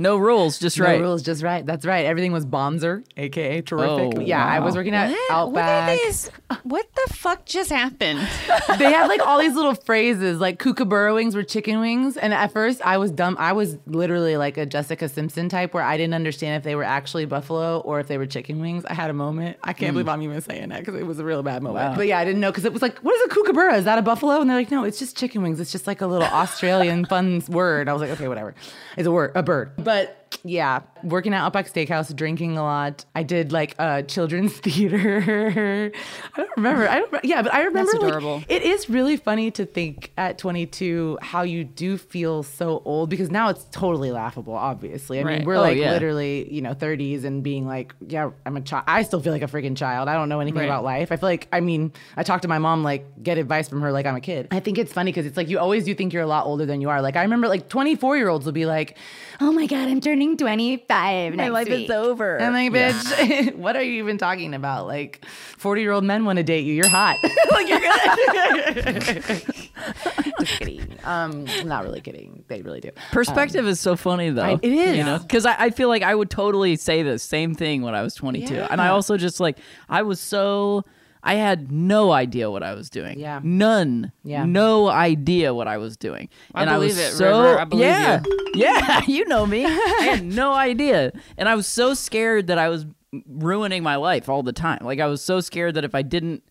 No 0.00 0.16
rules, 0.16 0.58
just 0.58 0.78
right. 0.78 0.98
No 0.98 1.08
rules, 1.08 1.22
just 1.22 1.42
right. 1.42 1.64
That's 1.64 1.84
right. 1.84 2.06
Everything 2.06 2.32
was 2.32 2.46
Bonzer, 2.46 3.04
aka 3.18 3.60
terrific. 3.60 4.18
Oh, 4.18 4.20
yeah, 4.20 4.42
I 4.42 4.60
was 4.60 4.72
wow. 4.72 4.78
working 4.78 4.94
at 4.94 5.10
What? 5.10 5.52
What 5.52 5.64
Outback. 5.64 5.90
are 5.90 5.96
these? 6.06 6.30
What 6.62 6.86
the 6.94 7.12
fuck 7.12 7.44
just 7.44 7.70
happened? 7.70 8.18
they 8.78 8.90
had 8.90 9.08
like 9.08 9.20
all 9.20 9.38
these 9.38 9.54
little 9.54 9.74
phrases, 9.74 10.40
like 10.40 10.58
kookaburra 10.58 11.12
wings 11.12 11.34
were 11.34 11.42
chicken 11.42 11.80
wings. 11.80 12.16
And 12.16 12.32
at 12.32 12.50
first, 12.50 12.80
I 12.80 12.96
was 12.96 13.10
dumb. 13.10 13.36
I 13.38 13.52
was 13.52 13.76
literally 13.86 14.38
like 14.38 14.56
a 14.56 14.64
Jessica 14.64 15.06
Simpson 15.06 15.50
type, 15.50 15.74
where 15.74 15.84
I 15.84 15.98
didn't 15.98 16.14
understand 16.14 16.56
if 16.56 16.62
they 16.62 16.76
were 16.76 16.84
actually 16.84 17.26
buffalo 17.26 17.80
or 17.80 18.00
if 18.00 18.08
they 18.08 18.16
were 18.16 18.26
chicken 18.26 18.58
wings. 18.58 18.86
I 18.86 18.94
had 18.94 19.10
a 19.10 19.14
moment. 19.14 19.58
I 19.62 19.74
can't 19.74 19.90
hmm. 19.90 19.96
believe 19.96 20.08
I'm 20.08 20.22
even 20.22 20.40
saying 20.40 20.70
that 20.70 20.80
because 20.80 20.94
it 20.94 21.06
was 21.06 21.18
a 21.18 21.24
real 21.24 21.42
bad 21.42 21.62
moment. 21.62 21.90
Wow. 21.90 21.96
But 21.96 22.06
yeah, 22.06 22.18
I 22.18 22.24
didn't 22.24 22.40
know 22.40 22.50
because 22.50 22.64
it 22.64 22.72
was 22.72 22.80
like, 22.80 22.98
what 23.00 23.14
is 23.16 23.26
a 23.26 23.34
kookaburra? 23.34 23.76
Is 23.76 23.84
that 23.84 23.98
a 23.98 24.02
buffalo? 24.02 24.40
And 24.40 24.48
they're 24.48 24.56
like, 24.56 24.70
no, 24.70 24.84
it's 24.84 24.98
just 24.98 25.14
chicken 25.18 25.42
wings. 25.42 25.60
It's 25.60 25.72
just 25.72 25.86
like 25.86 26.00
a 26.00 26.06
little 26.06 26.26
Australian 26.26 27.04
fun 27.10 27.42
word. 27.50 27.86
I 27.86 27.92
was 27.92 28.00
like, 28.00 28.12
okay, 28.12 28.28
whatever. 28.28 28.54
It's 28.96 29.06
a 29.06 29.12
word, 29.12 29.32
a 29.34 29.42
bird. 29.42 29.72
But 29.76 29.89
but 29.90 30.19
yeah, 30.44 30.80
working 31.02 31.34
at 31.34 31.42
Outback 31.42 31.66
Steakhouse, 31.66 32.14
drinking 32.14 32.56
a 32.56 32.62
lot. 32.62 33.04
I 33.14 33.22
did 33.24 33.52
like 33.52 33.74
uh, 33.78 34.02
children's 34.02 34.52
theater. 34.58 35.92
I 36.34 36.36
don't 36.36 36.50
remember. 36.56 36.88
I 36.88 36.98
don't. 37.00 37.24
Yeah, 37.24 37.42
but 37.42 37.52
I 37.52 37.62
remember. 37.64 37.92
like, 37.92 38.02
adorable. 38.02 38.42
it 38.48 38.62
is 38.62 38.88
really 38.88 39.16
funny 39.16 39.50
to 39.52 39.66
think 39.66 40.12
at 40.16 40.38
22 40.38 41.18
how 41.20 41.42
you 41.42 41.64
do 41.64 41.96
feel 41.98 42.42
so 42.42 42.80
old 42.84 43.10
because 43.10 43.30
now 43.30 43.48
it's 43.48 43.64
totally 43.70 44.10
laughable. 44.12 44.54
Obviously, 44.54 45.18
I 45.20 45.22
Right. 45.24 45.38
mean 45.38 45.46
we're 45.46 45.56
Oh, 45.56 45.60
like 45.60 45.76
yeah. 45.76 45.92
literally 45.92 46.52
you 46.52 46.62
know 46.62 46.74
30s 46.74 47.24
and 47.24 47.42
being 47.42 47.66
like, 47.66 47.94
yeah, 48.06 48.30
I'm 48.46 48.56
a 48.56 48.60
child. 48.60 48.84
I 48.86 49.02
still 49.02 49.20
feel 49.20 49.32
like 49.32 49.42
a 49.42 49.46
freaking 49.46 49.76
child. 49.76 50.08
I 50.08 50.14
don't 50.14 50.28
know 50.28 50.40
anything 50.40 50.60
Right. 50.60 50.64
about 50.66 50.84
life. 50.84 51.12
I 51.12 51.16
feel 51.16 51.28
like 51.28 51.48
I 51.52 51.60
mean 51.60 51.92
I 52.16 52.22
talk 52.22 52.42
to 52.42 52.48
my 52.48 52.58
mom 52.58 52.82
like 52.82 53.04
get 53.22 53.36
advice 53.36 53.68
from 53.68 53.82
her 53.82 53.92
like 53.92 54.06
I'm 54.06 54.16
a 54.16 54.20
kid. 54.20 54.48
I 54.50 54.60
think 54.60 54.78
it's 54.78 54.92
funny 54.92 55.10
because 55.10 55.26
it's 55.26 55.36
like 55.36 55.48
you 55.48 55.58
always 55.58 55.84
do 55.84 55.94
think 55.94 56.12
you're 56.12 56.22
a 56.22 56.26
lot 56.26 56.46
older 56.46 56.64
than 56.66 56.80
you 56.80 56.88
are. 56.88 57.02
Like 57.02 57.16
I 57.16 57.22
remember 57.22 57.48
like 57.48 57.68
24 57.68 58.16
year 58.16 58.28
olds 58.28 58.46
will 58.46 58.52
be 58.52 58.66
like, 58.66 58.96
oh 59.40 59.52
my 59.52 59.66
god, 59.66 59.88
I'm 59.88 60.00
turning 60.00 60.19
25 60.36 60.88
My 61.34 61.36
next 61.36 61.52
life 61.52 61.68
week. 61.68 61.84
is 61.84 61.90
over. 61.90 62.40
I'm 62.40 62.52
like, 62.52 62.72
bitch, 62.72 63.54
what 63.56 63.76
are 63.76 63.82
you 63.82 64.02
even 64.02 64.18
talking 64.18 64.54
about? 64.54 64.86
Like, 64.86 65.24
40 65.58 65.80
year 65.80 65.92
old 65.92 66.04
men 66.04 66.24
want 66.24 66.36
to 66.38 66.42
date 66.42 66.64
you. 66.64 66.74
You're 66.74 66.88
hot. 66.88 67.16
like, 67.50 67.68
you're 67.68 67.80
good. 67.80 69.42
Just 70.40 70.58
kidding. 70.58 70.96
Um, 71.04 71.46
I'm 71.48 71.68
not 71.68 71.84
really 71.84 72.00
kidding. 72.00 72.44
They 72.48 72.62
really 72.62 72.80
do. 72.80 72.90
Perspective 73.12 73.66
is 73.66 73.80
so 73.80 73.96
funny 73.96 74.30
though. 74.30 74.42
I- 74.42 74.58
it 74.62 74.72
is. 74.72 74.96
you 74.96 75.04
know, 75.04 75.18
because 75.18 75.46
I, 75.46 75.56
I 75.58 75.70
feel 75.70 75.88
like 75.88 76.02
I 76.02 76.14
would 76.14 76.30
totally 76.30 76.76
say 76.76 77.02
the 77.02 77.18
same 77.18 77.54
thing 77.54 77.82
when 77.82 77.94
I 77.94 78.02
was 78.02 78.14
22, 78.14 78.54
and 78.54 78.80
I 78.80 78.88
also 78.88 79.16
just 79.16 79.40
like 79.40 79.58
I 79.88 80.02
was 80.02 80.20
so 80.20 80.84
I 81.22 81.34
had 81.34 81.70
no 81.70 82.12
idea 82.12 82.50
what 82.50 82.62
I 82.62 82.74
was 82.74 82.88
doing. 82.88 83.18
Yeah. 83.18 83.40
none. 83.42 84.12
Yeah. 84.24 84.44
no 84.44 84.88
idea 84.88 85.52
what 85.52 85.68
I 85.68 85.76
was 85.78 85.96
doing. 85.96 86.28
I 86.54 86.62
and 86.62 86.70
I 86.70 86.78
was 86.78 86.98
it, 86.98 87.12
so 87.12 87.42
River. 87.42 87.58
I 87.60 87.64
believe 87.64 87.86
yeah, 87.86 88.22
you. 88.26 88.52
yeah. 88.54 89.02
You 89.06 89.26
know 89.26 89.46
me. 89.46 89.64
I 89.64 90.02
had 90.02 90.24
no 90.24 90.52
idea, 90.68 91.12
and 91.36 91.48
I 91.48 91.54
was 91.54 91.66
so 91.66 91.94
scared 91.94 92.46
that 92.46 92.58
I 92.58 92.68
was 92.68 92.86
ruining 93.26 93.82
my 93.82 93.96
life 93.96 94.28
all 94.28 94.42
the 94.42 94.52
time. 94.52 94.80
Like 94.82 95.00
I 95.00 95.06
was 95.06 95.22
so 95.22 95.40
scared 95.40 95.74
that 95.74 95.84
if 95.84 95.94
I 95.94 96.02
didn't 96.02 96.42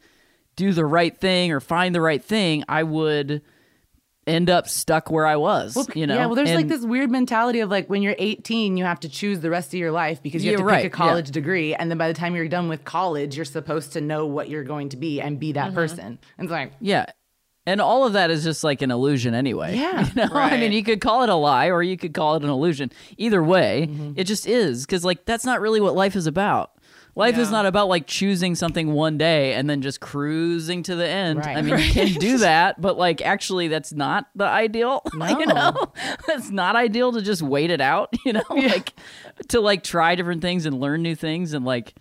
do 0.55 0.73
the 0.73 0.85
right 0.85 1.17
thing 1.17 1.51
or 1.51 1.59
find 1.59 1.95
the 1.95 2.01
right 2.01 2.23
thing, 2.23 2.63
I 2.67 2.83
would 2.83 3.41
end 4.29 4.49
up 4.49 4.69
stuck 4.69 5.11
where 5.11 5.25
I 5.25 5.35
was. 5.35 5.75
Well, 5.75 5.87
you 5.95 6.07
know, 6.07 6.15
yeah, 6.15 6.25
well, 6.27 6.35
there's 6.35 6.51
like 6.53 6.67
this 6.67 6.83
weird 6.83 7.11
mentality 7.11 7.59
of 7.59 7.69
like 7.69 7.89
when 7.89 8.01
you're 8.01 8.15
18, 8.17 8.77
you 8.77 8.85
have 8.85 8.99
to 9.01 9.09
choose 9.09 9.39
the 9.41 9.49
rest 9.49 9.73
of 9.73 9.79
your 9.79 9.91
life 9.91 10.21
because 10.23 10.43
you 10.45 10.51
have 10.51 10.59
Yeah, 10.59 10.63
to 10.65 10.71
right, 10.71 10.83
pick 10.83 10.93
a 10.93 10.97
yeah. 10.97 11.07
college 11.07 11.31
degree. 11.31 11.73
And 11.75 11.89
then 11.91 11.97
by 11.97 12.07
the 12.07 12.13
time 12.13 12.35
you're 12.35 12.47
done 12.47 12.69
with 12.69 12.83
college, 12.85 13.35
you're 13.35 13.45
supposed 13.45 13.93
to 13.93 14.01
know 14.01 14.25
what 14.25 14.49
you're 14.49 14.63
going 14.63 14.89
to 14.89 14.97
be 14.97 15.19
and 15.21 15.39
be 15.39 15.51
that 15.53 15.67
Mm-hmm. 15.67 15.75
person. 15.75 16.19
And 16.37 16.45
it's 16.45 16.51
like, 16.51 16.73
Yeah. 16.79 17.05
And 17.65 17.81
all 17.81 18.05
of 18.05 18.13
that 18.13 18.31
is 18.31 18.43
just 18.43 18.63
like 18.63 18.81
an 18.81 18.89
illusion 18.89 19.33
anyway. 19.35 19.75
Yeah. 19.75 20.07
You 20.15 20.15
know? 20.15 20.29
I 20.33 20.57
mean, 20.57 20.71
you 20.71 20.83
could 20.83 21.01
call 21.01 21.21
it 21.23 21.29
a 21.29 21.35
lie 21.35 21.67
or 21.67 21.83
you 21.83 21.97
could 21.97 22.13
call 22.13 22.35
it 22.35 22.43
an 22.43 22.49
illusion. 22.49 22.91
Either 23.17 23.43
way, 23.43 23.87
Mm-hmm. 23.89 24.13
it 24.15 24.23
just 24.23 24.47
is. 24.47 24.85
Because, 24.85 25.05
like, 25.05 25.25
that's 25.25 25.45
not 25.45 25.61
really 25.61 25.79
what 25.81 25.93
life 25.93 26.15
is 26.15 26.25
about. 26.25 26.71
Life 27.15 27.37
is 27.37 27.51
not 27.51 27.65
about 27.65 27.89
like 27.89 28.07
choosing 28.07 28.55
something 28.55 28.93
one 28.93 29.17
day 29.17 29.53
and 29.53 29.69
then 29.69 29.81
just 29.81 29.99
cruising 29.99 30.83
to 30.83 30.95
the 30.95 31.07
end. 31.07 31.39
Right. 31.39 31.57
I 31.57 31.61
mean, 31.61 31.77
you 31.77 31.91
can 31.91 32.13
do 32.13 32.37
that, 32.39 32.79
but 32.79 32.97
like 32.97 33.21
actually, 33.21 33.67
that's 33.67 33.91
not 33.91 34.27
the 34.35 34.45
ideal. 34.45 35.01
you 35.13 35.45
know, 35.45 35.91
it's 36.29 36.49
not 36.49 36.75
ideal 36.75 37.11
to 37.11 37.21
just 37.21 37.41
wait 37.41 37.71
it 37.71 37.81
out. 37.81 38.13
You 38.25 38.33
know, 38.33 38.43
like 38.49 38.93
to 39.47 39.59
like 39.59 39.81
try 39.81 40.13
different 40.13 40.41
things 40.41 40.67
and 40.67 40.79
learn 40.79 41.01
new 41.01 41.15
things 41.15 41.53
and 41.53 41.65
like 41.65 41.95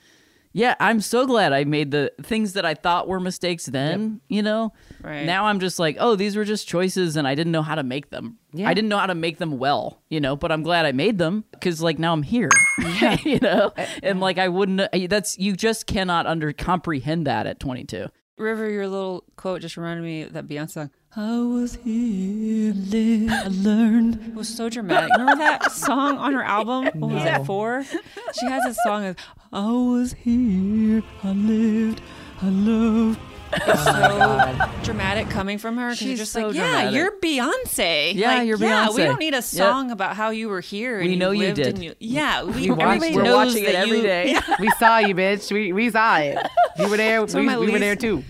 yeah, 0.52 0.74
I'm 0.80 1.00
so 1.00 1.26
glad 1.26 1.52
I 1.52 1.64
made 1.64 1.90
the 1.90 2.12
things 2.22 2.54
that 2.54 2.64
I 2.64 2.74
thought 2.74 3.06
were 3.06 3.20
mistakes 3.20 3.66
then, 3.66 4.20
you 4.28 4.42
know? 4.42 4.72
Right. 5.02 5.24
Now 5.24 5.46
I'm 5.46 5.60
just 5.60 5.78
like, 5.78 5.96
oh, 6.00 6.16
these 6.16 6.36
were 6.36 6.44
just 6.44 6.66
choices 6.66 7.16
and 7.16 7.28
I 7.28 7.34
didn't 7.34 7.52
know 7.52 7.62
how 7.62 7.74
to 7.74 7.82
make 7.82 8.10
them. 8.10 8.38
Yeah. 8.52 8.68
I 8.68 8.74
didn't 8.74 8.88
know 8.88 8.98
how 8.98 9.06
to 9.06 9.14
make 9.14 9.38
them 9.38 9.58
well, 9.58 10.00
you 10.08 10.20
know, 10.20 10.36
but 10.36 10.50
I'm 10.50 10.62
glad 10.62 10.86
I 10.86 10.92
made 10.92 11.18
them 11.18 11.44
because 11.52 11.82
like 11.82 11.98
now 11.98 12.12
I'm 12.12 12.22
here, 12.22 12.48
yeah. 12.78 13.18
you 13.24 13.38
know? 13.40 13.72
And 14.02 14.20
like 14.20 14.38
I 14.38 14.48
wouldn't, 14.48 14.80
uh, 14.80 14.88
that's, 15.08 15.38
you 15.38 15.54
just 15.54 15.86
cannot 15.86 16.26
under 16.26 16.52
comprehend 16.52 17.26
that 17.26 17.46
at 17.46 17.60
22. 17.60 18.06
River, 18.38 18.68
your 18.70 18.86
little 18.88 19.24
quote 19.36 19.60
just 19.60 19.76
reminded 19.76 20.04
me 20.04 20.22
of 20.22 20.32
that 20.32 20.46
Beyonce 20.46 20.70
song. 20.70 20.90
I 21.16 21.38
was 21.38 21.76
here, 21.76 22.72
lived, 22.74 23.32
I 23.32 23.48
learned. 23.48 24.20
It 24.28 24.34
was 24.34 24.48
so 24.48 24.68
dramatic. 24.68 25.10
Remember 25.16 25.36
that 25.36 25.72
song 25.72 26.18
on 26.18 26.34
her 26.34 26.42
album? 26.42 26.86
What 27.00 27.12
was 27.12 27.24
it 27.24 27.44
for? 27.46 27.82
She 28.38 28.46
has 28.46 28.64
a 28.64 28.74
song 28.84 29.06
of 29.06 29.16
I 29.52 29.70
was 29.70 30.12
here, 30.12 31.02
I 31.24 31.32
lived, 31.32 32.02
I 32.42 32.48
loved. 32.50 33.18
It's 33.52 33.62
oh 33.66 34.56
so 34.58 34.70
dramatic 34.84 35.30
coming 35.30 35.58
from 35.58 35.76
her. 35.78 35.88
'cause 35.88 36.02
you're 36.02 36.10
She's 36.12 36.18
just 36.18 36.32
so 36.32 36.48
like, 36.48 36.56
yeah, 36.56 36.90
dramatic. 36.90 36.94
you're 36.94 37.12
Beyonce. 37.20 38.14
Yeah, 38.14 38.28
Like, 38.34 38.46
you're 38.48 38.58
Beyonce. 38.58 38.60
Yeah, 38.68 38.90
we 38.90 39.04
don't 39.04 39.18
need 39.18 39.34
a 39.34 39.42
song 39.42 39.90
about 39.90 40.16
how 40.16 40.30
you 40.30 40.48
were 40.48 40.60
here. 40.60 40.98
And 41.00 41.08
We 41.08 41.16
know 41.16 41.30
you 41.30 41.40
lived 41.44 41.56
did. 41.56 41.66
And 41.76 41.84
you, 41.84 41.94
yeah, 41.98 42.42
we, 42.44 42.52
we 42.52 42.70
watched, 42.70 43.00
we're 43.14 43.22
knows 43.22 43.48
watching 43.48 43.64
it 43.64 43.72
that 43.72 43.74
every 43.76 43.96
you- 43.98 44.02
day. 44.02 44.30
Yeah. 44.32 44.56
we 44.60 44.68
saw 44.78 44.98
you, 44.98 45.14
bitch. 45.14 45.50
We, 45.52 45.72
we 45.72 45.90
saw 45.90 46.18
it. 46.18 46.38
You 46.78 46.88
were 46.88 46.96
there. 46.96 47.20
one 47.24 47.32
We, 47.32 47.40
of 47.40 47.46
my 47.46 47.58
we 47.58 47.70
were 47.72 47.78
there 47.78 47.96
too. 47.96 48.22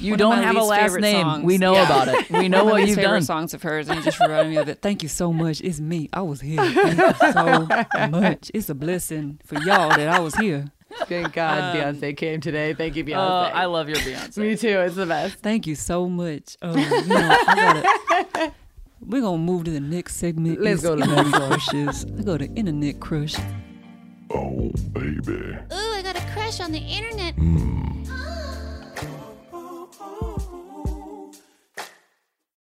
You 0.00 0.12
One 0.12 0.18
don't 0.20 0.42
have 0.44 0.54
a 0.54 0.58
least 0.60 0.70
last 0.70 0.96
name. 1.00 1.22
songs. 1.26 1.44
We 1.44 1.58
know 1.58 1.72
Yeah. 1.74 1.84
about 1.86 2.06
it. 2.08 2.30
We 2.30 2.48
know 2.48 2.64
One 2.64 2.74
what 2.74 2.86
you've 2.86 2.96
favorite 2.96 3.14
done. 3.14 3.22
songs 3.22 3.52
of 3.54 3.62
hers, 3.64 3.88
and 3.88 3.98
it 3.98 4.04
just 4.04 4.20
reminded 4.20 4.50
me 4.50 4.56
of 4.58 4.68
it. 4.68 4.80
Thank 4.80 5.02
you 5.02 5.08
so 5.08 5.32
much. 5.32 5.60
It's 5.60 5.80
me. 5.80 6.08
I 6.12 6.22
was 6.22 6.40
here. 6.40 6.56
Thank 6.64 6.98
you 6.98 7.32
so 7.32 8.08
much. 8.10 8.50
It's 8.54 8.68
a 8.68 8.74
blessing 8.76 9.40
for 9.44 9.56
y'all 9.56 9.88
that 9.88 10.08
I 10.08 10.20
was 10.20 10.36
here. 10.36 10.66
Thank 11.06 11.32
God 11.34 11.74
Beyonce 11.76 12.16
came 12.16 12.40
today. 12.40 12.74
Thank 12.74 12.96
you, 12.96 13.02
Oh, 13.04 13.06
Beyonce. 13.06 13.52
I 13.52 13.64
love 13.66 13.88
your 13.88 13.98
Beyonce. 13.98 14.38
Me 14.38 14.56
too. 14.56 14.78
It's 14.80 14.94
the 14.96 15.06
best. 15.06 15.36
Thank 15.36 15.66
you 15.66 15.74
so 15.74 16.08
much. 16.08 16.56
Um, 16.62 16.78
you 16.78 16.88
know, 17.06 17.36
gotta, 17.46 18.52
we're 19.06 19.20
gonna 19.22 19.38
move 19.38 19.64
to 19.64 19.70
the 19.70 19.80
next 19.80 20.16
segment. 20.16 20.60
Let's 20.60 20.82
go 20.82 20.96
to 20.96 21.04
the 21.04 21.10
internet 21.18 21.32
crushes. 21.50 22.06
I 22.18 22.22
go 22.22 22.38
to 22.38 22.46
internet 22.54 23.00
crush. 23.00 23.36
Oh, 24.30 24.70
baby. 24.92 25.56
Ooh, 25.72 25.92
I 25.94 26.00
got 26.02 26.16
a 26.16 26.26
crush 26.32 26.60
on 26.60 26.72
the 26.72 26.78
internet. 26.78 27.34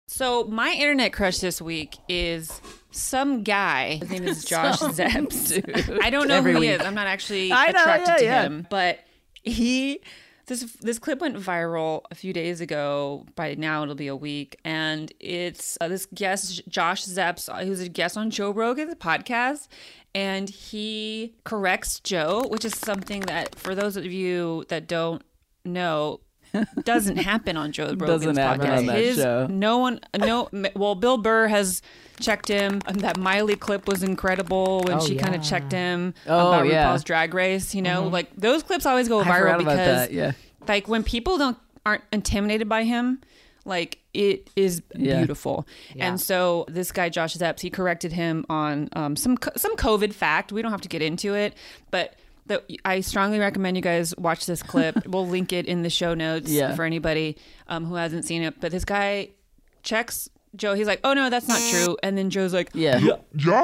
So 0.06 0.44
my 0.44 0.72
internet 0.72 1.12
crush 1.12 1.38
this 1.38 1.60
week 1.60 1.96
is 2.08 2.60
some 2.92 3.42
guy. 3.42 3.96
His 3.96 4.10
name 4.10 4.24
is 4.24 4.44
Josh 4.46 4.78
Zepps. 4.78 6.00
I 6.02 6.10
don't 6.10 6.28
know 6.28 6.36
Every 6.36 6.52
who 6.52 6.60
he 6.60 6.70
week. 6.70 6.80
is. 6.80 6.86
I'm 6.86 6.94
not 6.94 7.06
actually 7.06 7.52
I 7.52 7.70
know, 7.72 7.80
attracted 7.80 8.08
yeah, 8.08 8.16
to 8.16 8.24
yeah. 8.24 8.42
him, 8.44 8.66
but 8.70 9.00
he. 9.42 10.00
This 10.46 10.64
this 10.80 10.98
clip 10.98 11.20
went 11.20 11.36
viral 11.36 12.02
a 12.10 12.16
few 12.16 12.32
days 12.32 12.60
ago. 12.60 13.26
By 13.36 13.54
now 13.54 13.84
it'll 13.84 13.94
be 13.94 14.08
a 14.08 14.16
week, 14.16 14.58
and 14.64 15.12
it's 15.20 15.78
uh, 15.80 15.86
this 15.86 16.06
guest 16.06 16.68
Josh 16.68 17.04
Zepps, 17.04 17.48
uh, 17.48 17.64
who's 17.64 17.80
a 17.80 17.88
guest 17.88 18.16
on 18.16 18.28
Joe 18.30 18.50
Rogan's 18.50 18.94
podcast, 18.96 19.68
and 20.16 20.50
he 20.50 21.36
corrects 21.44 22.00
Joe, 22.00 22.46
which 22.48 22.64
is 22.64 22.76
something 22.76 23.20
that 23.22 23.54
for 23.54 23.76
those 23.76 23.96
of 23.96 24.04
you 24.04 24.64
that 24.68 24.88
don't 24.88 25.22
know 25.64 26.20
doesn't 26.84 27.16
happen 27.16 27.56
on 27.56 27.72
Joe 27.72 27.94
Rogan's 27.96 28.38
podcast. 28.38 28.94
His 28.94 29.16
show. 29.16 29.46
no 29.48 29.78
one, 29.78 30.00
no. 30.18 30.48
Well, 30.74 30.94
Bill 30.94 31.18
Burr 31.18 31.48
has 31.48 31.82
checked 32.20 32.48
him. 32.48 32.80
And 32.86 33.00
that 33.00 33.16
Miley 33.18 33.56
clip 33.56 33.86
was 33.88 34.02
incredible 34.02 34.82
when 34.86 34.98
Oh, 34.98 35.00
she 35.06 35.16
kind 35.16 35.34
of 35.34 35.42
checked 35.42 35.72
him 35.72 36.14
Oh, 36.26 36.48
about 36.48 36.66
yeah. 36.66 36.86
RuPaul's 36.86 37.04
Drag 37.04 37.34
Race. 37.34 37.74
You 37.74 37.82
know, 37.82 38.06
like 38.08 38.34
those 38.36 38.62
clips 38.62 38.86
always 38.86 39.08
go 39.08 39.22
viral 39.22 39.58
because, 39.58 39.76
that, 39.76 40.12
yeah. 40.12 40.32
like 40.68 40.88
when 40.88 41.02
people 41.02 41.38
don't 41.38 41.56
aren't 41.84 42.04
intimidated 42.12 42.68
by 42.68 42.84
him, 42.84 43.20
like 43.64 43.98
it 44.14 44.48
is 44.54 44.82
Yeah. 44.94 45.18
beautiful. 45.18 45.66
And 45.98 46.20
so 46.20 46.64
this 46.68 46.92
guy 46.92 47.08
Josh 47.08 47.34
Zepps, 47.36 47.60
he 47.60 47.70
corrected 47.70 48.12
him 48.12 48.44
on 48.48 48.88
um, 48.92 49.16
some 49.16 49.36
some 49.56 49.74
COVID 49.76 50.12
fact. 50.12 50.52
We 50.52 50.62
don't 50.62 50.70
have 50.70 50.82
to 50.82 50.88
get 50.88 51.02
into 51.02 51.34
it, 51.34 51.54
but 51.90 52.14
that 52.46 52.64
I 52.84 53.00
strongly 53.00 53.38
recommend 53.38 53.76
you 53.76 53.82
guys 53.82 54.14
watch 54.16 54.46
this 54.46 54.62
clip. 54.62 54.96
we'll 55.06 55.26
link 55.26 55.52
it 55.52 55.66
in 55.66 55.82
the 55.82 55.90
show 55.90 56.14
notes 56.14 56.50
Yeah. 56.50 56.74
for 56.74 56.84
anybody 56.84 57.36
um, 57.68 57.84
who 57.84 57.94
hasn't 57.94 58.24
seen 58.24 58.42
it. 58.42 58.60
But 58.60 58.72
this 58.72 58.84
guy 58.84 59.30
checks 59.82 60.28
Joe. 60.54 60.74
He's 60.74 60.86
like, 60.86 61.00
"Oh 61.02 61.14
no, 61.14 61.30
that's 61.30 61.48
not 61.48 61.60
true." 61.70 61.96
And 62.02 62.18
then 62.18 62.28
Joe's 62.28 62.52
like, 62.52 62.68
Yeah. 62.74 62.98
Yeah, 62.98 63.14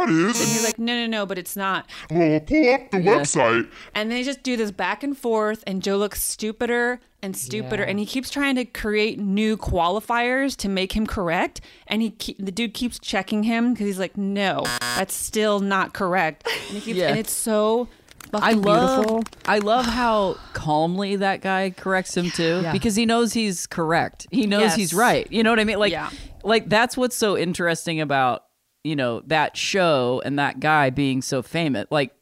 it 0.05 0.09
And 0.09 0.35
he's 0.35 0.65
like, 0.65 0.79
"No, 0.79 0.95
no, 0.95 1.07
no, 1.07 1.27
but 1.27 1.37
it's 1.37 1.55
not." 1.55 1.87
Well, 2.11 2.41
pull 2.41 2.71
up 2.71 2.91
the 2.91 2.99
website. 2.99 3.71
And 3.95 4.11
they 4.11 4.23
just 4.23 4.43
do 4.43 4.57
this 4.57 4.71
back 4.71 5.03
and 5.03 5.15
forth, 5.17 5.63
and 5.67 5.83
Joe 5.83 5.99
looks 5.99 6.23
stupider 6.23 6.99
and 7.21 7.37
stupider, 7.37 7.83
Yeah. 7.83 7.91
and 7.91 7.99
he 7.99 8.07
keeps 8.07 8.31
trying 8.31 8.55
to 8.55 8.65
create 8.65 9.19
new 9.19 9.59
qualifiers 9.59 10.57
to 10.57 10.69
make 10.71 10.93
him 10.95 11.07
correct. 11.07 11.61
And 11.89 12.01
he, 12.01 12.11
ke- 12.13 12.37
the 12.39 12.53
dude 12.53 12.73
keeps 12.73 12.99
checking 12.99 13.43
him 13.43 13.75
because 13.75 13.87
he's 13.87 13.99
like, 13.99 14.17
"No, 14.17 14.63
that's 14.81 15.13
still 15.15 15.61
not 15.61 15.93
correct." 15.93 16.47
And, 16.47 16.79
he 16.79 16.81
keeps, 16.81 16.99
Yeah. 16.99 17.09
and 17.09 17.19
it's 17.19 17.33
so 17.33 17.89
fucking 18.07 18.08
I 18.35 18.53
love 18.53 19.05
beautiful. 19.05 19.25
I 19.47 19.59
love 19.59 19.87
how 19.87 20.37
calmly 20.53 21.17
that 21.17 21.41
guy 21.41 21.71
corrects 21.71 22.17
him 22.17 22.31
too 22.31 22.61
Yeah. 22.63 22.73
because 22.73 22.97
he 22.97 23.07
knows 23.07 23.33
he's 23.33 23.67
correct. 23.67 24.27
He 24.31 24.47
knows 24.47 24.63
Yes. 24.63 24.77
he's 24.77 24.95
right. 24.95 25.27
You 25.31 25.43
know 25.43 25.51
what 25.51 25.61
I 25.61 25.65
mean? 25.65 25.79
Like 25.79 25.93
Yeah. 25.93 26.11
like 26.43 26.69
that's 26.69 26.97
what's 26.97 27.17
so 27.17 27.37
interesting 27.37 28.01
about, 28.01 28.45
you 28.85 28.97
know, 28.97 29.23
that 29.27 29.57
show 29.57 30.21
and 30.25 30.39
that 30.39 30.61
guy 30.61 30.91
being 30.91 31.23
so 31.23 31.43
famous. 31.43 31.87
Like 31.91 32.13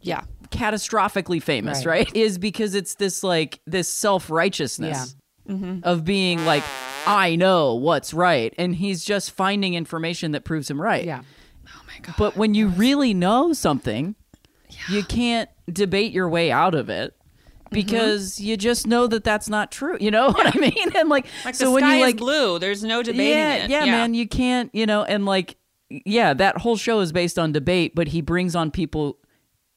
Yeah, 0.00 0.22
catastrophically 0.50 1.42
famous, 1.42 1.84
Right. 1.86 2.06
right? 2.06 2.16
Is 2.16 2.38
because 2.38 2.74
it's 2.74 2.94
this 2.94 3.22
like 3.22 3.60
this 3.66 3.88
self-righteousness 3.88 5.16
mm-hmm. 5.48 5.80
of 5.82 6.04
being 6.04 6.44
like 6.44 6.62
I 7.06 7.36
know 7.36 7.74
what's 7.74 8.12
right 8.12 8.52
and 8.58 8.74
he's 8.74 9.04
just 9.04 9.30
finding 9.30 9.74
information 9.74 10.32
that 10.32 10.44
proves 10.44 10.68
him 10.70 10.80
right. 10.80 11.04
Yeah. 11.04 11.22
Oh 11.68 11.82
my 11.86 11.98
god. 12.00 12.14
But 12.18 12.36
when 12.36 12.54
you 12.54 12.68
really 12.68 13.14
know 13.14 13.52
something, 13.52 14.14
you 14.88 15.02
can't 15.04 15.48
debate 15.70 16.12
your 16.12 16.28
way 16.28 16.50
out 16.50 16.74
of 16.74 16.88
it 16.88 17.14
mm-hmm. 17.16 17.74
because 17.74 18.40
you 18.40 18.56
just 18.56 18.86
know 18.86 19.06
that 19.06 19.24
that's 19.24 19.48
not 19.48 19.70
true. 19.70 19.96
You 20.00 20.10
know 20.10 20.26
what 20.30 20.54
I 20.54 20.58
mean? 20.58 20.96
And 20.96 21.08
like, 21.08 21.26
like 21.44 21.54
so 21.54 21.66
the 21.66 21.70
when 21.72 21.84
you 21.86 22.00
like, 22.00 22.16
blue. 22.16 22.58
There's 22.58 22.84
no 22.84 23.02
debating 23.02 23.28
yeah, 23.38 23.64
it. 23.64 23.70
yeah, 23.70 23.84
man, 23.84 24.14
you 24.14 24.28
can't, 24.28 24.74
you 24.74 24.86
know, 24.86 25.04
and 25.04 25.24
like, 25.26 25.56
yeah, 25.88 26.34
that 26.34 26.58
whole 26.58 26.76
show 26.76 27.00
is 27.00 27.12
based 27.12 27.38
on 27.38 27.52
debate, 27.52 27.94
but 27.94 28.08
he 28.08 28.20
brings 28.20 28.56
on 28.56 28.70
people 28.70 29.18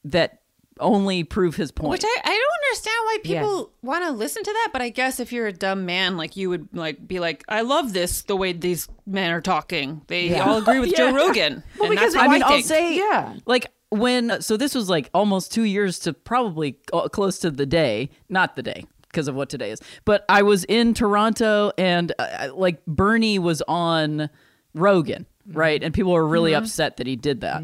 that 0.06 0.40
only 0.80 1.24
prove 1.24 1.56
his 1.56 1.72
point. 1.72 1.90
Which 1.92 2.04
I, 2.06 2.18
I 2.24 2.30
don't 2.30 2.68
understand 2.70 2.96
why 3.06 3.18
people 3.24 3.74
want 3.82 4.06
to 4.06 4.12
listen 4.12 4.44
to 4.44 4.52
that, 4.52 4.70
but 4.72 4.82
I 4.82 4.90
guess 4.90 5.20
if 5.20 5.32
you're 5.32 5.48
a 5.48 5.54
dumb 5.54 5.86
man, 5.86 6.18
like 6.18 6.36
you 6.38 6.50
would 6.50 6.70
like 6.74 7.06
be 7.08 7.20
like, 7.20 7.44
I 7.48 7.62
love 7.62 7.94
this 7.94 8.24
the 8.24 8.36
way 8.36 8.54
these 8.54 8.88
men 9.06 9.32
are 9.32 9.42
talking. 9.42 10.02
They 10.08 10.30
Yeah. 10.30 10.46
all 10.46 10.58
agree 10.58 10.80
with 10.80 10.96
Joe 10.96 11.12
Rogan, 11.12 11.64
and 11.82 11.98
that's 11.98 12.16
I 12.16 12.24
how 12.24 12.30
mean, 12.30 12.44
I 12.44 12.48
I'll 12.48 12.62
say, 12.62 12.96
Yeah. 12.98 13.36
like 13.46 13.72
when 13.90 14.42
so 14.42 14.58
this 14.58 14.76
was 14.76 14.90
like 14.90 15.10
almost 15.14 15.52
two 15.52 15.64
years 15.64 16.00
to 16.00 16.14
probably 16.14 16.78
uh, 16.94 17.08
close 17.10 17.40
to 17.40 17.52
the 17.52 17.66
day, 17.66 18.10
not 18.30 18.56
the 18.56 18.64
day 18.64 18.86
because 19.04 19.28
of 19.28 19.36
what 19.36 19.50
today 19.50 19.72
is, 19.72 19.82
but 20.06 20.24
I 20.30 20.44
was 20.44 20.64
in 20.66 20.94
Toronto 20.94 21.72
and 21.78 22.14
uh, 22.20 22.50
like 22.54 22.86
Bernie 22.86 23.40
was 23.40 23.64
on 23.68 24.30
Rogan, 24.76 25.26
right, 25.52 25.84
and 25.84 25.94
people 25.94 26.12
were 26.12 26.28
really 26.28 26.54
upset 26.54 26.98
that 26.98 27.08
he 27.08 27.16
did 27.16 27.42
that. 27.42 27.64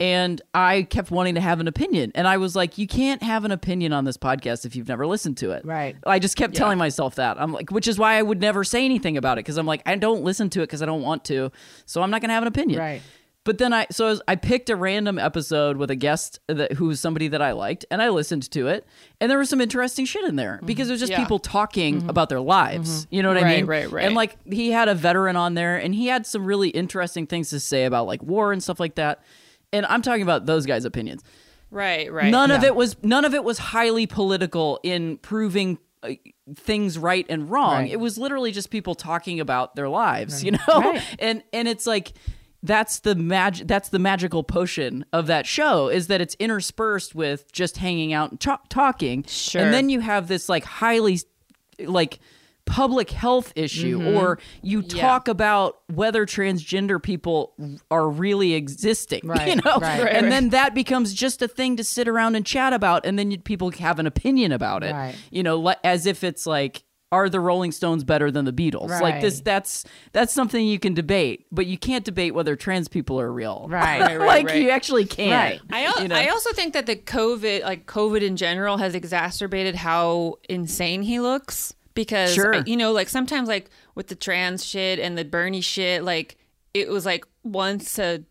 And 0.00 0.42
I 0.52 0.82
kept 0.82 1.12
wanting 1.12 1.36
to 1.36 1.40
have 1.40 1.60
an 1.60 1.68
opinion. 1.68 2.10
And 2.16 2.26
I 2.26 2.36
was 2.36 2.56
like, 2.56 2.78
you 2.78 2.86
can't 2.88 3.22
have 3.22 3.44
an 3.44 3.52
opinion 3.52 3.92
on 3.92 4.04
this 4.04 4.16
podcast 4.16 4.66
if 4.66 4.74
you've 4.74 4.88
never 4.88 5.06
listened 5.06 5.36
to 5.38 5.52
it. 5.52 5.64
Right. 5.64 5.96
I 6.04 6.18
just 6.18 6.36
kept 6.36 6.56
telling 6.56 6.78
myself 6.78 7.14
that. 7.14 7.40
I'm 7.40 7.52
like, 7.52 7.70
which 7.70 7.86
is 7.86 7.96
why 7.96 8.14
I 8.14 8.22
would 8.22 8.40
never 8.40 8.64
say 8.64 8.84
anything 8.84 9.16
about 9.16 9.38
it 9.38 9.44
because 9.44 9.56
I'm 9.56 9.66
like, 9.66 9.82
I 9.86 9.94
don't 9.94 10.22
listen 10.24 10.50
to 10.50 10.60
it 10.60 10.64
because 10.64 10.82
I 10.82 10.86
don't 10.86 11.02
want 11.02 11.24
to. 11.26 11.52
So 11.86 12.02
I'm 12.02 12.10
not 12.10 12.20
going 12.20 12.28
to 12.28 12.34
have 12.34 12.42
an 12.42 12.48
opinion. 12.48 12.80
Right. 12.80 13.02
But 13.44 13.58
then 13.58 13.74
I 13.74 13.86
so 13.90 14.06
I, 14.06 14.08
was, 14.10 14.22
I 14.26 14.36
picked 14.36 14.70
a 14.70 14.76
random 14.76 15.18
episode 15.18 15.76
with 15.76 15.90
a 15.90 15.94
guest 15.94 16.40
that 16.48 16.72
who 16.72 16.86
was 16.86 16.98
somebody 16.98 17.28
that 17.28 17.42
I 17.42 17.52
liked, 17.52 17.84
and 17.90 18.00
I 18.00 18.08
listened 18.08 18.50
to 18.52 18.68
it, 18.68 18.86
and 19.20 19.30
there 19.30 19.38
was 19.38 19.50
some 19.50 19.60
interesting 19.60 20.06
shit 20.06 20.24
in 20.24 20.36
there 20.36 20.60
because 20.64 20.88
it 20.88 20.92
was 20.92 21.00
just 21.00 21.12
Yeah. 21.12 21.20
people 21.20 21.38
talking 21.38 22.00
mm-hmm. 22.00 22.08
about 22.08 22.30
their 22.30 22.40
lives. 22.40 23.04
Mm-hmm. 23.04 23.14
You 23.14 23.22
know 23.22 23.28
what 23.28 23.44
I 23.44 23.56
mean? 23.56 23.66
right, 23.66 23.90
right. 23.90 24.06
And 24.06 24.14
like 24.14 24.38
he 24.50 24.70
had 24.70 24.88
a 24.88 24.94
veteran 24.94 25.36
on 25.36 25.52
there, 25.54 25.76
and 25.76 25.94
he 25.94 26.06
had 26.06 26.26
some 26.26 26.46
really 26.46 26.70
interesting 26.70 27.26
things 27.26 27.50
to 27.50 27.60
say 27.60 27.84
about 27.84 28.06
like 28.06 28.22
war 28.22 28.50
and 28.52 28.62
stuff 28.62 28.80
like 28.80 28.94
that. 28.94 29.22
And 29.74 29.84
I'm 29.86 30.00
talking 30.00 30.22
about 30.22 30.46
those 30.46 30.64
guys' 30.64 30.86
opinions. 30.86 31.22
Right, 31.70 32.10
right. 32.10 32.30
None 32.30 32.50
of 32.50 32.64
it 32.64 32.74
was 32.74 32.96
none 33.02 33.26
of 33.26 33.34
it 33.34 33.44
was 33.44 33.58
highly 33.58 34.06
political 34.06 34.80
in 34.82 35.18
proving 35.18 35.78
uh, 36.02 36.10
things 36.54 36.96
right 36.96 37.26
and 37.28 37.50
wrong. 37.50 37.82
Right. 37.82 37.90
It 37.90 38.00
was 38.00 38.16
literally 38.16 38.52
just 38.52 38.70
people 38.70 38.94
talking 38.94 39.40
about 39.40 39.74
their 39.74 39.88
lives, 39.88 40.44
you 40.44 40.52
mm-hmm. 40.52 40.80
know? 40.80 40.92
Right. 40.92 41.02
And 41.18 41.42
and 41.52 41.68
it's 41.68 41.86
like 41.86 42.12
that's 42.64 43.00
the 43.00 43.14
mag- 43.14 43.66
that's 43.68 43.90
the 43.90 43.98
magical 44.00 44.42
potion 44.42 45.04
of 45.12 45.26
that 45.28 45.46
show 45.46 45.88
is 45.88 46.06
that 46.08 46.20
it's 46.20 46.34
interspersed 46.40 47.14
with 47.14 47.52
just 47.52 47.76
hanging 47.76 48.12
out 48.12 48.30
and 48.32 48.40
ta- 48.40 48.60
talking. 48.68 49.22
Sure. 49.24 49.62
And 49.62 49.72
then 49.72 49.88
you 49.90 50.00
have 50.00 50.26
this 50.28 50.48
like 50.48 50.64
highly 50.64 51.20
like 51.78 52.18
public 52.66 53.10
health 53.10 53.52
issue 53.56 53.98
Mm-hmm. 53.98 54.16
or 54.16 54.38
you 54.62 54.80
talk 54.80 55.28
about 55.28 55.80
whether 55.92 56.24
transgender 56.24 57.00
people 57.02 57.52
are 57.90 58.08
really 58.08 58.54
existing 58.54 59.20
Right, 59.24 59.48
you 59.48 59.56
know 59.56 59.76
right. 59.80 60.00
And 60.00 60.22
right. 60.22 60.30
then 60.30 60.48
that 60.48 60.74
becomes 60.74 61.12
just 61.12 61.42
a 61.42 61.48
thing 61.48 61.76
to 61.76 61.84
sit 61.84 62.08
around 62.08 62.36
and 62.36 62.46
chat 62.46 62.72
about 62.72 63.04
and 63.04 63.18
then 63.18 63.30
you, 63.30 63.38
people 63.38 63.70
have 63.72 63.98
an 63.98 64.06
opinion 64.06 64.50
about 64.50 64.82
it 64.82 64.92
Right. 64.94 65.14
you 65.30 65.42
know 65.42 65.74
as 65.84 66.06
if 66.06 66.24
it's 66.24 66.46
like 66.46 66.84
are 67.14 67.28
the 67.28 67.40
rolling 67.40 67.72
stones 67.72 68.04
better 68.04 68.30
than 68.30 68.44
the 68.44 68.52
beatles 68.52 68.88
like 69.00 69.20
this 69.20 69.40
that's 69.40 69.84
that's 70.12 70.32
something 70.34 70.66
you 70.66 70.78
can 70.78 70.94
debate 70.94 71.46
but 71.50 71.66
you 71.66 71.78
can't 71.78 72.04
debate 72.04 72.34
whether 72.34 72.54
trans 72.56 72.88
people 72.88 73.20
are 73.20 73.32
real 73.32 73.66
Right. 73.70 74.00
Right, 74.00 74.18
right, 74.18 74.26
like 74.26 74.46
right. 74.48 74.62
you 74.62 74.70
actually 74.70 75.06
can't 75.06 75.60
Right. 75.60 75.60
I, 75.70 75.84
al- 75.86 76.02
you 76.02 76.08
know? 76.08 76.16
I 76.16 76.28
also 76.28 76.52
think 76.52 76.72
that 76.74 76.86
the 76.86 76.96
COVID, 76.96 77.62
like 77.62 77.86
COVID 77.86 78.22
in 78.22 78.36
general, 78.36 78.76
has 78.78 78.94
exacerbated 78.94 79.74
how 79.76 80.36
insane 80.48 81.02
he 81.02 81.20
looks. 81.20 81.74
Because 81.94 82.34
Sure. 82.34 82.62
you 82.66 82.76
know, 82.76 82.90
like 82.92 83.08
sometimes, 83.08 83.46
like 83.48 83.70
with 83.94 84.08
the 84.08 84.16
trans 84.16 84.64
shit 84.66 84.98
and 84.98 85.16
the 85.16 85.24
Bernie 85.24 85.60
shit, 85.60 86.02
like 86.02 86.36
it 86.72 86.88
was 86.88 87.06
like 87.06 87.24
once 87.44 87.98
a 88.00 88.24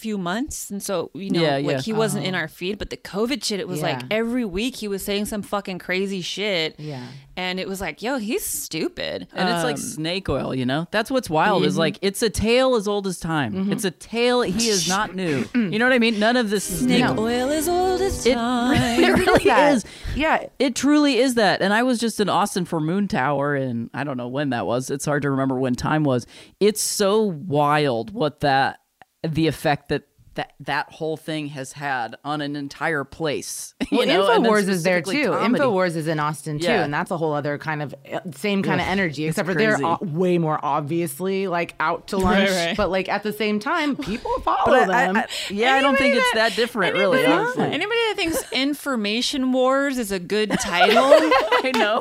few 0.00 0.18
months, 0.18 0.70
and 0.70 0.82
so 0.82 1.10
you 1.14 1.30
know, 1.30 1.40
Yeah, 1.42 1.56
like 1.56 1.64
yeah. 1.66 1.80
he 1.80 1.92
wasn't 1.92 2.24
in 2.26 2.34
uh-huh. 2.34 2.42
our 2.42 2.48
feed. 2.48 2.78
But 2.78 2.90
the 2.90 2.96
COVID 2.96 3.44
shit, 3.44 3.60
it 3.60 3.68
was 3.68 3.82
like 3.82 4.02
every 4.10 4.44
week 4.44 4.76
he 4.76 4.88
was 4.88 5.04
saying 5.04 5.26
some 5.26 5.42
fucking 5.42 5.78
crazy 5.78 6.20
shit. 6.22 6.74
Yeah. 6.78 7.06
and 7.36 7.58
it 7.58 7.66
was 7.68 7.80
like, 7.80 8.02
yo, 8.02 8.18
he's 8.18 8.44
stupid. 8.44 9.26
and 9.32 9.48
it's 9.48 9.64
like 9.64 9.76
Um, 9.76 9.82
snake 9.82 10.28
oil, 10.28 10.54
you 10.54 10.66
know. 10.66 10.86
That's 10.90 11.10
what's 11.10 11.30
wild 11.30 11.64
is 11.64 11.74
mm-hmm. 11.74 11.80
like 11.80 11.98
it's 12.02 12.22
a 12.22 12.28
tale 12.30 12.74
as 12.74 12.86
old 12.88 13.06
as 13.06 13.18
time. 13.18 13.52
Mm-hmm. 13.54 13.72
It's 13.72 13.84
a 13.84 13.90
tale 13.90 14.42
he 14.42 14.68
is 14.68 14.88
not 14.88 15.14
new. 15.22 15.44
you 15.54 15.78
know 15.78 15.86
what 15.86 15.92
I 15.94 15.98
mean? 15.98 16.18
None 16.18 16.36
of 16.36 16.50
this 16.50 16.70
is 16.70 16.80
snake 16.80 17.04
new. 17.04 17.20
oil 17.22 17.50
is 17.50 17.68
old 17.68 18.00
as 18.00 18.24
time. 18.34 19.02
it 19.02 19.08
really 19.18 19.48
is 19.50 19.84
Yeah. 20.16 20.46
It 20.58 20.74
truly 20.74 21.18
is 21.18 21.34
that. 21.34 21.62
And 21.62 21.72
I 21.72 21.82
was 21.82 21.98
just 21.98 22.20
in 22.20 22.28
Austin 22.28 22.64
for 22.64 22.80
Moon 22.80 23.08
Tower, 23.08 23.54
and 23.54 23.88
I 23.94 24.04
don't 24.04 24.16
know 24.16 24.28
when 24.28 24.50
that 24.50 24.66
was. 24.66 24.90
It's 24.90 25.04
hard 25.04 25.22
to 25.22 25.30
remember 25.30 25.58
when 25.58 25.74
time 25.74 26.04
was. 26.04 26.26
It's 26.58 26.80
so 26.80 27.22
wild 27.22 28.12
what 28.12 28.40
that, 28.40 28.79
the 29.26 29.46
effect 29.46 29.88
that 29.90 30.04
that, 30.34 30.52
that 30.60 30.92
whole 30.92 31.16
thing 31.16 31.48
has 31.48 31.72
had 31.72 32.14
on 32.24 32.40
an 32.40 32.54
entire 32.54 33.02
place. 33.02 33.74
You 33.90 33.98
Well, 33.98 34.06
know? 34.06 34.28
Infowars 34.48 34.68
is 34.68 34.84
there 34.84 35.02
too. 35.02 35.32
comedy. 35.32 35.58
Infowars 35.60 35.96
is 35.96 36.06
in 36.06 36.20
Austin 36.20 36.60
too, 36.60 36.66
Yeah. 36.66 36.84
and 36.84 36.94
that's 36.94 37.10
a 37.10 37.16
whole 37.16 37.32
other 37.32 37.58
kind 37.58 37.82
of 37.82 37.92
uh, 38.10 38.20
same 38.36 38.62
kind 38.62 38.80
of 38.80 38.86
energy. 38.86 39.26
Except 39.26 39.48
for 39.48 39.54
they're 39.54 39.84
o- 39.84 39.98
way 40.00 40.38
more 40.38 40.60
obviously 40.64 41.48
like 41.48 41.74
out 41.80 42.06
to 42.08 42.16
lunch, 42.16 42.48
right. 42.48 42.76
but 42.76 42.88
like 42.90 43.08
at 43.08 43.24
the 43.24 43.32
same 43.32 43.58
time, 43.58 43.96
people 43.96 44.30
follow 44.44 44.66
But 44.66 44.90
I- 44.90 45.06
them. 45.06 45.16
I- 45.16 45.26
yeah, 45.50 45.74
I 45.74 45.80
don't 45.80 45.96
think 45.96 46.12
Anybody 46.14 46.20
it's 46.20 46.34
that 46.34 46.54
different, 46.54 46.94
really. 46.94 47.18
Anybody, 47.24 47.40
honestly. 47.42 47.64
anybody 47.64 48.00
that 48.06 48.14
thinks 48.16 48.52
Information 48.52 49.50
Wars 49.50 49.98
is 49.98 50.12
a 50.12 50.20
good 50.20 50.50
title, 50.60 51.02
I 51.04 51.72
know. 51.74 52.00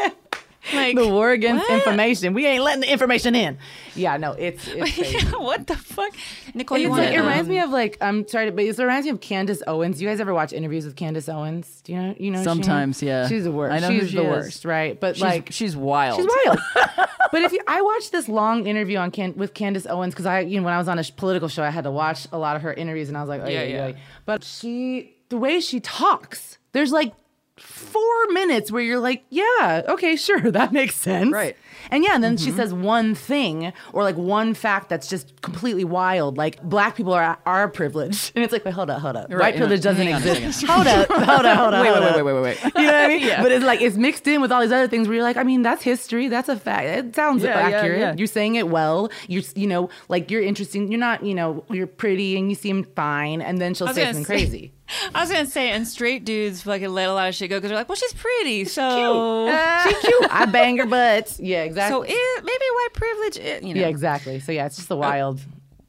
Like 0.74 0.96
the 0.96 1.08
war 1.08 1.32
against 1.32 1.68
what? 1.68 1.78
information. 1.80 2.34
We 2.34 2.46
ain't 2.46 2.64
letting 2.64 2.82
the 2.82 2.92
information 2.92 3.36
in. 3.36 3.58
Yeah, 3.96 4.18
no, 4.18 4.34
it's 4.34 4.64
it's 4.68 5.32
what 5.38 5.68
the 5.68 5.76
fuck, 5.76 6.14
Niccole? 6.54 6.78
It's 6.78 6.84
You 6.84 6.90
like, 6.90 7.00
want 7.00 7.04
it 7.14 7.18
um, 7.18 7.26
reminds 7.26 7.50
me 7.50 7.60
of 7.60 7.70
like 7.70 7.98
I'm 8.02 8.28
sorry, 8.28 8.52
but 8.52 8.64
it 8.64 8.78
reminds 8.78 9.06
me 9.06 9.12
of 9.12 9.22
Candace 9.22 9.62
Owens. 9.68 10.02
You 10.02 10.08
guys 10.08 10.20
ever 10.20 10.34
watch 10.34 10.54
interviews 10.54 10.86
with 10.86 10.96
Candace 10.96 11.28
Owens? 11.30 11.82
Do 11.84 11.94
you 11.94 12.02
know? 12.02 12.16
You 12.20 12.32
know? 12.32 12.40
she- 12.40 12.44
Sometimes, 12.44 13.02
yeah. 13.02 13.28
She's 13.28 13.44
the 13.44 13.52
worst. 13.52 13.74
I 13.74 13.80
know 13.80 13.94
who 13.94 14.00
she's 14.02 14.10
she 14.12 14.16
the 14.18 14.24
is. 14.24 14.30
worst, 14.30 14.66
right? 14.66 15.00
But 15.00 15.16
She's, 15.16 15.24
like 15.24 15.52
she's 15.52 15.76
wild. 15.76 16.18
She's 16.18 16.28
wild. 16.46 16.60
but 17.32 17.42
if 17.42 17.52
you, 17.52 17.60
I 17.68 17.82
watched 17.82 18.12
this 18.12 18.28
long 18.30 18.68
interview 18.68 18.98
on 18.98 19.12
Can, 19.12 19.36
with 19.36 19.54
Candace 19.54 19.86
Owens 19.86 20.14
because 20.14 20.26
I, 20.26 20.42
you 20.42 20.60
know, 20.60 20.66
when 20.66 20.74
I 20.74 20.78
was 20.78 20.88
on 20.88 21.00
a 21.00 21.04
political 21.16 21.48
show, 21.48 21.64
I 21.64 21.70
had 21.70 21.84
to 21.84 21.92
watch 21.92 22.28
a 22.32 22.38
lot 22.38 22.56
of 22.56 22.62
her 22.64 22.74
interviews, 22.74 23.08
and 23.10 23.18
I 23.18 23.22
was 23.22 23.30
like, 23.30 23.42
oh, 23.42 23.48
yeah, 23.48 23.64
Yeah, 23.64 23.68
yeah. 23.68 23.88
yeah. 23.88 23.96
But 24.26 24.44
she, 24.44 25.16
the 25.30 25.38
way 25.38 25.60
she 25.60 25.80
talks, 25.80 26.58
there's 26.72 26.92
like 26.92 27.14
four 27.60 28.28
minutes 28.30 28.72
where 28.72 28.82
you're 28.82 29.00
like, 29.00 29.24
yeah, 29.30 29.84
okay, 29.88 30.16
sure, 30.16 30.40
that 30.52 30.72
makes 30.72 30.96
sense, 30.96 31.32
Right. 31.32 31.56
And 31.92 32.04
yeah, 32.04 32.14
and 32.14 32.24
then 32.24 32.38
she 32.38 32.50
mm-hmm. 32.50 32.58
says 32.58 32.74
one 32.74 33.16
thing 33.16 33.74
or 33.94 34.04
like 34.04 34.16
one 34.16 34.54
fact 34.54 34.90
that's 34.90 35.08
just 35.08 35.42
completely 35.42 35.84
wild. 35.84 36.38
Like 36.38 36.62
black 36.62 36.96
people 36.96 37.14
are 37.14 37.40
are 37.46 37.68
privileged, 37.70 38.32
and 38.36 38.44
it's 38.44 38.54
like, 38.54 38.64
wait, 38.66 38.74
hold 38.74 38.90
up, 38.90 39.02
hold 39.02 39.16
up. 39.16 39.30
Right, 39.30 39.40
White 39.40 39.56
privilege 39.56 39.82
doesn't 39.82 40.08
exist. 40.08 40.66
Hold 40.66 40.88
up, 40.88 41.08
hold 41.12 41.46
up, 41.46 41.58
hold 41.58 41.74
up. 41.74 41.84
Wait, 41.84 41.92
wait, 41.92 42.16
wait, 42.16 42.24
wait, 42.24 42.34
wait, 42.34 42.42
wait. 42.42 42.64
You 42.76 42.86
know 42.86 42.92
what 42.92 42.96
I 42.96 43.08
mean? 43.08 43.30
But 43.42 43.52
it's 43.52 43.66
like 43.66 43.82
it's 43.82 43.98
mixed 43.98 44.28
in 44.28 44.42
with 44.42 44.52
all 44.52 44.62
these 44.62 44.72
other 44.72 44.88
things 44.88 45.08
where 45.08 45.16
you're 45.16 45.24
like, 45.24 45.38
I 45.38 45.44
mean, 45.44 45.62
that's 45.62 45.82
history, 45.84 46.28
that's 46.28 46.50
a 46.50 46.58
fact. 46.58 46.86
It 46.86 47.16
sounds 47.16 47.44
Yeah, 47.44 47.70
yeah, 47.70 47.78
accurate. 47.78 48.00
yeah. 48.00 48.14
You're 48.16 48.28
saying 48.28 48.56
it 48.56 48.68
well. 48.68 49.10
You're, 49.28 49.44
you 49.56 49.68
know, 49.68 49.90
like 50.10 50.30
you're 50.30 50.44
interesting. 50.44 50.92
You're 50.92 51.00
not, 51.00 51.26
you 51.26 51.34
know, 51.34 51.66
you're 51.70 51.88
pretty 51.88 52.38
and 52.38 52.50
you 52.50 52.56
seem 52.56 52.84
fine, 52.84 53.42
and 53.42 53.60
then 53.60 53.74
she'll 53.74 53.88
say 53.88 54.06
something 54.06 54.26
say- 54.26 54.34
crazy. 54.34 54.74
I 55.16 55.22
was 55.22 55.32
gonna 55.32 55.46
say, 55.46 55.72
and 55.72 55.88
straight 55.88 56.26
dudes 56.26 56.62
fucking 56.62 56.90
let 56.90 57.10
a 57.10 57.14
lot 57.14 57.30
of 57.30 57.36
shit 57.36 57.50
go 57.50 57.58
because 57.58 57.70
they're 57.70 57.78
like, 57.78 57.90
well, 57.90 57.96
she's 57.96 58.14
pretty, 58.14 58.66
so 58.66 59.48
she 59.88 60.08
cute. 60.08 60.28
I 60.32 60.46
bang 60.46 60.78
her 60.78 60.86
butts. 60.86 61.40
Yeah, 61.40 61.64
exactly. 61.64 62.08
so 62.08 62.14
it, 62.16 62.44
maybe 62.44 62.66
white 62.74 62.94
privilege. 62.94 63.38
It, 63.38 63.64
you 63.64 63.74
know. 63.74 63.82
yeah, 63.82 63.88
exactly. 63.88 64.40
So 64.40 64.52
yeah, 64.52 64.66
it's 64.66 64.78
just 64.78 64.90
the 64.90 64.96
oh, 64.96 65.00
wild. 65.00 65.42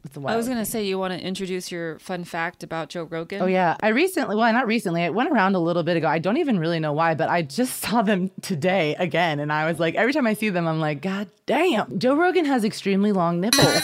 It's 0.05 0.17
a 0.17 0.21
wild. 0.21 0.35
I 0.35 0.37
was 0.37 0.49
gonna 0.49 0.65
thing. 0.65 0.73
say, 0.73 0.85
you 0.87 0.99
want 0.99 1.15
to 1.15 1.21
introduce 1.21 1.71
your 1.71 1.99
fun 1.99 2.25
fact 2.25 2.63
about 2.63 2.89
Joe 2.89 3.05
Rogan? 3.05 3.43
Oh 3.43 3.47
yeah, 3.47 3.77
I 3.83 3.89
recently, 3.89 4.37
well, 4.37 4.53
not 4.53 4.67
recently. 4.67 5.03
it 5.03 5.15
went 5.15 5.31
around 5.31 5.55
a 5.55 5.61
little 5.61 5.83
bit 5.83 5.97
ago. 5.97 6.09
I 6.09 6.19
don't 6.19 6.37
even 6.39 6.59
really 6.59 6.81
know 6.81 6.93
why, 6.93 7.15
but 7.15 7.29
I 7.29 7.43
just 7.43 7.81
saw 7.83 8.03
them 8.03 8.31
today 8.43 8.95
again, 8.99 9.41
and 9.41 9.53
I 9.53 9.67
was 9.67 9.79
like, 9.79 9.95
every 9.95 10.13
time 10.13 10.27
I 10.27 10.35
see 10.35 10.51
them, 10.51 10.67
I'm 10.67 10.81
like, 10.81 11.01
God 11.01 11.29
damn, 11.47 11.99
Joe 11.99 12.15
Rogan 12.15 12.45
has 12.45 12.65
extremely 12.65 13.13
long 13.13 13.41
nipples. 13.41 13.83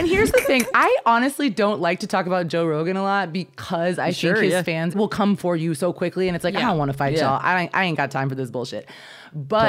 And 0.00 0.08
here's 0.08 0.30
the 0.32 0.40
thing: 0.46 0.64
I 0.74 0.96
honestly 1.06 1.48
don't 1.50 1.80
like 1.80 2.00
to 2.00 2.06
talk 2.06 2.26
about 2.26 2.48
Joe 2.48 2.66
Rogan 2.66 2.96
a 2.96 3.02
lot 3.02 3.32
because 3.32 3.98
I 3.98 4.10
Sure, 4.10 4.34
think 4.34 4.44
his 4.44 4.52
yeah. 4.52 4.62
fans 4.62 4.94
will 4.96 5.08
come 5.08 5.36
for 5.36 5.54
you 5.56 5.74
so 5.74 5.92
quickly, 5.92 6.26
and 6.28 6.34
it's 6.34 6.44
like 6.44 6.56
I 6.56 6.62
don't 6.62 6.78
want 6.78 6.90
to 6.90 6.96
fight 6.96 7.14
Yeah. 7.14 7.30
y'all. 7.30 7.40
I 7.42 7.62
ain't, 7.62 7.74
I 7.74 7.84
ain't 7.84 7.96
got 7.96 8.10
time 8.10 8.28
for 8.28 8.34
this 8.34 8.50
bullshit. 8.50 8.88
But 9.32 9.62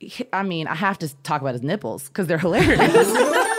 Totally. 0.00 0.28
I 0.32 0.42
mean, 0.42 0.66
I 0.66 0.74
have 0.74 0.98
to 1.00 1.14
talk 1.22 1.40
about 1.42 1.52
his 1.54 1.62
nipples 1.62 2.08
because 2.08 2.26
they're 2.26 2.38
hilarious. 2.38 2.78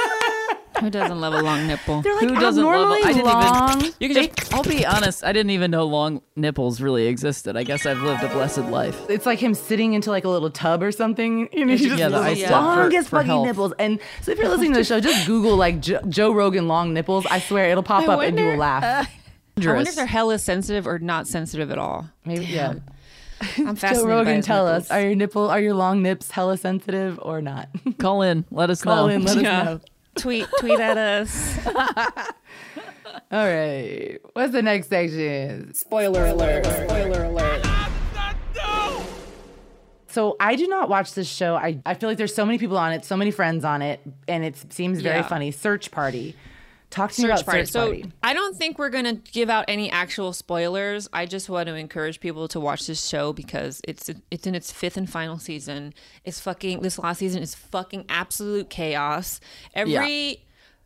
Who 0.79 0.89
doesn't 0.89 1.19
love 1.21 1.33
a 1.33 1.41
long 1.41 1.67
nipple? 1.67 2.01
they're 2.01 2.13
like 2.15 2.29
Who 2.29 2.35
doesn't 2.39 2.63
love? 2.63 2.73
abnormally 2.73 3.03
I 3.03 3.13
didn't 3.13 3.25
long. 3.25 3.77
even. 3.81 3.93
You 3.99 4.09
can 4.13 4.23
just 4.35 4.53
I'll 4.53 4.63
be 4.63 4.85
honest. 4.85 5.23
I 5.23 5.31
didn't 5.31 5.51
even 5.51 5.71
know 5.71 5.85
long 5.85 6.21
nipples 6.35 6.81
really 6.81 7.07
existed. 7.07 7.55
I 7.55 7.63
guess 7.63 7.85
I've 7.85 7.99
lived 8.01 8.23
a 8.23 8.29
blessed 8.29 8.57
life. 8.65 8.99
it's 9.09 9.25
like 9.25 9.39
him 9.39 9.53
sitting 9.53 9.93
into 9.93 10.09
like 10.09 10.25
a 10.25 10.29
little 10.29 10.49
tub 10.49 10.81
or 10.83 10.91
something. 10.91 11.47
You 11.53 11.65
know, 11.65 11.71
he's 11.71 11.81
just 11.83 11.97
Yeah, 11.97 12.09
the 12.09 12.17
the 12.19 12.23
ice 12.23 12.41
tub 12.41 12.49
for- 12.49 12.81
longest 12.81 13.09
for 13.09 13.15
fucking 13.17 13.27
health. 13.27 13.45
nipples. 13.47 13.73
And 13.79 13.99
so 14.21 14.31
if 14.31 14.37
you're 14.39 14.49
listening 14.53 14.73
to 14.73 14.79
the 14.79 14.83
show, 14.83 14.99
just 14.99 15.25
Google 15.27 15.55
like 15.55 15.79
jo- 15.79 16.01
Joe 16.09 16.31
Rogan 16.33 16.67
long 16.67 16.93
nipples. 16.93 17.25
I 17.27 17.39
swear 17.39 17.69
it'll 17.69 17.83
pop 17.83 18.07
I 18.09 18.13
up 18.13 18.19
and 18.21 18.37
you 18.37 18.43
will 18.45 18.51
wonder- 18.57 18.61
laugh. 18.61 18.83
Uh, 18.83 18.87
I 18.87 18.97
wonder 18.97 19.05
if 19.05 19.63
Dangerous. 19.77 19.95
they're 19.95 20.05
hella 20.07 20.39
sensitive 20.39 20.87
or 20.87 20.97
not 20.99 21.27
sensitive 21.27 21.69
at 21.71 21.77
all. 21.77 22.09
Maybe 22.25 22.45
yeah. 22.45 22.73
I'm 23.57 23.75
fascinated. 23.75 23.97
Joe 23.97 24.03
by 24.05 24.09
Rogan, 24.13 24.35
his 24.37 24.45
tell 24.45 24.65
nipples. 24.65 24.85
us: 24.85 24.91
Are 24.91 25.01
your 25.01 25.15
nipple, 25.15 25.49
are 25.49 25.59
your 25.59 25.73
long 25.75 26.01
nips 26.01 26.31
hella 26.31 26.57
sensitive 26.57 27.19
or 27.21 27.41
not? 27.41 27.69
Call 27.99 28.21
in. 28.23 28.45
Let 28.51 28.69
us 28.69 28.81
Call 28.81 29.07
know. 29.07 29.13
in, 29.13 29.23
let 29.25 29.37
Yeah. 29.41 29.59
us 29.61 29.65
know. 29.65 29.79
Tweet 30.15 30.47
tweet 30.59 30.79
at 30.79 30.97
us. 30.97 31.57
All 33.31 33.45
right, 33.47 34.17
what's 34.33 34.51
the 34.53 34.61
next 34.61 34.89
section? 34.89 35.73
Spoiler 35.73 36.25
alert! 36.27 36.65
Spoiler 36.65 37.23
alert! 37.25 37.65
So 40.07 40.35
I 40.39 40.55
do 40.55 40.67
not 40.67 40.89
watch 40.89 41.13
this 41.15 41.27
show. 41.27 41.55
I, 41.55 41.79
I 41.87 41.95
feel 41.95 42.07
like 42.07 42.19
there's 42.19 42.35
so 42.35 42.45
many 42.45 42.59
people 42.59 42.77
on 42.77 42.91
it, 42.93 43.03
so 43.03 43.17
many 43.17 43.31
friends 43.31 43.65
on 43.65 43.81
it, 43.81 43.99
and 44.27 44.43
it 44.43 44.71
seems 44.71 45.01
very 45.01 45.17
Yeah. 45.17 45.27
funny. 45.27 45.49
Search 45.49 45.89
Party. 45.89 46.35
Talk 46.93 47.11
to 47.13 47.21
me 47.23 47.27
Search 47.27 47.41
about 47.41 47.45
party. 47.45 47.65
Search 47.65 48.03
So 48.03 48.09
I 48.21 48.35
don't 48.35 48.55
think 48.55 48.77
we're 48.77 48.91
gonna 48.91 49.15
give 49.15 49.49
out 49.49 49.65
any 49.67 49.89
actual 49.89 50.31
spoilers. 50.31 51.09
I 51.11 51.25
just 51.25 51.49
want 51.49 51.67
to 51.67 51.73
encourage 51.75 52.19
people 52.19 52.47
to 52.49 52.59
watch 52.59 52.85
this 52.85 53.03
show 53.03 53.33
because 53.33 53.81
it's 53.87 54.11
it's 54.29 54.45
in 54.45 54.53
its 54.53 54.71
fifth 54.71 54.95
and 54.95 55.09
final 55.09 55.39
season. 55.39 55.95
It's 56.23 56.39
fucking 56.39 56.81
this 56.81 56.99
last 56.99 57.17
season 57.17 57.41
is 57.41 57.55
fucking 57.55 58.05
absolute 58.09 58.69
chaos. 58.69 59.39
Every 59.73 60.45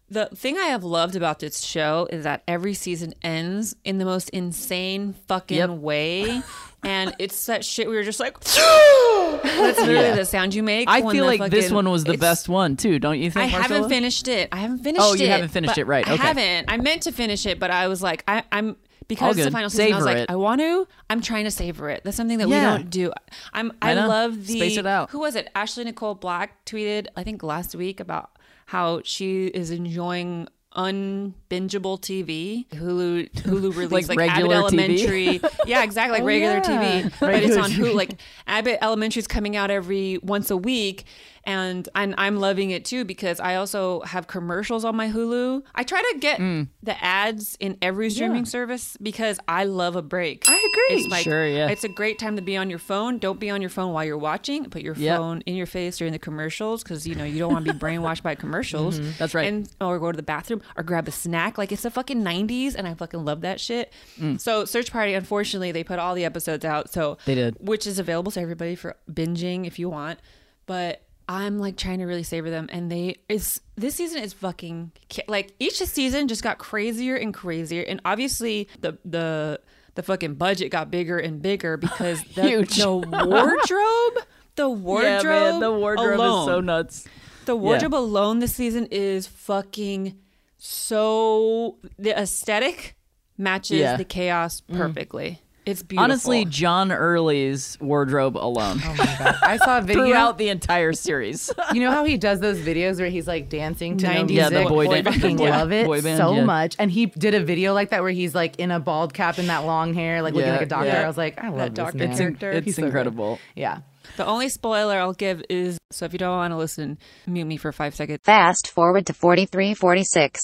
the 0.09 0.27
thing 0.27 0.57
I 0.57 0.67
have 0.67 0.85
loved 0.85 1.17
about 1.17 1.39
this 1.39 1.59
show 1.59 2.07
is 2.09 2.23
that 2.23 2.41
every 2.47 2.73
season 2.73 3.13
ends 3.21 3.75
in 3.83 3.97
the 3.97 4.05
most 4.05 4.29
insane 4.29 5.13
fucking 5.27 5.57
Yep. 5.57 5.69
way. 5.71 6.41
And 6.87 7.13
it's 7.19 7.45
that 7.47 7.65
shit 7.65 7.89
we 7.89 7.95
were 7.95 8.03
just 8.03 8.19
like, 8.19 8.39
that's 8.39 9.79
literally 9.79 9.93
Yeah. 9.93 10.15
the 10.15 10.25
sound 10.25 10.53
you 10.53 10.63
make. 10.63 10.87
I 10.89 11.01
feel 11.11 11.25
like 11.25 11.51
this 11.51 11.71
one 11.71 11.89
was 11.89 12.03
the 12.03 12.17
best 12.17 12.47
one 12.49 12.77
too. 12.77 12.99
Don't 12.99 13.19
you 13.19 13.29
think? 13.29 13.45
I 13.53 13.57
think? 13.57 13.71
haven't 13.71 13.89
finished 13.89 14.27
it. 14.27 14.49
I 14.51 14.57
haven't 14.57 14.79
finished 14.79 15.03
it. 15.03 15.07
Oh, 15.07 15.13
you 15.13 15.27
haven't 15.27 15.49
finished 15.49 15.77
it, 15.77 15.85
right. 15.85 16.07
I 16.07 16.15
haven't. 16.15 16.71
I 16.71 16.77
meant 16.77 17.03
to 17.03 17.11
finish 17.11 17.45
it, 17.45 17.59
but 17.59 17.71
I 17.71 17.87
was 17.87 18.01
like, 18.01 18.23
I, 18.27 18.43
I'm 18.51 18.77
because 19.07 19.37
it's 19.37 19.45
the 19.45 19.51
final 19.51 19.69
season. 19.69 19.93
I 19.93 19.95
was 19.95 20.05
like, 20.05 20.17
it. 20.17 20.31
I 20.31 20.35
want 20.35 20.61
to. 20.61 20.87
I'm 21.09 21.21
trying 21.21 21.45
to 21.45 21.51
savor 21.51 21.89
it. 21.89 22.03
That's 22.03 22.17
something 22.17 22.37
that 22.39 22.47
Yeah. 22.49 22.73
we 22.73 22.77
don't 22.79 22.89
do. 22.89 23.13
I'm. 23.53 23.71
I, 23.81 23.91
I 23.91 23.93
love 24.05 24.47
the. 24.47 24.57
Space 24.57 24.77
it 24.77 24.85
out. 24.85 25.09
Who 25.11 25.19
was 25.19 25.35
it? 25.35 25.49
Ashley 25.55 25.83
Nicole 25.83 26.15
Black 26.15 26.65
tweeted, 26.65 27.07
I 27.15 27.23
think 27.23 27.43
last 27.43 27.75
week 27.75 27.99
about 27.99 28.31
how 28.67 29.01
she 29.03 29.45
is 29.47 29.71
enjoying 29.71 30.47
unbingeable 30.77 31.99
TV. 31.99 32.67
Hulu 32.69 33.29
Hulu 33.33 33.75
released 33.75 34.09
Like 34.09 34.17
like, 34.19 34.31
Abbott 34.31 34.49
TV? 34.49 34.53
Elementary. 34.53 35.41
yeah, 35.65 35.83
exactly, 35.83 36.13
like 36.13 36.23
Oh, 36.23 36.25
regular 36.25 36.57
yeah. 36.57 37.01
TV, 37.03 37.19
but 37.19 37.43
it's 37.43 37.57
on. 37.57 37.71
Hulu. 37.71 37.93
Like 37.95 38.11
Abbott 38.45 38.77
Elementary 38.81 39.19
is 39.19 39.27
coming 39.27 39.55
out 39.55 39.71
every 39.71 40.19
once 40.19 40.51
a 40.51 40.57
week. 40.57 41.05
And 41.47 41.87
I'm, 41.95 42.13
I'm 42.17 42.35
loving 42.35 42.71
it 42.71 42.83
too 42.83 43.05
because 43.05 43.39
I 43.39 43.55
also 43.55 44.01
have 44.01 44.27
commercials 44.27 44.83
on 44.83 44.95
my 44.97 45.09
Hulu. 45.09 45.63
I 45.73 45.83
try 45.83 46.01
to 46.13 46.19
get 46.19 46.39
Mm. 46.39 46.67
the 46.83 47.01
ads 47.03 47.55
in 47.61 47.77
every 47.81 48.09
streaming 48.09 48.45
service 48.45 48.97
because 49.01 49.39
I 49.47 49.63
love 49.63 49.95
a 49.95 50.01
break. 50.01 50.43
I 50.49 50.55
agree. 50.55 50.99
It's 50.99 51.07
like 51.09 51.23
Sure, 51.23 51.47
yeah. 51.47 51.69
it's 51.69 51.85
a 51.85 51.89
great 51.89 52.19
time 52.19 52.35
to 52.35 52.41
be 52.41 52.57
on 52.57 52.69
your 52.69 52.79
phone. 52.79 53.17
Don't 53.17 53.39
be 53.39 53.49
on 53.49 53.61
your 53.61 53.69
phone 53.69 53.93
while 53.93 54.03
you're 54.03 54.17
watching. 54.17 54.65
Put 54.69 54.81
your 54.81 54.93
Yep. 54.95 55.17
phone 55.17 55.41
in 55.45 55.55
your 55.55 55.65
face 55.65 55.97
during 55.97 56.11
the 56.11 56.19
commercials 56.19 56.83
because 56.83 57.07
you 57.07 57.15
know 57.15 57.23
you 57.23 57.39
don't 57.39 57.53
want 57.53 57.65
to 57.65 57.73
be 57.73 57.79
brainwashed 57.79 58.23
by 58.23 58.35
commercials. 58.35 58.99
Mm-hmm. 58.99 59.11
That's 59.17 59.33
right. 59.33 59.47
And 59.47 59.69
or 59.79 59.99
go 59.99 60.11
to 60.11 60.17
the 60.17 60.23
bathroom 60.23 60.61
or 60.75 60.83
grab 60.83 61.07
a 61.07 61.11
snack. 61.11 61.57
Like 61.57 61.71
it's 61.71 61.83
the 61.83 61.91
fucking 61.91 62.21
'90s, 62.23 62.75
and 62.75 62.85
I 62.87 62.93
fucking 62.93 63.23
love 63.23 63.39
that 63.41 63.61
shit. 63.61 63.93
So 64.37 64.65
Search 64.65 64.91
Party, 64.91 65.13
unfortunately, 65.13 65.71
they 65.71 65.83
put 65.85 65.97
all 65.97 66.13
the 66.13 66.25
episodes 66.25 66.65
out. 66.65 66.91
So 66.91 67.15
Mm. 67.15 67.23
They 67.25 67.35
did. 67.35 67.55
which 67.61 67.87
is 67.87 67.99
available 67.99 68.31
to 68.33 68.41
everybody 68.41 68.75
for 68.75 68.97
binging 69.09 69.65
if 69.65 69.79
you 69.79 69.87
want. 69.89 70.19
But 70.65 71.03
I'm 71.29 71.59
like 71.59 71.75
trying 71.75 71.99
to 71.99 72.05
really 72.05 72.23
savor 72.23 72.49
them, 72.49 72.69
and 72.71 72.91
they 72.91 73.17
is 73.27 73.59
this 73.75 73.95
season 73.95 74.21
is 74.23 74.33
fucking 74.33 74.91
like 75.27 75.53
each 75.59 75.77
season 75.77 76.27
just 76.27 76.41
got 76.41 76.57
crazier 76.57 77.15
and 77.15 77.33
crazier, 77.33 77.81
and 77.81 77.99
obviously 78.05 78.67
the 78.79 78.97
the 79.03 79.59
the 79.95 80.03
fucking 80.03 80.35
budget 80.35 80.71
got 80.71 80.89
bigger 80.89 81.17
and 81.17 81.41
bigger 81.41 81.75
because 81.87 82.23
the, 82.35 82.43
Huge. 82.43 82.75
the 82.77 82.89
wardrobe, 82.91 84.25
the 84.55 84.69
wardrobe, 84.69 85.23
Yeah, 85.23 85.51
man, 85.51 85.59
the 85.59 85.71
wardrobe 85.73 86.19
alone, 86.19 86.39
is 86.41 86.45
so 86.53 86.61
nuts. 86.61 87.07
the 87.45 87.55
wardrobe 87.55 87.95
alone 87.95 88.39
this 88.39 88.55
season 88.55 88.87
is 88.91 89.27
fucking 89.27 90.17
so 90.57 91.77
the 91.97 92.17
aesthetic 92.17 92.95
matches 93.37 93.79
Yeah. 93.79 93.97
the 93.97 94.05
chaos 94.05 94.61
mm. 94.61 94.77
perfectly. 94.77 95.41
It's 95.67 95.83
beautiful. 95.83 96.03
Honestly, 96.05 96.45
John 96.45 96.91
Early's 96.91 97.77
wardrobe 97.81 98.37
alone 98.37 98.79
Oh 98.83 98.95
my 98.97 99.05
god! 99.19 99.35
I 99.43 99.57
saw 99.57 99.77
a 99.77 99.81
video. 99.83 100.05
throughout 100.05 100.37
the 100.37 100.49
entire 100.49 100.93
series. 100.93 101.51
You 101.73 101.81
know 101.81 101.91
how 101.91 102.05
he 102.05 102.17
does 102.17 102.39
those 102.39 102.57
videos 102.59 102.97
where 102.99 103.09
he's 103.09 103.27
like 103.27 103.49
dancing 103.49 103.97
to 103.97 104.07
90s? 104.07 104.29
Yeah, 104.31 104.49
the 104.49 104.63
boy 104.65 104.89
I 104.89 105.01
dan- 105.01 105.13
fucking 105.13 105.37
boy- 105.37 105.49
love 105.49 105.71
it 105.73 105.85
boy 105.85 106.01
band, 106.01 106.17
so 106.17 106.33
yeah. 106.35 106.43
much. 106.45 106.75
And 106.79 106.89
he 106.89 107.07
did 107.07 107.33
a 107.35 107.43
video 107.43 107.73
like 107.73 107.89
that 107.89 108.01
where 108.01 108.11
he's 108.11 108.33
like 108.33 108.57
in 108.59 108.71
a 108.71 108.79
bald 108.79 109.13
cap 109.13 109.37
and 109.37 109.49
that 109.49 109.65
long 109.65 109.93
hair, 109.93 110.21
like 110.21 110.33
looking 110.33 110.49
like 110.51 110.61
a 110.61 110.65
doctor. 110.65 110.87
yeah. 110.87 111.03
I 111.03 111.07
was 111.07 111.17
like, 111.17 111.37
I 111.43 111.49
love 111.49 111.57
That 111.57 111.75
this 111.75 111.83
doctor 111.83 111.97
man. 111.99 112.09
it's 112.11 112.19
character. 112.19 112.51
it's 112.51 112.65
He's 112.65 112.75
so 112.77 112.85
incredible. 112.85 113.39
Yeah. 113.55 113.79
The 114.15 114.25
only 114.25 114.47
spoiler 114.49 114.95
I'll 114.97 115.13
give 115.13 115.43
is 115.49 115.77
so 115.91 116.05
if 116.05 116.13
you 116.13 116.19
don't 116.19 116.35
want 116.37 116.51
to 116.51 116.57
listen, 116.57 116.97
mute 117.27 117.45
me 117.45 117.57
for 117.57 117.71
five 117.73 117.93
seconds. 117.93 118.19
Fast 118.23 118.69
forward 118.69 119.05
to 119.07 119.13
4346. 119.13 120.39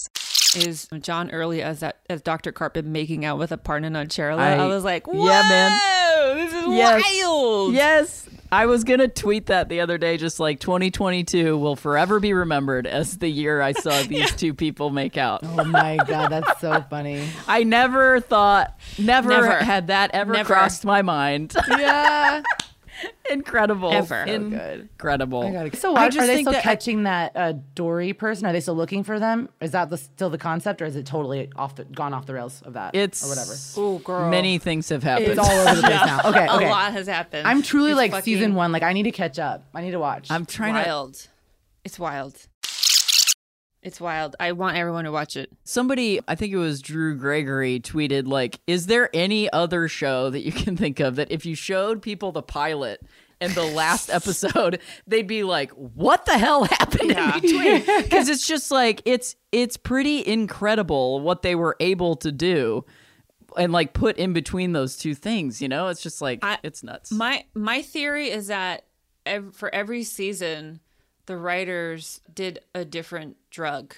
Is 0.55 0.87
John 1.01 1.31
Early 1.31 1.61
as 1.61 1.79
that 1.79 1.97
as 2.09 2.21
Dr. 2.21 2.51
Carpet 2.51 2.85
making 2.85 3.25
out 3.25 3.37
with 3.39 3.51
a 3.51 3.57
Parna 3.57 3.89
Charla? 4.07 4.37
I, 4.39 4.53
I- 4.57 4.65
was 4.67 4.83
like, 4.83 5.07
Whoa, 5.07 5.25
Yeah, 5.25 5.41
man. 5.49 6.35
this 6.37 6.53
is 6.53 6.67
Yes. 6.67 7.03
wild. 7.21 7.73
yes, 7.73 8.29
I 8.51 8.67
was 8.67 8.83
gonna 8.83 9.07
tweet 9.07 9.47
that 9.47 9.67
the 9.69 9.79
other 9.81 9.97
day. 9.97 10.17
Just 10.17 10.39
like 10.39 10.59
2022 10.59 11.57
will 11.57 11.75
forever 11.75 12.19
be 12.19 12.33
remembered 12.33 12.85
as 12.85 13.17
the 13.17 13.27
year 13.27 13.61
I 13.61 13.71
saw 13.71 14.03
these 14.07 14.31
two 14.35 14.53
people 14.53 14.89
make 14.91 15.17
out. 15.17 15.41
Oh 15.43 15.63
my 15.63 15.97
god, 15.97 16.29
that's 16.29 16.61
so 16.61 16.81
funny. 16.89 17.27
I 17.47 17.63
never 17.63 18.19
thought, 18.19 18.77
never, 18.99 19.29
Never. 19.29 19.51
had 19.63 19.87
that 19.87 20.11
ever 20.13 20.33
Never. 20.33 20.53
crossed 20.53 20.85
my 20.85 21.01
mind. 21.01 21.55
Yeah. 21.67 22.43
Incredible, 23.29 23.91
Ever. 23.91 24.25
So 24.27 24.39
good. 24.49 24.81
incredible. 24.91 25.43
I 25.43 25.69
So 25.71 25.89
I 25.95 26.03
what, 26.03 26.11
just 26.11 26.23
are 26.23 26.27
they 26.27 26.41
still 26.41 26.53
that- 26.53 26.63
catching 26.63 27.03
that 27.03 27.31
uh, 27.35 27.53
Dory 27.75 28.13
person? 28.13 28.45
Are 28.45 28.53
they 28.53 28.59
still 28.59 28.75
looking 28.75 29.03
for 29.03 29.19
them? 29.19 29.49
Is 29.61 29.71
that 29.71 29.89
the, 29.89 29.97
still 29.97 30.29
the 30.29 30.37
concept, 30.37 30.81
or 30.81 30.85
is 30.85 30.95
it 30.95 31.05
totally 31.05 31.49
off 31.55 31.75
the 31.75 31.85
gone 31.85 32.13
off 32.13 32.25
the 32.25 32.33
rails 32.33 32.61
of 32.63 32.73
that? 32.73 32.95
It's 32.95 33.23
or 33.25 33.29
whatever. 33.29 33.53
Oh, 33.77 33.99
girl. 33.99 34.29
Many 34.29 34.57
things 34.59 34.89
have 34.89 35.03
happened. 35.03 35.29
It's 35.29 35.39
all 35.39 35.49
over 35.51 35.75
the 35.75 35.81
place 35.81 36.05
now. 36.05 36.19
Okay, 36.25 36.47
okay. 36.49 36.65
A 36.67 36.69
lot 36.69 36.91
has 36.91 37.07
happened. 37.07 37.47
I'm 37.47 37.61
truly 37.61 37.91
It's 37.91 37.97
like 37.97 38.11
fucking 38.11 38.23
season 38.25 38.55
one. 38.55 38.71
Like 38.71 38.83
I 38.83 38.93
need 38.93 39.03
to 39.03 39.11
catch 39.11 39.39
up. 39.39 39.65
I 39.73 39.81
need 39.81 39.91
to 39.91 39.99
watch. 39.99 40.29
I'm 40.29 40.45
trying 40.45 40.73
to. 40.75 40.81
wild. 40.89 41.27
It's 41.83 41.97
wild. 41.99 42.35
It's 43.83 43.99
wild. 43.99 44.35
I 44.39 44.53
want 44.53 44.77
everyone 44.77 45.03
to 45.03 45.11
watch 45.11 45.35
it. 45.35 45.51
Somebody, 45.65 46.19
I 46.27 46.35
think 46.35 46.53
it 46.53 46.57
was 46.57 46.81
Drew 46.81 47.15
Gregory, 47.17 47.79
tweeted 47.81 48.27
like, 48.27 48.59
"Is 48.65 48.87
there 48.87 49.09
any 49.13 49.51
other 49.51 49.87
show 49.87 50.29
that 50.29 50.41
you 50.43 50.51
can 50.53 50.77
think 50.77 50.99
of 51.01 51.17
that 51.17 51.31
if 51.31 51.45
you 51.45 51.53
showed 51.53 52.01
people 52.01 52.31
the 52.31 52.41
pilot 52.41 53.01
and 53.41 53.51
the 53.53 53.63
last 53.65 54.09
episode, 54.19 54.79
they'd 55.05 55.27
be 55.27 55.43
like, 55.43 55.71
"What 55.71 56.25
the 56.25 56.37
hell 56.37 56.63
happened 56.63 57.11
in 57.11 57.31
between?" 57.41 57.83
Because 58.03 58.29
it's 58.29 58.47
just 58.47 58.71
like 58.71 59.01
it's 59.03 59.35
it's 59.51 59.75
pretty 59.75 60.25
incredible 60.25 61.19
what 61.19 61.41
they 61.41 61.53
were 61.55 61.75
able 61.81 62.15
to 62.17 62.31
do, 62.31 62.85
and 63.57 63.73
like 63.73 63.91
put 63.93 64.15
in 64.17 64.31
between 64.31 64.71
those 64.71 64.95
two 64.95 65.13
things. 65.13 65.61
You 65.61 65.67
know, 65.67 65.89
it's 65.89 66.01
just 66.01 66.21
like 66.21 66.39
I- 66.41 66.59
it's 66.63 66.83
nuts. 66.83 67.11
My 67.11 67.43
my 67.53 67.81
theory 67.81 68.29
is 68.29 68.47
that 68.47 68.85
ev- 69.25 69.53
for 69.53 69.73
every 69.75 70.03
season, 70.03 70.79
the 71.25 71.37
writers 71.37 72.21
did 72.33 72.59
a 72.73 72.85
different 72.85 73.37
drug 73.49 73.95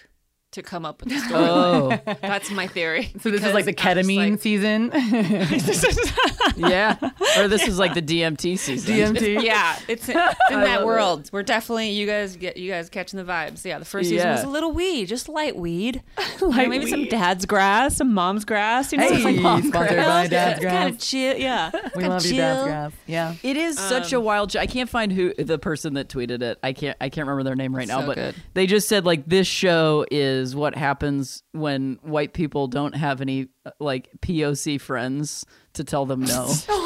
to 0.56 0.64
come 0.64 0.86
up 0.86 1.01
with 1.01 1.10
the 1.14 1.20
story. 1.28 1.43
oh 1.43 1.99
That's 2.22 2.49
my 2.51 2.68
theory. 2.68 3.12
So 3.22 3.32
this 3.32 3.43
is 3.43 3.53
like 3.53 3.66
the 3.66 3.74
ketamine 3.74 4.32
just 4.32 4.43
season. 4.43 4.91
yeah, 6.58 6.95
or 7.38 7.47
this 7.47 7.68
is 7.68 7.80
like 7.80 7.93
the 7.93 8.01
DMT 8.01 8.58
season. 8.58 8.95
DMT. 9.16 9.36
like- 9.38 9.45
yeah, 9.45 9.78
it's 9.88 10.08
in, 10.10 10.18
it's 10.18 10.51
in 10.51 10.62
that 10.62 10.86
world. 10.86 11.30
We're 11.32 11.43
definitely 11.43 11.91
you 11.91 12.06
guys 12.08 12.36
get 12.36 12.58
you 12.58 12.70
guys 12.72 12.89
catching 12.89 13.18
the 13.18 13.26
vibes. 13.26 13.64
Yeah, 13.66 13.80
the 13.80 13.86
first 13.86 14.10
season 14.10 14.28
Yeah. 14.28 14.36
was 14.36 14.43
a 14.43 14.47
little 14.49 14.72
weed, 14.72 15.06
just 15.08 15.28
light 15.30 15.56
weed. 15.56 16.01
You 16.41 16.49
know, 16.49 16.68
maybe 16.68 16.88
some 16.88 17.06
dad's 17.06 17.45
grass, 17.45 17.97
some 17.97 18.14
mom's 18.14 18.45
grass. 18.45 18.91
You 18.91 18.99
know, 18.99 19.08
Hey, 19.08 19.16
it's 19.16 19.24
like 19.24 19.38
sponsored 19.38 19.72
by 19.74 20.28
Dad's 20.28 20.60
Kind 20.60 20.62
Grass. 20.62 20.91
of 20.91 20.99
chill. 20.99 21.38
Yeah, 21.38 21.72
We 21.74 21.80
Kinda 22.01 22.10
love 22.10 22.26
you, 22.26 22.30
chill. 22.32 22.38
Dad's 22.38 22.64
Grass. 22.68 22.91
Yeah. 23.08 23.36
It 23.43 23.58
is 23.58 23.78
such 23.80 24.14
Um, 24.14 24.18
a 24.22 24.22
wild. 24.22 24.51
sh- 24.51 24.56
I 24.58 24.68
can't 24.68 24.89
find 24.89 25.12
who 25.12 25.34
the 25.34 25.58
person 25.58 25.93
that 25.95 26.08
tweeted 26.10 26.41
it. 26.41 26.60
I 26.64 26.74
can't. 26.74 26.97
I 27.01 27.10
can't 27.10 27.28
remember 27.28 27.43
their 27.43 27.56
name 27.56 27.76
right 27.76 27.88
now. 27.88 28.01
So 28.01 28.08
but 28.08 28.16
good. 28.16 28.36
they 28.53 28.68
just 28.68 28.88
said 28.88 29.06
like 29.06 29.26
this 29.26 29.47
show 29.47 30.06
is 30.12 30.45
what 30.54 30.76
happens 30.76 31.43
when 31.54 31.98
white 32.02 32.34
people 32.34 32.68
don't 32.68 32.93
have 32.93 33.22
any 33.22 33.48
uh, 33.66 33.72
like 33.80 34.10
POC 34.20 34.82
friends 34.82 35.46
to 35.76 35.86
tell 35.86 36.06
them 36.06 36.24
no. 36.24 36.52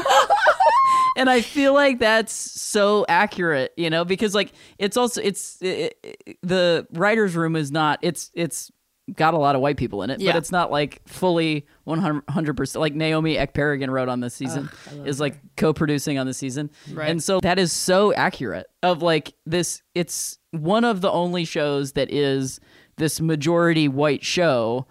and 1.16 1.28
I 1.28 1.40
feel 1.40 1.74
like 1.74 1.98
that's 1.98 2.32
so 2.32 3.04
accurate, 3.08 3.72
you 3.76 3.90
know, 3.90 4.04
because 4.04 4.34
like 4.34 4.52
it's 4.78 4.96
also 4.96 5.20
it's 5.20 5.60
it, 5.60 5.98
it- 6.02 6.38
the 6.42 6.86
writers' 6.92 7.34
room 7.36 7.56
is 7.56 7.70
not. 7.72 7.98
It's 8.02 8.30
it's 8.34 8.70
got 9.16 9.34
a 9.34 9.38
lot 9.38 9.54
of 9.54 9.60
white 9.60 9.76
people 9.76 10.02
in 10.02 10.10
it, 10.10 10.20
Yeah. 10.20 10.32
but 10.32 10.38
it's 10.38 10.52
not 10.52 10.70
like 10.70 11.00
fully 11.06 11.66
100 11.84 12.56
percent. 12.56 12.80
Like 12.80 12.94
Naomi 12.94 13.36
Ekperigin 13.36 13.88
wrote 13.90 14.08
on 14.08 14.20
this 14.20 14.34
season 14.34 14.68
is 15.04 15.20
like 15.20 15.38
co-producing 15.56 16.18
on 16.18 16.26
the 16.26 16.34
season, 16.34 16.70
Right. 16.92 17.10
and 17.10 17.22
so 17.22 17.40
that 17.40 17.58
is 17.58 17.72
so 17.72 18.12
accurate. 18.14 18.66
Of 18.82 19.02
like 19.02 19.34
this, 19.46 19.82
it's 19.94 20.38
one 20.52 20.84
of 20.84 21.00
the 21.00 21.10
only 21.10 21.44
shows 21.44 21.92
that 21.92 22.10
is 22.12 22.60
this 22.96 23.20
majority 23.20 23.88
white 23.88 24.24
show 24.24 24.86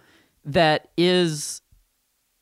that 0.46 0.90
is 0.98 1.62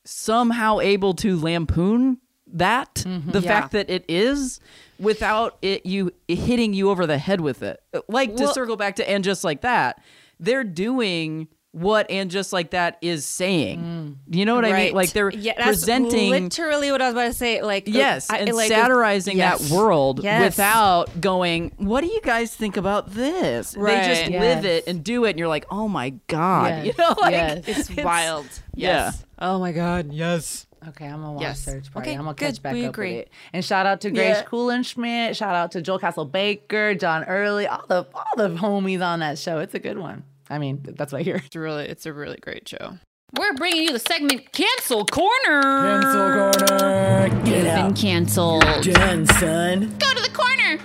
somehow 0.04 0.80
able 0.80 1.14
to 1.14 1.38
lampoon 1.38 2.18
that 2.46 2.94
the 3.04 3.40
Yeah. 3.40 3.60
fact 3.60 3.72
that 3.72 3.90
it 3.90 4.04
is 4.08 4.58
without 4.98 5.58
it 5.60 5.84
you 5.84 6.10
hitting 6.28 6.72
you 6.72 6.88
over 6.90 7.06
the 7.06 7.18
head 7.18 7.42
with 7.42 7.62
it 7.62 7.78
like 8.08 8.34
to 8.36 8.48
circle 8.48 8.76
back 8.76 8.96
to 8.96 9.08
and 9.08 9.22
just 9.22 9.44
like 9.44 9.60
that 9.60 10.00
they're 10.40 10.64
doing 10.64 11.48
what 11.72 12.10
and 12.10 12.30
just 12.30 12.52
like 12.52 12.70
that 12.70 12.96
is 13.02 13.26
saying 13.26 13.78
mm. 13.78 14.34
you 14.34 14.46
know 14.46 14.54
what 14.54 14.64
i 14.64 14.72
mean 14.72 14.94
like 14.94 15.12
they're 15.12 15.30
yeah, 15.30 15.52
that's 15.56 15.66
presenting 15.68 16.30
literally 16.30 16.90
what 16.90 17.02
I 17.02 17.06
was 17.06 17.12
about 17.14 17.26
to 17.26 17.32
say. 17.34 17.62
Like 17.62 17.86
uh, 17.86 17.92
Yes, 17.92 18.30
I- 18.30 18.38
and 18.38 18.52
like, 18.54 18.68
satirizing 18.68 19.36
yes. 19.36 19.68
that 19.68 19.74
world 19.74 20.22
Yes. 20.22 20.42
without 20.56 21.20
going, 21.20 21.72
what 21.76 22.00
do 22.00 22.06
you 22.06 22.20
guys 22.22 22.54
think 22.54 22.76
about 22.76 23.10
this? 23.12 23.72
They 23.72 23.80
just 23.80 24.22
Right. 24.22 24.30
live 24.40 24.64
it 24.64 24.86
and 24.86 25.04
do 25.04 25.24
it, 25.24 25.30
and 25.30 25.38
you're 25.38 25.48
like, 25.48 25.66
oh 25.70 25.88
my 25.88 26.10
God. 26.26 26.84
Yes. 26.84 26.86
You 26.98 27.04
know, 27.04 27.14
like, 27.20 27.32
Yes. 27.32 27.64
It's 27.90 27.96
wild. 28.04 28.46
Yeah. 28.74 28.88
Yes. 29.06 29.24
Oh 29.38 29.58
my 29.58 29.72
god. 29.72 30.12
Yes. 30.12 30.66
Okay, 30.88 31.06
I'm 31.06 31.20
gonna 31.20 31.32
watch 31.32 31.42
Yes. 31.42 31.60
Search 31.64 31.92
Party. 31.92 32.10
Okay, 32.10 32.16
I'm 32.18 32.24
gonna 32.24 32.34
good. 32.34 32.46
catch 32.46 32.62
back 32.62 32.72
We 32.72 32.84
up 32.84 32.90
agree. 32.94 33.16
with 33.16 33.22
it. 33.26 33.30
And 33.52 33.64
shout 33.64 33.86
out 33.86 34.00
to 34.02 34.10
Grace 34.10 34.38
Yeah. 34.38 34.44
Kuhlenschmidt. 34.44 35.36
Shout 35.36 35.54
out 35.54 35.72
to 35.72 35.82
Joel 35.82 35.98
Castle 35.98 36.24
Baker, 36.24 36.94
John 36.94 37.24
Early, 37.24 37.66
all 37.66 37.84
the 37.88 38.06
all 38.14 38.36
the 38.36 38.48
homies 38.48 39.04
on 39.04 39.20
that 39.20 39.38
show. 39.38 39.58
It's 39.58 39.74
a 39.74 39.78
good 39.80 39.98
one. 39.98 40.24
I 40.50 40.58
mean, 40.58 40.80
that's 40.82 41.12
what 41.12 41.20
I 41.20 41.22
hear. 41.22 41.36
It's 41.36 41.56
really 41.56 41.86
it's 41.86 42.06
a 42.06 42.12
really 42.12 42.38
great 42.38 42.68
show. 42.68 42.98
We're 43.36 43.52
bringing 43.54 43.82
you 43.82 43.92
the 43.92 43.98
segment 43.98 44.52
Cancel 44.52 45.04
Corner. 45.04 45.62
Cancel 45.62 46.66
Corner. 46.68 47.44
Get 47.44 47.66
out. 47.66 47.88
Been 47.88 47.94
canceled. 47.94 48.62
done, 48.82 49.26
son. 49.26 49.94
Go 49.98 50.14
to 50.14 50.22
the 50.22 50.30
corner. 50.32 50.78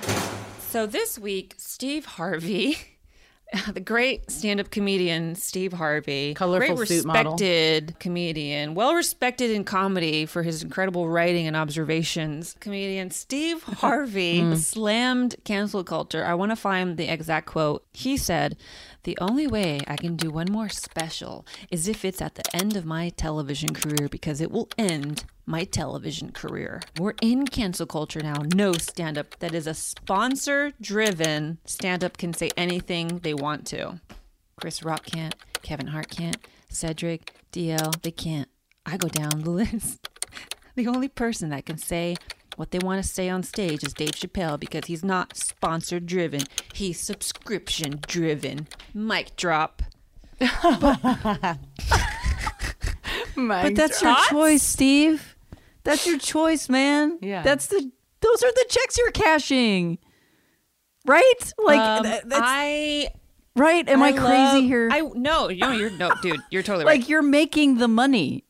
So 0.60 0.86
this 0.86 1.18
week, 1.18 1.56
Steve 1.58 2.06
Harvey, 2.06 2.78
the 3.74 3.80
great 3.80 4.30
stand-up 4.32 4.70
comedian 4.72 5.36
Steve 5.36 5.74
Harvey, 5.74 6.34
Colorful 6.34 6.76
great 6.76 6.88
suit 6.88 7.06
model. 7.06 7.34
respected 7.34 8.00
comedian, 8.00 8.74
well 8.74 8.94
respected 8.94 9.52
in 9.52 9.64
comedy 9.64 10.26
for 10.26 10.44
his 10.44 10.64
incredible 10.64 11.10
writing 11.10 11.48
and 11.48 11.56
observations. 11.56 12.56
Comedian 12.60 13.12
Steve 13.12 13.62
Harvey 13.64 14.42
hmm. 14.42 14.56
slammed 14.56 15.36
cancel 15.44 15.84
culture. 15.84 16.26
I 16.26 16.34
want 16.34 16.52
to 16.52 16.56
find 16.56 16.98
the 16.98 17.12
exact 17.12 17.48
quote. 17.48 17.86
He 17.94 18.18
said, 18.18 18.58
"The 19.04 19.18
only 19.20 19.48
way 19.48 19.82
I 19.88 19.98
can 19.98 20.16
do 20.16 20.32
one 20.32 20.48
more 20.52 20.70
special 20.70 21.46
is 21.70 21.88
if 21.88 22.04
it's 22.04 22.22
at 22.22 22.36
the 22.36 22.56
end 22.56 22.76
of 22.76 22.86
my 22.86 23.10
television 23.10 23.74
career 23.74 24.08
because 24.10 24.42
it 24.42 24.52
will 24.52 24.70
end 24.78 25.26
my 25.46 25.64
television 25.64 26.32
career. 26.32 26.82
We're 26.98 27.16
in 27.22 27.46
cancel 27.48 27.86
culture 27.86 28.22
now. 28.22 28.44
No 28.54 28.74
stand 28.74 29.18
up 29.18 29.40
that 29.40 29.54
is 29.54 29.68
a 29.68 29.74
sponsor 29.74 30.72
driven 30.80 31.58
stand 31.66 32.04
up 32.04 32.18
can 32.18 32.34
say 32.34 32.52
anything 32.56 33.20
they 33.20 33.34
want 33.34 33.66
to. 33.68 34.00
Chris 34.60 34.84
Rock 34.84 35.06
can't, 35.06 35.36
Kevin 35.62 35.88
Hart 35.88 36.10
can't, 36.10 36.38
Cedric, 36.70 37.34
DL, 37.52 38.02
they 38.02 38.12
can't. 38.12 38.48
I 38.86 38.98
go 38.98 39.08
down 39.08 39.42
the 39.42 39.50
list. 39.50 40.10
The 40.76 40.88
only 40.88 41.08
person 41.08 41.50
that 41.50 41.66
can 41.66 41.78
say 41.78 42.16
what 42.56 42.72
they 42.72 42.80
want 42.80 43.04
to 43.04 43.08
say 43.08 43.30
on 43.30 43.44
stage 43.44 43.84
is 43.84 43.94
Dave 43.94 44.12
Chappelle 44.12 44.60
because 44.60 44.86
he's 44.86 45.04
not 45.04 45.36
sponsor 45.36 46.00
driven. 46.00 46.42
He's 46.74 47.00
subscription 47.00 48.00
driven. 48.08 48.68
Mic 48.94 49.36
drop. 49.36 49.82
But 53.36 53.76
that's 53.76 54.02
your 54.02 54.16
choice, 54.30 54.62
Steve. 54.64 55.33
That's 55.84 56.06
your 56.08 56.18
choice, 56.18 56.70
man. 56.70 57.20
Yeah. 57.22 57.42
That's 57.44 57.68
the 57.68 57.92
those 58.22 58.44
are 58.44 58.52
the 58.52 58.66
checks 58.70 58.98
you're 58.98 59.12
cashing. 59.12 59.98
Right? 61.06 61.54
Like 61.58 61.80
Um, 61.80 62.04
th- 62.04 62.24
I 62.32 63.10
right. 63.56 63.88
Am 63.90 64.02
I, 64.02 64.12
love- 64.12 64.26
crazy 64.52 64.68
here? 64.68 64.90
I 64.92 65.02
no, 65.02 65.48
no, 65.48 65.72
you're 65.72 65.90
no, 65.90 66.14
dude. 66.22 66.40
You're 66.50 66.64
totally 66.64 66.86
right. 66.86 67.00
like 67.00 67.10
you're 67.10 67.22
making 67.22 67.78
the 67.78 67.88
money 67.90 68.46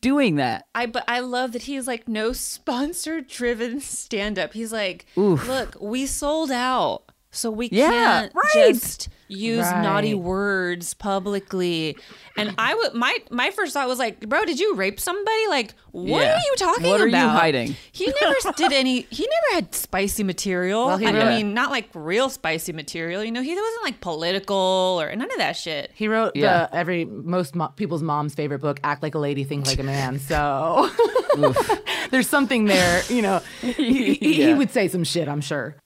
doing 0.00 0.36
that. 0.36 0.66
I 0.76 0.86
but 0.86 1.04
I 1.08 1.18
love 1.20 1.52
that 1.52 1.62
he's 1.62 1.88
like 1.88 2.06
no 2.06 2.32
sponsor 2.32 3.20
driven 3.20 3.80
stand 3.80 4.38
up. 4.38 4.52
He's 4.52 4.72
like, 4.72 5.06
Oof. 5.18 5.46
look, 5.48 5.76
we 5.80 6.06
sold 6.06 6.50
out. 6.52 7.02
So 7.30 7.50
we 7.50 7.68
Yeah, 7.72 7.90
can't 7.90 8.32
right. 8.34 8.72
just 8.74 9.08
use 9.28 9.64
Right. 9.64 9.82
naughty 9.82 10.14
words 10.14 10.94
publicly. 10.94 11.96
And 12.36 12.54
I 12.58 12.74
would 12.74 12.94
my 12.94 13.18
my 13.30 13.50
first 13.50 13.72
thought 13.74 13.86
was 13.88 13.98
like, 13.98 14.20
bro, 14.28 14.44
did 14.44 14.58
you 14.58 14.74
rape 14.74 14.98
somebody? 14.98 15.46
Like, 15.48 15.74
what 15.92 16.22
Yeah. 16.22 16.34
are 16.34 16.38
you 16.38 16.54
talking 16.56 16.86
What 16.88 17.00
are 17.00 17.06
you 17.06 17.14
about? 17.14 17.38
hiding? 17.38 17.76
He 17.92 18.06
never 18.20 18.34
did 18.56 18.72
any. 18.72 19.02
He 19.10 19.22
never 19.22 19.54
had 19.60 19.74
spicy 19.74 20.22
material. 20.22 20.86
Well, 20.86 20.96
he 20.98 21.06
I 21.06 21.12
wrote- 21.12 21.28
mean, 21.28 21.54
not 21.54 21.70
like 21.70 21.88
real 21.94 22.30
spicy 22.30 22.72
material. 22.72 23.22
You 23.24 23.32
know, 23.32 23.42
he 23.42 23.54
wasn't 23.54 23.82
like 23.84 24.00
political 24.00 24.98
or 25.00 25.14
none 25.14 25.30
of 25.30 25.38
that 25.38 25.56
shit. 25.56 25.90
He 25.94 26.08
wrote 26.08 26.34
Yeah. 26.36 26.66
the 26.66 26.76
every 26.76 27.04
most 27.04 27.54
mo- 27.54 27.72
people's 27.76 28.02
mom's 28.02 28.34
favorite 28.34 28.60
book, 28.60 28.80
"Act 28.84 29.02
Like 29.02 29.14
a 29.14 29.18
Lady, 29.18 29.44
Think 29.44 29.66
Like 29.66 29.78
a 29.78 29.82
Man." 29.82 30.18
So 30.20 30.88
there's 32.10 32.28
something 32.28 32.64
there, 32.66 33.02
you 33.08 33.22
know. 33.22 33.40
He, 33.60 34.14
he, 34.14 34.32
he 34.44 34.54
would 34.60 34.70
say 34.70 34.88
some 34.88 35.04
shit, 35.04 35.28
I'm 35.28 35.40
sure. 35.40 35.76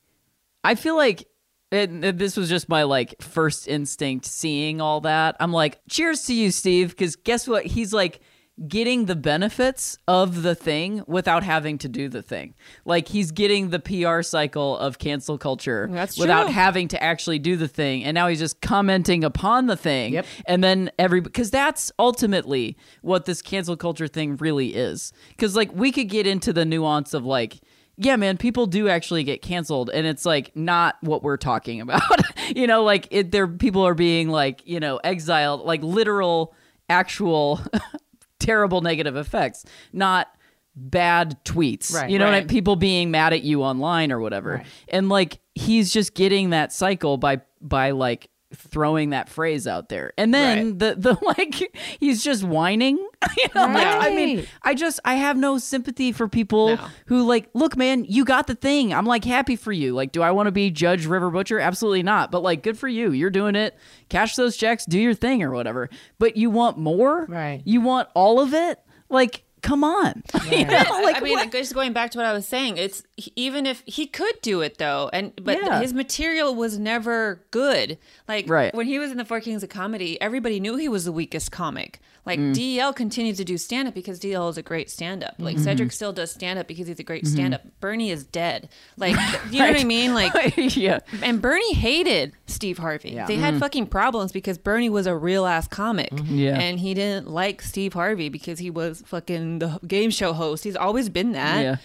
I 0.64 0.74
feel 0.76 0.96
like 0.96 1.26
and 1.72 2.02
this 2.04 2.36
was 2.36 2.48
just 2.48 2.68
my 2.68 2.82
like 2.82 3.20
first 3.20 3.66
instinct 3.66 4.26
seeing 4.26 4.80
all 4.80 5.00
that. 5.02 5.36
I'm 5.40 5.52
like, 5.52 5.80
cheers 5.88 6.22
to 6.26 6.34
you, 6.34 6.50
Steve, 6.50 6.90
because 6.90 7.16
guess 7.16 7.48
what? 7.48 7.64
He's 7.64 7.92
like 7.92 8.20
getting 8.68 9.06
the 9.06 9.16
benefits 9.16 9.96
of 10.06 10.42
the 10.42 10.54
thing 10.54 11.02
without 11.06 11.42
having 11.42 11.78
to 11.78 11.88
do 11.88 12.08
the 12.08 12.20
thing. 12.20 12.54
Like 12.84 13.08
he's 13.08 13.30
getting 13.32 13.70
the 13.70 13.80
PR 13.80 14.20
cycle 14.22 14.76
of 14.76 14.98
cancel 14.98 15.38
culture 15.38 15.88
That's 15.90 16.18
without 16.18 16.44
true. 16.44 16.52
having 16.52 16.88
to 16.88 17.02
actually 17.02 17.38
do 17.38 17.56
the 17.56 17.66
thing. 17.66 18.04
And 18.04 18.14
now 18.14 18.28
he's 18.28 18.38
just 18.38 18.60
commenting 18.60 19.24
upon 19.24 19.66
the 19.66 19.76
thing. 19.76 20.12
Yep. 20.12 20.26
And 20.46 20.62
then 20.62 20.90
every 20.98 21.20
because 21.20 21.50
that's 21.50 21.90
ultimately 21.98 22.76
what 23.00 23.24
this 23.24 23.40
cancel 23.40 23.76
culture 23.76 24.06
thing 24.06 24.36
really 24.36 24.74
is. 24.74 25.12
Because 25.30 25.56
like 25.56 25.72
we 25.74 25.90
could 25.90 26.10
get 26.10 26.26
into 26.26 26.52
the 26.52 26.66
nuance 26.66 27.14
of 27.14 27.24
like 27.24 27.60
yeah, 27.96 28.16
man, 28.16 28.38
people 28.38 28.66
do 28.66 28.88
actually 28.88 29.22
get 29.22 29.42
canceled, 29.42 29.90
and 29.90 30.06
it's 30.06 30.24
like 30.24 30.54
not 30.56 30.96
what 31.02 31.22
we're 31.22 31.36
talking 31.36 31.80
about. 31.80 32.02
you 32.56 32.66
know, 32.66 32.82
like 32.84 33.06
it, 33.10 33.30
there 33.30 33.46
people 33.46 33.86
are 33.86 33.94
being 33.94 34.28
like 34.28 34.62
you 34.66 34.80
know 34.80 34.98
exiled, 35.04 35.62
like 35.62 35.82
literal, 35.82 36.54
actual, 36.88 37.60
terrible 38.38 38.80
negative 38.80 39.16
effects, 39.16 39.64
not 39.92 40.28
bad 40.74 41.38
tweets. 41.44 41.92
Right, 41.94 42.10
you 42.10 42.18
know, 42.18 42.24
what 42.24 42.34
I- 42.34 42.38
right. 42.38 42.48
people 42.48 42.76
being 42.76 43.10
mad 43.10 43.32
at 43.32 43.42
you 43.42 43.62
online 43.62 44.10
or 44.10 44.20
whatever, 44.20 44.62
and 44.88 45.08
like 45.08 45.38
he's 45.54 45.92
just 45.92 46.14
getting 46.14 46.50
that 46.50 46.72
cycle 46.72 47.18
by 47.18 47.42
by 47.60 47.90
like 47.90 48.28
throwing 48.54 49.10
that 49.10 49.28
phrase 49.28 49.66
out 49.66 49.88
there. 49.88 50.12
And 50.18 50.32
then 50.32 50.78
the 50.78 50.94
the 50.96 51.18
like 51.38 51.76
he's 52.00 52.22
just 52.22 52.44
whining. 52.44 52.96
you 53.36 53.46
know, 53.54 53.66
like, 53.66 53.86
I 53.86 54.10
mean, 54.14 54.46
I 54.62 54.74
just 54.74 55.00
I 55.04 55.14
have 55.14 55.36
no 55.36 55.58
sympathy 55.58 56.12
for 56.12 56.28
people 56.28 56.76
No. 56.76 56.86
who 57.06 57.22
like, 57.22 57.48
look, 57.54 57.76
man, 57.76 58.04
you 58.08 58.24
got 58.24 58.46
the 58.46 58.54
thing. 58.54 58.92
I'm 58.92 59.06
like 59.06 59.24
happy 59.24 59.56
for 59.56 59.72
you. 59.72 59.94
Like, 59.94 60.12
do 60.12 60.22
I 60.22 60.30
want 60.32 60.46
to 60.48 60.52
be 60.52 60.70
Judge 60.70 61.06
River 61.06 61.30
Butcher? 61.30 61.58
Absolutely 61.60 62.02
not. 62.02 62.30
But 62.30 62.42
like, 62.42 62.62
good 62.62 62.78
for 62.78 62.88
you. 62.88 63.12
You're 63.12 63.30
doing 63.30 63.54
it. 63.54 63.76
Cash 64.08 64.36
those 64.36 64.56
checks. 64.56 64.84
Do 64.84 64.98
your 64.98 65.14
thing 65.14 65.42
or 65.42 65.50
whatever. 65.52 65.88
But 66.18 66.36
you 66.36 66.50
want 66.50 66.78
more. 66.78 67.26
Right. 67.26 67.62
You 67.64 67.80
want 67.80 68.08
all 68.14 68.40
of 68.40 68.52
it. 68.54 68.78
Like, 69.08 69.44
come 69.62 69.84
on. 69.84 70.22
You 70.50 70.64
know, 70.66 70.82
like 71.02 71.16
I 71.16 71.20
mean, 71.20 71.38
what? 71.38 71.52
just 71.52 71.72
going 71.72 71.92
back 71.94 72.10
to 72.10 72.18
what 72.18 72.26
I 72.26 72.32
was 72.32 72.46
saying, 72.46 72.76
it's 72.76 73.04
he- 73.11 73.11
even 73.36 73.66
if 73.66 73.82
he 73.86 74.06
could 74.06 74.40
do 74.42 74.60
it 74.60 74.78
though, 74.78 75.10
and 75.12 75.32
but 75.42 75.58
Yeah. 75.62 75.80
his 75.80 75.92
material 75.94 76.54
was 76.54 76.78
never 76.78 77.44
good. 77.50 77.98
Like 78.28 78.48
Right. 78.48 78.74
when 78.74 78.86
he 78.86 78.98
was 78.98 79.10
in 79.10 79.16
the 79.18 79.24
Four 79.24 79.40
Kings 79.40 79.62
of 79.62 79.68
Comedy, 79.68 80.20
everybody 80.20 80.60
knew 80.60 80.76
he 80.76 80.88
was 80.88 81.04
the 81.04 81.12
weakest 81.12 81.50
comic. 81.52 82.00
Like 82.24 82.38
Mm. 82.38 82.54
DL 82.54 82.92
continues 82.94 83.36
to 83.38 83.44
do 83.44 83.58
stand 83.58 83.88
up 83.88 83.94
because 83.94 84.20
DL 84.20 84.48
is 84.48 84.56
a 84.56 84.62
great 84.62 84.88
stand 84.90 85.24
up. 85.24 85.34
Like 85.38 85.56
Mm-hmm. 85.56 85.64
Cedric 85.64 85.92
still 85.92 86.12
does 86.12 86.30
stand 86.30 86.56
up 86.58 86.68
because 86.68 86.86
he's 86.86 87.00
a 87.00 87.02
great 87.02 87.26
stand 87.26 87.52
up. 87.52 87.62
Bernie 87.80 88.10
is 88.10 88.22
dead. 88.24 88.68
Like 88.96 89.16
you 89.50 89.58
know 89.58 89.66
what 89.72 89.80
I 89.80 89.84
mean? 89.84 90.14
Like 90.14 90.32
yeah. 90.76 91.00
and 91.20 91.42
Bernie 91.42 91.74
hated 91.74 92.32
Steve 92.46 92.78
Harvey. 92.78 93.20
They 93.26 93.36
had 93.36 93.58
fucking 93.58 93.86
problems 93.86 94.30
because 94.32 94.56
Bernie 94.56 94.88
was 94.90 95.06
a 95.08 95.16
real 95.16 95.46
ass 95.46 95.66
comic. 95.66 96.10
Mm-hmm. 96.12 96.36
Yeah. 96.36 96.58
And 96.60 96.78
he 96.78 96.94
didn't 96.94 97.28
like 97.28 97.60
Steve 97.60 97.92
Harvey 97.94 98.28
because 98.28 98.60
he 98.60 98.70
was 98.70 99.02
fucking 99.06 99.58
the 99.58 99.80
game 99.86 100.10
show 100.10 100.32
host. 100.32 100.62
He's 100.62 100.76
always 100.76 101.08
been 101.08 101.32
that. 101.32 101.60
Yeah. 101.60 101.76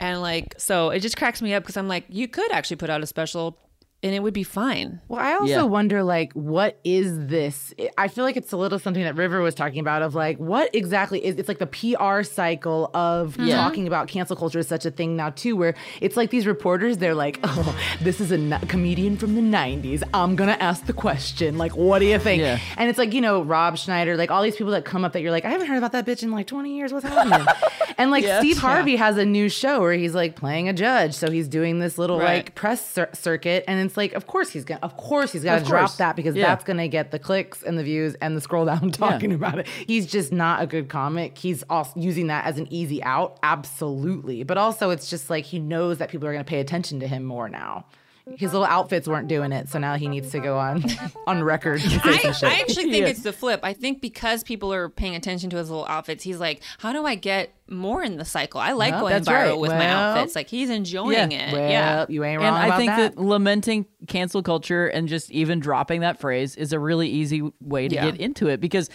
And 0.00 0.22
like, 0.22 0.54
so 0.56 0.88
it 0.88 1.00
just 1.00 1.16
cracks 1.18 1.42
me 1.42 1.52
up 1.52 1.62
because 1.62 1.76
I'm 1.76 1.86
like, 1.86 2.06
you 2.08 2.26
could 2.26 2.50
actually 2.52 2.76
put 2.76 2.88
out 2.88 3.02
a 3.02 3.06
special 3.06 3.58
and 4.02 4.14
it 4.14 4.22
would 4.22 4.32
be 4.32 4.42
fine. 4.44 5.00
Well, 5.08 5.20
I 5.20 5.34
also 5.34 5.46
Yeah. 5.46 5.62
wonder, 5.62 6.02
like, 6.02 6.32
what 6.32 6.78
is 6.84 7.26
this? 7.26 7.74
I 7.98 8.08
feel 8.08 8.24
like 8.24 8.36
it's 8.36 8.50
a 8.52 8.56
little 8.56 8.78
something 8.78 9.02
that 9.02 9.14
River 9.16 9.40
was 9.42 9.54
talking 9.54 9.80
about 9.80 10.00
of 10.00 10.14
like, 10.14 10.38
what 10.38 10.74
exactly 10.74 11.22
is 11.24 11.36
it's 11.36 11.48
like 11.48 11.58
the 11.58 11.66
PR 11.66 12.22
cycle 12.22 12.90
of 12.94 13.36
mm-hmm. 13.36 13.50
talking 13.50 13.86
about 13.86 14.08
cancel 14.08 14.36
culture 14.36 14.58
is 14.58 14.66
such 14.68 14.86
a 14.86 14.90
thing 14.90 15.16
now, 15.16 15.30
too, 15.30 15.54
where 15.54 15.74
it's 16.00 16.16
like 16.16 16.30
these 16.30 16.46
reporters, 16.46 16.96
they're 16.96 17.14
like, 17.14 17.40
oh, 17.44 17.78
this 18.00 18.20
is 18.20 18.32
a 18.32 18.36
n- 18.36 18.58
comedian 18.68 19.18
from 19.18 19.34
the 19.34 19.42
90s. 19.42 20.02
I'm 20.14 20.34
going 20.34 20.48
to 20.48 20.62
ask 20.62 20.86
the 20.86 20.94
question. 20.94 21.58
Like, 21.58 21.76
what 21.76 21.98
do 21.98 22.06
you 22.06 22.18
think? 22.18 22.40
Yeah. 22.40 22.58
And 22.78 22.88
it's 22.88 22.98
like, 22.98 23.12
you 23.12 23.20
know, 23.20 23.42
Rob 23.42 23.76
Schneider, 23.76 24.16
like 24.16 24.30
all 24.30 24.42
these 24.42 24.56
people 24.56 24.72
that 24.72 24.86
come 24.86 25.04
up 25.04 25.12
that 25.12 25.20
you're 25.20 25.30
like, 25.30 25.44
I 25.44 25.50
haven't 25.50 25.66
heard 25.66 25.76
about 25.78 25.92
that 25.92 26.06
bitch 26.06 26.22
in 26.22 26.30
like 26.30 26.46
20 26.46 26.74
years. 26.74 26.92
What's 26.92 27.04
happening? 27.06 27.46
and 27.98 28.10
like 28.10 28.24
Steve 28.24 28.56
Harvey 28.58 28.96
has 28.96 29.18
a 29.18 29.26
new 29.26 29.50
show 29.50 29.80
where 29.80 29.92
he's 29.92 30.14
like 30.14 30.36
playing 30.36 30.68
a 30.70 30.72
judge. 30.72 31.12
So 31.14 31.30
he's 31.30 31.48
doing 31.48 31.80
this 31.80 31.98
little 31.98 32.18
Right. 32.18 32.44
like 32.46 32.54
press 32.54 32.84
cir- 32.90 33.10
circuit. 33.12 33.64
And 33.68 33.89
it's 33.90 33.96
like, 33.96 34.12
of 34.12 34.26
course 34.28 34.50
he's 34.50 34.64
gonna, 34.64 34.80
of 34.82 34.96
course 34.96 35.32
he's 35.32 35.42
got 35.42 35.58
to 35.58 35.64
drop 35.64 35.96
that 35.96 36.14
because 36.14 36.36
Yeah. 36.36 36.46
that's 36.46 36.62
gonna 36.64 36.86
get 36.86 37.10
the 37.10 37.18
clicks 37.18 37.62
and 37.64 37.76
the 37.76 37.82
views 37.82 38.14
and 38.20 38.36
the 38.36 38.40
scroll 38.40 38.64
down 38.64 38.90
talking 38.92 39.32
about 39.32 39.58
it. 39.58 39.66
He's 39.66 40.06
just 40.06 40.32
not 40.32 40.62
a 40.62 40.66
good 40.66 40.88
comic. 40.88 41.36
He's 41.36 41.64
also 41.68 41.98
using 41.98 42.28
that 42.28 42.44
as 42.44 42.56
an 42.58 42.66
easy 42.72 43.02
out, 43.02 43.38
absolutely. 43.42 44.44
But 44.44 44.58
also, 44.58 44.90
it's 44.90 45.10
just 45.10 45.28
like 45.30 45.44
he 45.44 45.58
knows 45.58 45.98
that 45.98 46.08
people 46.10 46.28
are 46.28 46.32
gonna 46.32 46.44
pay 46.44 46.60
attention 46.60 47.00
to 47.00 47.08
him 47.08 47.24
more 47.24 47.48
now. 47.48 47.84
His 48.36 48.52
little 48.52 48.66
outfits 48.66 49.06
weren't 49.08 49.28
doing 49.28 49.52
it, 49.52 49.68
so 49.68 49.78
now 49.78 49.96
he 49.96 50.08
needs 50.08 50.30
to 50.30 50.40
go 50.40 50.58
on 50.58 50.84
on 51.26 51.42
record 51.42 51.80
I. 51.84 52.32
I 52.42 52.60
actually 52.60 52.90
think 52.90 53.02
Yeah. 53.04 53.06
it's 53.08 53.22
the 53.22 53.32
flip. 53.32 53.60
I 53.62 53.72
think 53.72 54.00
because 54.00 54.42
people 54.44 54.72
are 54.72 54.88
paying 54.88 55.14
attention 55.14 55.50
to 55.50 55.56
his 55.56 55.68
little 55.70 55.86
outfits, 55.86 56.22
he's 56.24 56.38
like, 56.38 56.62
how 56.78 56.92
do 56.92 57.04
I 57.06 57.14
get 57.14 57.52
more 57.68 58.02
in 58.02 58.16
the 58.16 58.24
cycle? 58.24 58.60
I 58.60 58.72
like 58.72 58.92
Well, 58.92 59.08
going 59.08 59.22
viral 59.24 59.50
right. 59.50 59.58
with 59.58 59.70
my 59.70 59.78
Well- 59.78 59.98
outfits. 60.16 60.34
Like 60.36 60.48
he's 60.48 60.70
enjoying 60.70 61.30
Yeah. 61.32 61.48
it. 61.48 61.52
well, 61.52 61.70
yeah. 61.70 62.06
you 62.08 62.24
ain't 62.24 62.40
wrong 62.40 62.56
and 62.56 62.72
I 62.72 62.76
think 62.76 62.90
that. 62.90 63.16
that. 63.16 63.22
lamenting 63.22 63.86
cancel 64.08 64.42
culture 64.42 64.86
and 64.88 65.08
just 65.08 65.30
even 65.30 65.60
dropping 65.60 66.00
that 66.00 66.18
phrase 66.20 66.56
is 66.56 66.72
a 66.72 66.78
really 66.78 67.08
easy 67.08 67.42
way 67.60 67.88
to 67.88 67.94
Yeah. 67.94 68.10
get 68.10 68.20
into 68.20 68.48
it 68.48 68.60
because 68.60 68.90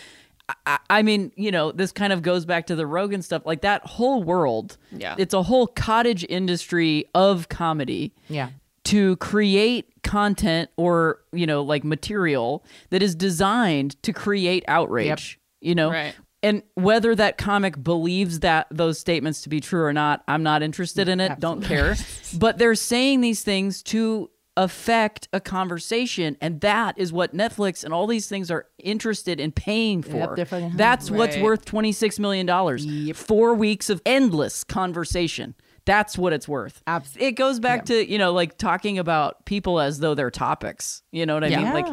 I, 0.68 0.78
I 0.92 1.02
mean, 1.02 1.32
you 1.36 1.50
know, 1.50 1.72
this 1.72 1.92
kind 1.92 2.14
of 2.14 2.22
goes 2.22 2.46
back 2.46 2.68
to 2.68 2.76
the 2.76 2.86
Rogan 2.86 3.24
stuff. 3.24 3.44
Like 3.48 3.62
that 3.62 3.82
whole 3.84 4.22
world, 4.22 4.78
Yeah. 4.92 5.16
it's 5.18 5.34
a 5.34 5.42
whole 5.42 5.66
cottage 5.66 6.24
industry 6.30 7.06
of 7.16 7.50
comedy. 7.50 8.14
Yeah. 8.30 8.50
To 8.86 9.16
create 9.18 9.92
content 10.04 10.70
or, 10.78 11.20
you 11.34 11.46
know, 11.48 11.62
like 11.64 11.84
material 11.84 12.64
that 12.92 13.02
is 13.02 13.16
designed 13.16 14.02
to 14.04 14.14
create 14.14 14.64
outrage, 14.68 15.40
you 15.62 15.76
know? 15.76 15.90
Right. 15.92 16.14
And 16.44 16.62
whether 16.76 17.16
that 17.16 17.40
comic 17.40 17.84
believes 17.84 18.42
that 18.42 18.68
those 18.70 19.00
statements 19.00 19.42
to 19.42 19.50
be 19.50 19.60
true 19.60 19.84
or 19.84 19.94
not, 19.94 20.24
I'm 20.28 20.44
not 20.44 20.62
interested 20.62 21.08
in 21.10 21.20
it. 21.20 21.40
Don't 21.40 21.62
care. 21.64 21.96
But 22.38 22.60
they're 22.60 22.76
saying 22.76 23.22
these 23.22 23.42
things 23.42 23.82
to 23.84 24.30
affect 24.58 25.28
a 25.34 25.40
conversation, 25.42 26.38
and 26.40 26.62
that 26.62 26.98
is 26.98 27.12
what 27.12 27.36
Netflix 27.36 27.84
and 27.84 27.94
all 27.94 28.08
these 28.08 28.28
things 28.28 28.50
are 28.52 28.68
interested 28.78 29.40
in 29.40 29.52
paying 29.52 30.02
for. 30.04 30.36
fucking- 30.46 30.78
That's 30.78 31.10
what's 31.12 31.36
worth 31.44 31.66
twenty 31.66 31.92
six 31.92 32.20
million 32.20 32.46
dollars. 32.46 32.86
Four 33.14 33.54
weeks 33.56 33.90
of 33.90 34.02
endless 34.06 34.64
conversation. 34.64 35.56
That's 35.86 36.18
what 36.18 36.34
it's 36.34 36.48
worth. 36.48 36.82
Abs- 36.88 37.16
It 37.20 37.34
goes 37.34 37.60
back 37.60 37.86
to 37.86 38.10
you 38.12 38.18
know 38.18 38.34
like 38.34 38.58
talking 38.58 38.98
about 39.00 39.46
people 39.46 39.80
as 39.80 40.00
though 40.00 40.16
they're 40.16 40.32
topics. 40.32 41.04
You 41.12 41.26
know 41.26 41.36
what 41.36 41.44
I 41.44 41.50
mean? 41.50 41.74
Like 41.74 41.88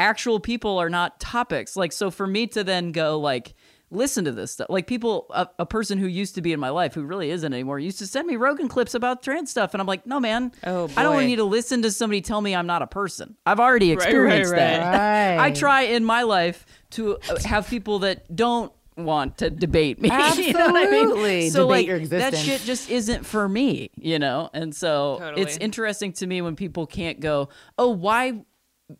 actual 0.00 0.40
people 0.40 0.78
are 0.78 0.88
not 0.90 1.20
topics. 1.20 1.76
Like, 1.76 1.92
so 1.92 2.10
for 2.10 2.26
me 2.26 2.46
to 2.48 2.64
then 2.64 2.90
go 2.92 3.20
like, 3.20 3.54
listen 3.90 4.24
to 4.24 4.32
this 4.32 4.52
stuff, 4.52 4.68
like 4.70 4.86
people, 4.86 5.26
a, 5.30 5.46
a 5.58 5.66
person 5.66 5.98
who 5.98 6.06
used 6.06 6.34
to 6.36 6.40
be 6.42 6.52
in 6.54 6.58
my 6.58 6.70
life 6.70 6.94
who 6.94 7.02
really 7.04 7.30
isn't 7.30 7.52
anymore 7.52 7.78
used 7.78 7.98
to 7.98 8.06
send 8.06 8.26
me 8.26 8.36
Rogan 8.36 8.66
clips 8.66 8.94
about 8.94 9.22
trans 9.22 9.50
stuff, 9.50 9.74
and 9.74 9.80
I'm 9.82 9.86
like, 9.86 10.06
no, 10.06 10.18
man, 10.18 10.52
Oh, 10.64 10.88
I 10.96 11.02
don't 11.02 11.16
boy. 11.16 11.26
need 11.26 11.36
to 11.36 11.44
listen 11.44 11.82
to 11.82 11.90
somebody 11.90 12.22
tell 12.22 12.40
me 12.40 12.54
I'm 12.56 12.66
not 12.66 12.80
a 12.80 12.86
person. 12.86 13.36
I've 13.44 13.60
already 13.60 13.92
experienced 13.92 14.52
right. 14.52 14.58
that. 14.58 15.36
Right. 15.38 15.44
I 15.44 15.50
try 15.50 15.82
in 15.82 16.02
my 16.04 16.22
life 16.22 16.64
to 16.92 17.18
uh, 17.28 17.38
have 17.44 17.68
people 17.68 17.98
that 18.00 18.34
don't 18.34 18.72
want 18.96 19.38
to 19.38 19.50
debate 19.50 20.00
me. 20.00 20.08
you 20.36 20.52
know 20.52 20.66
what 20.70 20.86
I 20.86 20.90
mean? 20.90 21.02
Absolutely. 21.04 21.50
So 21.50 21.66
Debate 21.66 21.70
like 21.70 21.86
your 21.86 22.06
that 22.20 22.36
shit 22.36 22.60
just 22.62 22.90
isn't 22.90 23.26
for 23.26 23.48
me, 23.48 23.90
you 23.96 24.18
know? 24.18 24.50
And 24.52 24.74
so 24.74 25.18
Totally. 25.20 25.42
it's 25.42 25.56
interesting 25.58 26.12
to 26.14 26.26
me 26.26 26.42
when 26.42 26.56
people 26.56 26.86
can't 26.86 27.20
go, 27.20 27.48
"Oh, 27.78 27.90
why 27.90 28.44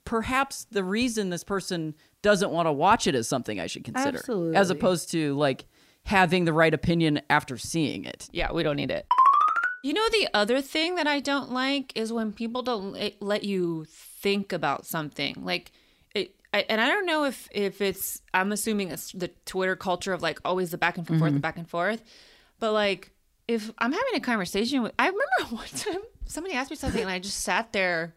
perhaps 0.05 0.67
the 0.71 0.83
reason 0.83 1.31
this 1.31 1.45
person 1.45 1.95
doesn't 2.23 2.51
want 2.51 2.67
to 2.67 2.73
watch 2.73 3.07
it 3.07 3.15
is 3.15 3.29
something 3.29 3.61
I 3.61 3.67
should 3.67 3.85
consider." 3.85 4.21
As 4.55 4.71
opposed 4.71 5.11
to 5.13 5.35
like 5.35 5.67
having 6.05 6.45
the 6.45 6.53
right 6.53 6.75
opinion 6.75 7.21
after 7.31 7.57
seeing 7.57 8.05
it. 8.05 8.29
Yeah, 8.33 8.53
we 8.53 8.63
don't 8.63 8.77
need 8.77 8.91
it. 8.91 9.07
You 9.83 9.93
know, 9.93 10.07
the 10.13 10.29
other 10.33 10.63
thing 10.63 10.95
that 10.95 11.07
I 11.07 11.21
don't 11.21 11.53
like 11.53 11.93
is 11.95 12.11
when 12.13 12.33
people 12.33 12.63
don't 12.63 12.93
let- 12.93 13.21
let 13.21 13.45
you 13.45 13.85
think 13.87 14.51
about 14.51 14.87
something. 14.87 15.35
Like, 15.43 15.69
it, 15.69 15.73
I, 16.55 16.65
and 16.69 16.81
I 16.81 16.87
don't 16.87 17.05
know 17.05 17.25
if 17.25 17.49
if 17.51 17.81
it's. 17.81 18.23
I'm 18.33 18.53
assuming 18.53 18.93
it's 18.93 19.11
the 19.11 19.29
Twitter 19.45 19.75
culture 19.75 20.13
of 20.13 20.23
like 20.23 20.39
always 20.45 20.71
the 20.71 20.79
back 20.79 20.97
and 20.97 21.07
forth, 21.07 21.21
the 21.21 21.27
mm-hmm. 21.27 21.39
back 21.39 21.59
and 21.59 21.69
forth. 21.69 22.01
But 22.61 22.73
like, 22.73 23.11
if 23.49 23.73
I'm 23.79 23.91
having 23.91 24.15
a 24.15 24.21
conversation 24.21 24.85
with, 24.85 24.93
I 24.97 25.07
remember 25.07 25.57
one 25.57 25.67
time 25.67 26.03
somebody 26.27 26.55
asked 26.55 26.71
me 26.71 26.77
something 26.77 27.03
and 27.03 27.11
I 27.11 27.19
just 27.19 27.41
sat 27.41 27.73
there 27.73 28.15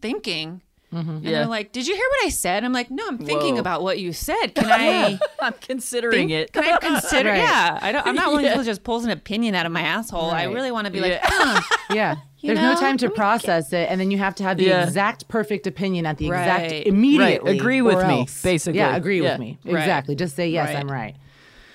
thinking. 0.00 0.62
Mm-hmm. 0.94 1.10
And 1.10 1.24
Yeah. 1.24 1.30
they're 1.32 1.46
like, 1.46 1.72
"Did 1.72 1.86
you 1.86 1.94
hear 1.94 2.04
what 2.08 2.26
I 2.26 2.28
said?" 2.28 2.62
I'm 2.64 2.72
like, 2.72 2.90
"No, 2.90 3.06
I'm 3.08 3.18
thinking 3.18 3.54
Whoa. 3.54 3.60
about 3.60 3.82
what 3.82 3.98
you 3.98 4.12
said. 4.12 4.54
Can 4.54 4.66
I 4.70 5.18
I'm 5.40 5.52
considering 5.60 6.30
it. 6.30 6.52
Can 6.52 6.64
I 6.64 6.76
consider? 6.80 7.30
Right. 7.30 7.38
Yeah, 7.38 7.78
I 7.82 7.90
don't. 7.92 8.06
I'm 8.06 8.14
not 8.14 8.32
one 8.32 8.44
Yeah. 8.44 8.56
who 8.56 8.62
just 8.64 8.84
pulls 8.84 9.04
an 9.04 9.10
opinion 9.10 9.54
out 9.56 9.66
of 9.66 9.72
my 9.72 9.80
asshole. 9.82 10.30
I 10.30 10.44
really 10.44 10.70
want 10.70 10.86
to 10.86 10.92
be 10.92 11.00
like, 11.00 11.20
Yeah. 11.22 11.60
Yeah. 11.90 12.16
You 12.38 12.54
There's 12.54 12.60
no 12.60 12.76
time 12.78 12.96
to 12.98 13.10
process 13.10 13.72
it, 13.72 13.88
and 13.90 14.00
then 14.00 14.10
you 14.12 14.18
have 14.18 14.34
to 14.36 14.44
have 14.44 14.58
the 14.58 14.64
Yeah. 14.66 14.84
exact 14.84 15.26
perfect 15.26 15.66
opinion 15.66 16.06
at 16.06 16.18
the 16.18 16.30
Right. 16.30 16.42
exact 16.42 16.86
immediately. 16.86 17.58
Agree 17.58 17.82
with 17.82 18.06
me, 18.06 18.20
else. 18.20 18.42
basically. 18.42 18.78
Yeah, 18.78 18.94
agree 18.94 19.20
Yeah. 19.20 19.32
with 19.32 19.40
me. 19.40 19.58
Right. 19.64 19.80
Exactly. 19.80 20.14
Just 20.14 20.36
say 20.36 20.48
yes, 20.50 20.68
Right. 20.68 20.76
I'm 20.76 20.88
right. 20.92 21.16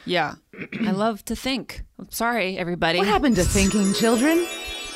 yeah. 0.05 0.35
I 0.87 0.91
love 0.91 1.25
to 1.25 1.35
think. 1.35 1.81
Sorry, 2.09 2.57
everybody. 2.57 2.99
What 2.99 3.07
happened 3.07 3.35
to 3.35 3.43
thinking, 3.43 3.93
children? 3.93 4.45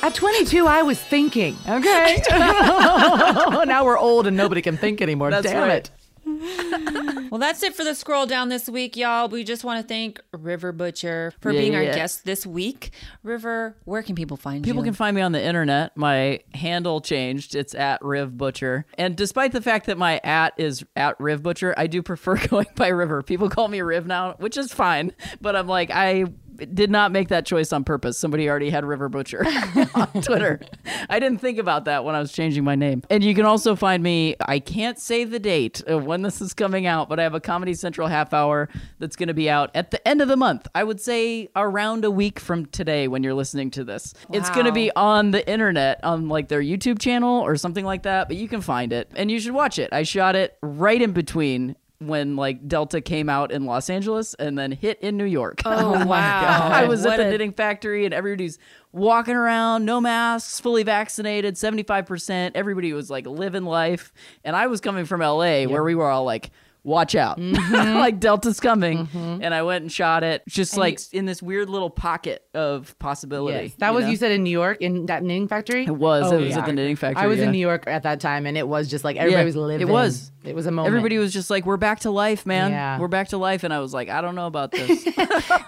At 0.02 0.14
22, 0.14 0.66
I 0.66 0.82
was 0.82 1.00
thinking. 1.00 1.56
Okay. 1.68 2.22
now 2.30 3.84
we're 3.84 3.98
old 3.98 4.26
and 4.26 4.36
nobody 4.36 4.62
can 4.62 4.76
think 4.76 5.00
anymore. 5.00 5.30
That's 5.30 5.46
Damn 5.46 5.68
right. 5.68 5.72
it. 5.72 5.90
Well, 7.28 7.40
that's 7.40 7.62
it 7.64 7.74
for 7.74 7.82
the 7.82 7.94
scroll 7.94 8.24
down 8.26 8.48
this 8.48 8.68
week, 8.68 8.96
y'all. 8.96 9.28
We 9.28 9.42
just 9.42 9.64
want 9.64 9.82
to 9.82 9.86
thank 9.86 10.20
River 10.32 10.70
Butcher 10.72 11.32
for 11.40 11.50
Yeah, 11.50 11.60
being 11.60 11.74
our 11.74 11.84
guest 11.84 12.24
this 12.24 12.46
week. 12.46 12.92
River, 13.24 13.76
where 13.84 14.02
can 14.02 14.14
people 14.14 14.36
find 14.36 14.62
People 14.62 14.68
you? 14.68 14.72
People 14.74 14.84
can 14.84 14.94
find 14.94 15.16
me 15.16 15.22
on 15.22 15.32
the 15.32 15.42
internet. 15.42 15.96
My 15.96 16.40
handle 16.54 17.00
changed. 17.00 17.54
It's 17.56 17.74
at 17.74 18.00
Riv 18.02 18.38
Butcher. 18.38 18.86
And 18.96 19.16
despite 19.16 19.52
the 19.52 19.60
fact 19.60 19.86
that 19.86 19.98
my 19.98 20.20
at 20.22 20.54
is 20.56 20.84
at 20.94 21.18
Riv 21.20 21.42
Butcher, 21.42 21.74
I 21.76 21.88
do 21.88 22.00
prefer 22.00 22.36
going 22.48 22.68
by 22.76 22.88
River. 22.88 23.22
People 23.22 23.50
call 23.50 23.66
me 23.68 23.80
Riv 23.80 24.06
now, 24.06 24.34
which 24.38 24.56
is 24.56 24.72
fine. 24.72 25.12
But 25.40 25.56
I'm 25.56 25.66
like, 25.66 25.90
I 25.90 26.26
did 26.56 26.90
not 26.90 27.12
make 27.12 27.28
that 27.28 27.46
choice 27.46 27.72
on 27.72 27.84
purpose. 27.84 28.18
Somebody 28.18 28.48
already 28.48 28.70
had 28.70 28.84
River 28.84 29.08
Butcher 29.08 29.44
on 29.94 30.22
Twitter. 30.22 30.60
I 31.08 31.18
didn't 31.18 31.38
think 31.38 31.58
about 31.58 31.84
that 31.86 32.04
when 32.04 32.14
I 32.14 32.20
was 32.20 32.32
changing 32.32 32.64
my 32.64 32.74
name. 32.74 33.02
And 33.10 33.22
you 33.22 33.34
can 33.34 33.44
also 33.44 33.76
find 33.76 34.02
me, 34.02 34.36
I 34.40 34.58
can't 34.58 34.98
say 34.98 35.24
the 35.24 35.38
date 35.38 35.82
of 35.86 36.04
when 36.04 36.22
this 36.22 36.40
is 36.40 36.54
coming 36.54 36.86
out, 36.86 37.08
but 37.08 37.20
I 37.20 37.22
have 37.22 37.34
a 37.34 37.40
Comedy 37.40 37.74
Central 37.74 38.08
half 38.08 38.32
hour 38.32 38.68
that's 38.98 39.16
going 39.16 39.28
to 39.28 39.34
be 39.34 39.50
out 39.50 39.70
at 39.74 39.90
the 39.90 40.06
end 40.06 40.20
of 40.20 40.28
the 40.28 40.36
month. 40.36 40.66
I 40.74 40.84
would 40.84 41.00
say 41.00 41.48
around 41.54 42.04
a 42.04 42.10
week 42.10 42.40
from 42.40 42.66
today 42.66 43.08
when 43.08 43.22
you're 43.22 43.34
listening 43.34 43.70
to 43.72 43.84
this. 43.84 44.14
It's 44.32 44.50
going 44.50 44.66
to 44.66 44.72
be 44.72 44.90
on 44.96 45.30
the 45.30 45.48
internet 45.48 46.02
on 46.04 46.28
like 46.28 46.48
their 46.48 46.62
YouTube 46.62 46.98
channel 46.98 47.40
or 47.40 47.56
something 47.56 47.84
like 47.84 48.02
that, 48.04 48.28
but 48.28 48.36
you 48.36 48.48
can 48.48 48.60
find 48.60 48.92
it 48.92 49.10
and 49.14 49.30
you 49.30 49.40
should 49.40 49.52
watch 49.52 49.78
it. 49.78 49.92
I 49.92 50.02
shot 50.02 50.36
it 50.36 50.56
right 50.62 51.00
in 51.00 51.12
between 51.12 51.76
when 51.98 52.36
like 52.36 52.68
Delta 52.68 53.00
came 53.00 53.28
out 53.28 53.50
in 53.52 53.64
Los 53.64 53.88
Angeles 53.88 54.34
and 54.34 54.58
then 54.58 54.72
hit 54.72 55.00
in 55.00 55.16
New 55.16 55.24
York. 55.24 55.62
Oh, 55.64 55.94
oh 56.02 56.06
wow. 56.06 56.68
I 56.72 56.86
was 56.86 57.06
at 57.06 57.16
the 57.16 57.26
a- 57.26 57.30
knitting 57.30 57.52
factory 57.52 58.04
and 58.04 58.12
everybody's 58.12 58.58
walking 58.92 59.34
around, 59.34 59.84
no 59.84 60.00
masks, 60.00 60.60
fully 60.60 60.82
vaccinated, 60.82 61.54
75%. 61.54 62.52
Everybody 62.54 62.92
was 62.92 63.10
like 63.10 63.26
living 63.26 63.64
life. 63.64 64.12
And 64.44 64.54
I 64.54 64.66
was 64.66 64.80
coming 64.80 65.04
from 65.04 65.20
LA 65.20 65.64
where 65.64 65.82
we 65.82 65.94
were 65.94 66.08
all 66.08 66.24
like, 66.24 66.50
watch 66.86 67.14
out. 67.14 67.38
Mm-hmm. 67.56 67.98
like 67.98 68.20
Delta's 68.20 68.60
coming. 68.60 69.06
Mm-hmm. 69.06 69.42
And 69.42 69.52
I 69.52 69.62
went 69.62 69.82
and 69.82 69.90
shot 69.90 70.22
it 70.22 70.42
just 70.46 70.76
like 70.76 71.00
in 71.12 71.24
this 71.24 71.42
weird 71.42 71.68
little 71.68 71.90
pocket 71.90 72.44
of 72.54 72.96
possibility. 72.98 73.66
Yes. 73.66 73.74
That 73.78 73.94
was 73.94 74.04
know? 74.04 74.10
you 74.10 74.16
said 74.16 74.30
in 74.30 74.42
New 74.42 74.50
York 74.50 74.80
in 74.80 75.06
that 75.06 75.22
knitting 75.22 75.48
factory. 75.48 75.84
It 75.84 75.96
was. 75.96 76.30
It 76.30 76.34
oh, 76.34 76.44
was 76.44 76.56
at 76.56 76.66
the 76.66 76.72
knitting 76.72 76.96
factory, 76.96 77.22
I 77.22 77.26
was 77.26 77.38
yeah. 77.38 77.46
in 77.46 77.52
New 77.52 77.58
York 77.58 77.84
at 77.86 78.04
that 78.04 78.20
time, 78.20 78.46
and 78.46 78.56
it 78.56 78.68
was 78.68 78.88
just 78.88 79.04
like 79.04 79.16
everybody 79.16 79.40
Yeah, 79.40 79.46
was 79.46 79.56
living. 79.56 79.88
it 79.88 79.90
was. 79.90 80.30
It 80.44 80.54
was 80.54 80.66
a 80.66 80.70
moment. 80.70 80.88
Everybody 80.88 81.18
was 81.18 81.32
just 81.32 81.50
like, 81.50 81.66
"We're 81.66 81.76
back 81.76 82.00
to 82.00 82.10
life, 82.10 82.46
man. 82.46 82.70
Yeah. 82.70 83.00
We're 83.00 83.08
back 83.08 83.28
to 83.28 83.38
life." 83.38 83.64
And 83.64 83.74
I 83.74 83.80
was 83.80 83.92
like, 83.92 84.08
"I 84.08 84.20
don't 84.20 84.34
know 84.34 84.46
about 84.46 84.70
this. 84.70 85.04
Y'all, 85.16 85.16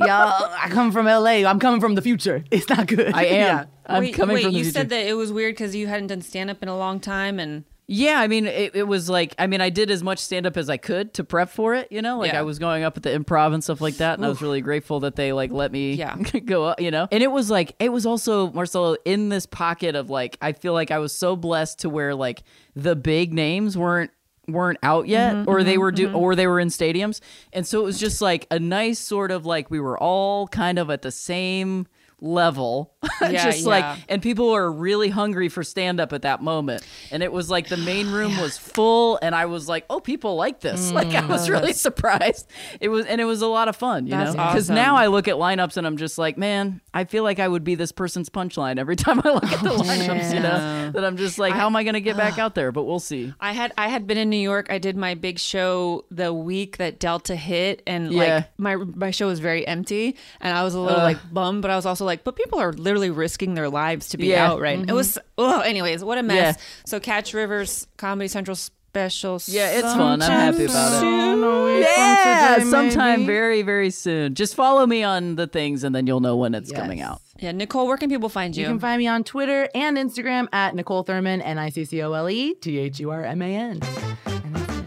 I 0.00 0.68
come 0.70 0.92
from 0.92 1.06
LA. 1.06 1.48
I'm 1.48 1.58
coming 1.58 1.80
from 1.80 1.94
the 1.94 2.02
future. 2.02 2.44
It's 2.50 2.68
not 2.68 2.86
good. 2.86 3.12
I 3.14 3.24
am. 3.24 3.38
Yeah. 3.38 3.64
I'm 3.86 4.02
wait, 4.02 4.14
coming 4.14 4.34
wait, 4.34 4.42
from 4.42 4.52
the 4.52 4.58
you 4.58 4.64
future." 4.64 4.78
said 4.80 4.88
that 4.90 5.06
it 5.06 5.14
was 5.14 5.32
weird 5.32 5.54
because 5.54 5.74
you 5.74 5.86
hadn't 5.86 6.08
done 6.08 6.20
stand 6.20 6.50
up 6.50 6.62
in 6.62 6.68
a 6.68 6.76
long 6.76 7.00
time, 7.00 7.40
and 7.40 7.64
Yeah, 7.90 8.20
I 8.20 8.26
mean, 8.28 8.46
it, 8.46 8.76
it 8.76 8.82
was 8.86 9.08
like, 9.08 9.34
I 9.38 9.46
mean, 9.46 9.62
I 9.62 9.70
did 9.70 9.90
as 9.90 10.02
much 10.02 10.18
stand 10.18 10.46
up 10.46 10.58
as 10.58 10.68
I 10.68 10.76
could 10.76 11.14
to 11.14 11.24
prep 11.24 11.48
for 11.48 11.74
it, 11.74 11.90
you 11.90 12.02
know? 12.02 12.18
Like, 12.18 12.32
Yeah. 12.32 12.40
I 12.40 12.42
was 12.42 12.58
going 12.58 12.84
up 12.84 12.98
at 12.98 13.02
the 13.02 13.08
improv 13.08 13.54
and 13.54 13.64
stuff 13.64 13.80
like 13.80 13.96
that, 13.96 14.18
and 14.18 14.26
I 14.26 14.28
was 14.28 14.42
really 14.42 14.60
grateful 14.60 15.00
that 15.00 15.16
they, 15.16 15.32
like, 15.32 15.50
let 15.52 15.72
me 15.72 15.94
Yeah. 15.94 16.14
go 16.44 16.64
up, 16.66 16.82
you 16.82 16.90
know? 16.90 17.08
And 17.10 17.22
it 17.22 17.32
was 17.32 17.50
like, 17.50 17.74
it 17.78 17.88
was 17.90 18.04
also, 18.04 18.52
Marcella, 18.52 18.98
in 19.06 19.30
this 19.30 19.46
pocket 19.46 19.94
of, 19.96 20.10
like, 20.10 20.36
I 20.42 20.52
feel 20.52 20.74
like 20.74 20.90
I 20.90 20.98
was 20.98 21.14
so 21.14 21.34
blessed 21.34 21.78
to 21.80 21.88
where, 21.88 22.14
like, 22.14 22.42
the 22.76 22.94
big 22.94 23.32
names 23.32 23.76
weren't 23.76 24.10
weren't 24.46 24.78
out 24.82 25.06
yet 25.08 25.34
Mm-hmm, 25.34 25.50
or 25.50 25.62
they 25.62 25.76
were 25.76 25.92
do 25.92 26.10
or 26.10 26.34
they 26.34 26.46
were 26.46 26.58
in 26.58 26.68
stadiums 26.68 27.20
and 27.52 27.66
so 27.66 27.80
it 27.80 27.84
was 27.84 27.98
just 28.00 28.22
like 28.22 28.46
a 28.50 28.58
nice 28.58 28.98
sort 28.98 29.30
of 29.30 29.44
like 29.44 29.70
we 29.70 29.78
were 29.78 29.98
all 29.98 30.48
kind 30.48 30.78
of 30.78 30.88
at 30.88 31.02
the 31.02 31.10
same 31.10 31.86
level. 32.20 32.94
Yeah, 33.20 33.50
just 33.50 33.66
like 33.66 33.98
and 34.08 34.22
people 34.22 34.52
were 34.52 34.70
really 34.70 35.08
hungry 35.08 35.48
for 35.48 35.64
stand 35.64 35.98
up 36.00 36.12
at 36.12 36.22
that 36.22 36.40
moment. 36.40 36.86
And 37.10 37.22
it 37.22 37.32
was 37.32 37.50
like 37.50 37.68
the 37.68 37.76
main 37.76 38.10
room 38.12 38.38
was 38.38 38.56
full 38.56 39.18
and 39.20 39.34
i 39.34 39.46
was 39.46 39.68
like 39.68 39.84
oh 39.90 39.98
people 39.98 40.36
like 40.36 40.60
this. 40.60 40.92
Like 40.98 41.08
i 41.08 41.26
was 41.26 41.48
mm. 41.48 41.50
really 41.50 41.72
surprised. 41.72 42.48
It 42.80 42.88
was 42.88 43.06
and 43.06 43.20
it 43.20 43.24
was 43.24 43.42
a 43.42 43.48
lot 43.48 43.66
of 43.66 43.74
fun 43.76 44.06
you 44.06 44.12
know? 44.12 44.32
Because 44.32 44.70
now 44.70 44.94
i 44.96 45.08
look 45.08 45.26
at 45.26 45.34
lineups 45.34 45.76
and 45.76 45.86
i'm 45.86 45.96
just 45.96 46.16
like 46.16 46.38
man 46.38 46.80
i 46.94 47.04
feel 47.04 47.24
like 47.24 47.40
i 47.40 47.48
would 47.48 47.64
be 47.64 47.74
this 47.74 47.92
person's 47.92 48.30
punchline 48.30 48.78
every 48.78 48.96
time 49.04 49.20
i 49.24 49.30
look 49.30 49.44
at 49.44 49.62
the 49.62 49.70
lineups 49.70 50.32
you 50.32 50.40
know? 50.40 50.90
That 50.92 51.04
i'm 51.04 51.16
just 51.16 51.38
like 51.38 51.54
how 51.54 51.66
am 51.66 51.74
i 51.74 51.82
gonna 51.82 52.00
get 52.00 52.16
back 52.16 52.38
out 52.38 52.54
there? 52.54 52.72
But 52.72 52.84
we'll 52.84 53.00
see. 53.00 53.34
I 53.40 53.52
had 53.52 53.72
I 53.76 53.88
had 53.88 54.06
been 54.06 54.18
in 54.18 54.30
New 54.30 54.36
York. 54.38 54.68
I 54.70 54.78
did 54.78 54.96
my 54.96 55.14
big 55.14 55.38
show 55.38 56.04
the 56.10 56.32
week 56.32 56.76
that 56.78 56.98
Delta 56.98 57.36
hit, 57.36 57.82
and 57.86 58.12
Yeah. 58.12 58.18
like 58.18 58.58
my 58.58 58.76
my 58.76 59.10
show 59.10 59.26
was 59.26 59.40
very 59.40 59.66
empty, 59.66 60.16
and 60.40 60.56
I 60.56 60.62
was 60.64 60.74
a 60.74 60.80
little 60.80 60.98
like 60.98 61.18
bummed, 61.32 61.62
but 61.62 61.70
I 61.70 61.76
was 61.76 61.86
also 61.86 62.04
like, 62.08 62.24
but 62.24 62.34
people 62.34 62.58
are 62.58 62.72
literally 62.72 63.10
risking 63.10 63.54
their 63.54 63.68
lives 63.68 64.08
to 64.08 64.18
be 64.18 64.26
Yeah. 64.28 64.50
out, 64.50 64.60
right? 64.60 64.78
It 64.78 64.86
mm-hmm. 64.86 64.94
was 64.96 65.18
oh, 65.38 65.60
anyways, 65.60 66.02
what 66.02 66.18
a 66.18 66.22
mess. 66.22 66.56
Yeah. 66.56 66.62
So 66.84 66.98
Catch 66.98 67.34
Rivers 67.34 67.86
Comedy 67.96 68.28
Central 68.28 68.56
special. 68.56 69.40
Yeah, 69.46 69.70
it's 69.78 69.94
fun. 69.94 70.22
I'm 70.22 70.30
happy 70.30 70.64
about 70.64 70.94
it. 70.94 71.00
Soon, 71.00 71.44
always 71.44 71.84
yeah 71.86 72.54
sometime, 72.58 72.70
sometime 72.70 73.20
maybe. 73.20 73.26
very 73.26 73.62
very 73.62 73.90
soon 73.90 74.34
just 74.34 74.54
follow 74.54 74.86
me 74.86 75.02
on 75.02 75.36
the 75.36 75.46
things 75.46 75.84
and 75.84 75.94
then 75.94 76.06
you'll 76.06 76.20
know 76.20 76.36
when 76.36 76.54
it's 76.54 76.70
Yes. 76.70 76.80
coming 76.80 77.00
out 77.00 77.20
Yeah, 77.38 77.52
Niccole, 77.52 77.86
where 77.86 77.96
can 77.96 78.10
people 78.10 78.28
find 78.28 78.56
you? 78.56 78.62
You 78.62 78.68
can 78.68 78.80
find 78.80 78.98
me 78.98 79.06
on 79.06 79.22
Twitter 79.22 79.68
and 79.74 79.96
Instagram 79.96 80.48
at 80.52 80.74
Niccole 80.74 81.06
Thurman, 81.06 81.40
N 81.42 81.58
I 81.58 81.68
C 81.68 81.84
C 81.84 82.02
O 82.02 82.12
L 82.12 82.28
E 82.28 82.54
T 82.54 82.78
H 82.78 82.98
U 83.00 83.10
R 83.10 83.22
M 83.24 83.42
A 83.42 83.54
N. 83.54 84.37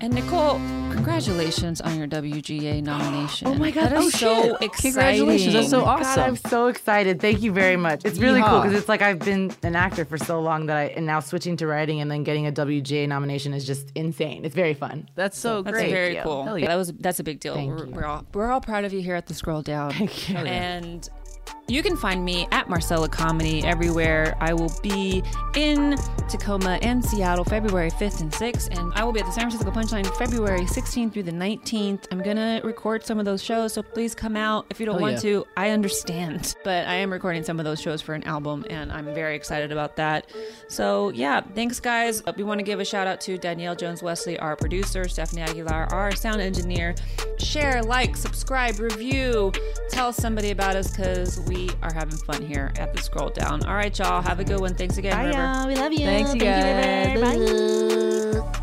and 0.01 0.13
Niccole, 0.13 0.57
congratulations 0.91 1.79
on 1.79 1.95
your 1.95 2.07
WGA 2.07 2.81
nomination. 2.81 3.47
Oh 3.47 3.53
my 3.53 3.69
God, 3.69 3.89
that 3.91 3.97
is 3.97 4.05
oh 4.05 4.09
so 4.09 4.41
shit. 4.41 4.61
exciting. 4.61 4.91
Congratulations, 4.93 5.53
that's 5.53 5.69
so 5.69 5.81
oh 5.81 5.85
God, 5.85 6.01
awesome. 6.01 6.23
I'm 6.23 6.35
so 6.35 6.67
excited. 6.67 7.21
Thank 7.21 7.43
you 7.43 7.51
very 7.51 7.77
much. 7.77 8.03
It's 8.03 8.17
really 8.17 8.41
cool 8.41 8.61
because 8.61 8.75
it's 8.75 8.89
like 8.89 9.03
I've 9.03 9.19
been 9.19 9.53
an 9.61 9.75
actor 9.75 10.03
for 10.03 10.17
so 10.17 10.41
long 10.41 10.65
that 10.65 10.77
I, 10.77 10.83
and 10.85 11.05
now 11.05 11.19
switching 11.19 11.55
to 11.57 11.67
writing 11.67 12.01
and 12.01 12.09
then 12.09 12.23
getting 12.23 12.47
a 12.47 12.51
WGA 12.51 13.07
nomination 13.07 13.53
is 13.53 13.65
just 13.65 13.91
insane. 13.93 14.43
It's 14.43 14.55
very 14.55 14.73
fun. 14.73 15.07
that's 15.13 15.37
so 15.37 15.61
That's 15.61 15.77
great 15.77 15.91
very 15.91 16.15
you. 16.15 16.23
cool. 16.23 16.45
Hell 16.45 16.57
yeah. 16.57 16.67
That 16.67 16.77
was 16.77 16.91
that's 16.93 17.19
a 17.19 17.23
big 17.23 17.39
deal. 17.39 17.53
Thank 17.53 17.69
we're, 17.69 17.85
you. 17.85 17.91
we're 17.91 18.05
all 18.05 18.25
we're 18.33 18.51
all 18.51 18.61
proud 18.61 18.85
of 18.85 18.93
you 18.93 19.01
here 19.01 19.15
at 19.15 19.27
the 19.27 19.35
Scroll 19.35 19.61
Down. 19.61 19.91
Thank 19.91 20.29
you. 20.29 20.37
And 20.37 21.07
you 21.71 21.81
can 21.81 21.95
find 21.95 22.25
me 22.25 22.45
at 22.51 22.67
Marcella 22.67 23.07
Comedy 23.07 23.63
everywhere. 23.63 24.35
I 24.41 24.53
will 24.53 24.73
be 24.83 25.23
in 25.55 25.95
Tacoma 26.27 26.77
and 26.81 27.03
Seattle 27.03 27.45
February 27.45 27.89
5th 27.89 28.19
and 28.19 28.29
6th, 28.29 28.77
and 28.77 28.91
I 28.93 29.05
will 29.05 29.13
be 29.13 29.21
at 29.21 29.25
the 29.25 29.31
San 29.31 29.49
Francisco 29.49 29.71
Punchline 29.71 30.05
February 30.17 30.65
16th 30.65 31.13
through 31.13 31.23
the 31.23 31.31
19th. 31.31 32.07
I'm 32.11 32.21
gonna 32.21 32.59
record 32.65 33.05
some 33.05 33.19
of 33.19 33.25
those 33.25 33.41
shows, 33.41 33.71
so 33.71 33.81
please 33.81 34.13
come 34.13 34.35
out. 34.35 34.65
If 34.69 34.81
you 34.81 34.85
don't 34.85 34.95
Hell 34.95 35.01
want 35.01 35.15
yeah. 35.15 35.31
to, 35.31 35.47
I 35.55 35.69
understand, 35.69 36.55
but 36.65 36.87
I 36.87 36.95
am 36.95 37.09
recording 37.09 37.43
some 37.43 37.57
of 37.57 37.63
those 37.63 37.79
shows 37.79 38.01
for 38.01 38.15
an 38.15 38.23
album, 38.25 38.65
and 38.69 38.91
I'm 38.91 39.05
very 39.05 39.37
excited 39.37 39.71
about 39.71 39.95
that. 39.95 40.29
So 40.67 41.11
yeah, 41.11 41.39
thanks 41.39 41.79
guys. 41.79 42.21
We 42.35 42.43
want 42.43 42.59
to 42.59 42.65
give 42.65 42.81
a 42.81 42.85
shout 42.85 43.07
out 43.07 43.21
to 43.21 43.37
Danielle 43.37 43.77
Jones 43.77 44.03
Wesley, 44.03 44.37
our 44.39 44.57
producer, 44.57 45.07
Stephanie 45.07 45.43
Aguilar, 45.43 45.87
our 45.93 46.13
sound 46.17 46.41
engineer. 46.41 46.95
Share, 47.37 47.81
like, 47.81 48.17
subscribe, 48.17 48.77
review, 48.79 49.53
tell 49.89 50.11
somebody 50.11 50.51
about 50.51 50.75
us 50.75 50.91
because 50.91 51.39
we 51.41 51.60
are 51.81 51.93
having 51.93 52.17
fun 52.17 52.41
here 52.41 52.71
at 52.77 52.93
the 52.93 53.01
Scroll 53.01 53.29
Down. 53.29 53.63
All 53.65 53.75
right, 53.75 53.97
y'all. 53.97 54.21
Have 54.21 54.39
a 54.39 54.43
good 54.43 54.59
one. 54.59 54.73
Thanks 54.75 54.97
again, 54.97 55.25
River. 55.25 55.67
We 55.67 55.75
love 55.75 55.91
you. 55.93 56.05
Thanks, 56.05 56.33
you 56.33 56.41
Thank 56.41 57.19
guys. 57.21 57.21
River. 57.21 58.41
Bye. 58.41 58.57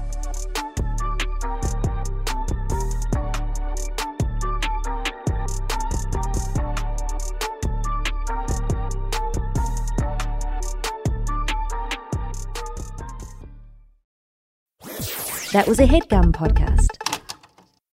That 15.52 15.66
was 15.66 15.80
a 15.80 15.86
headgum 15.86 16.32
podcast. 16.32 17.07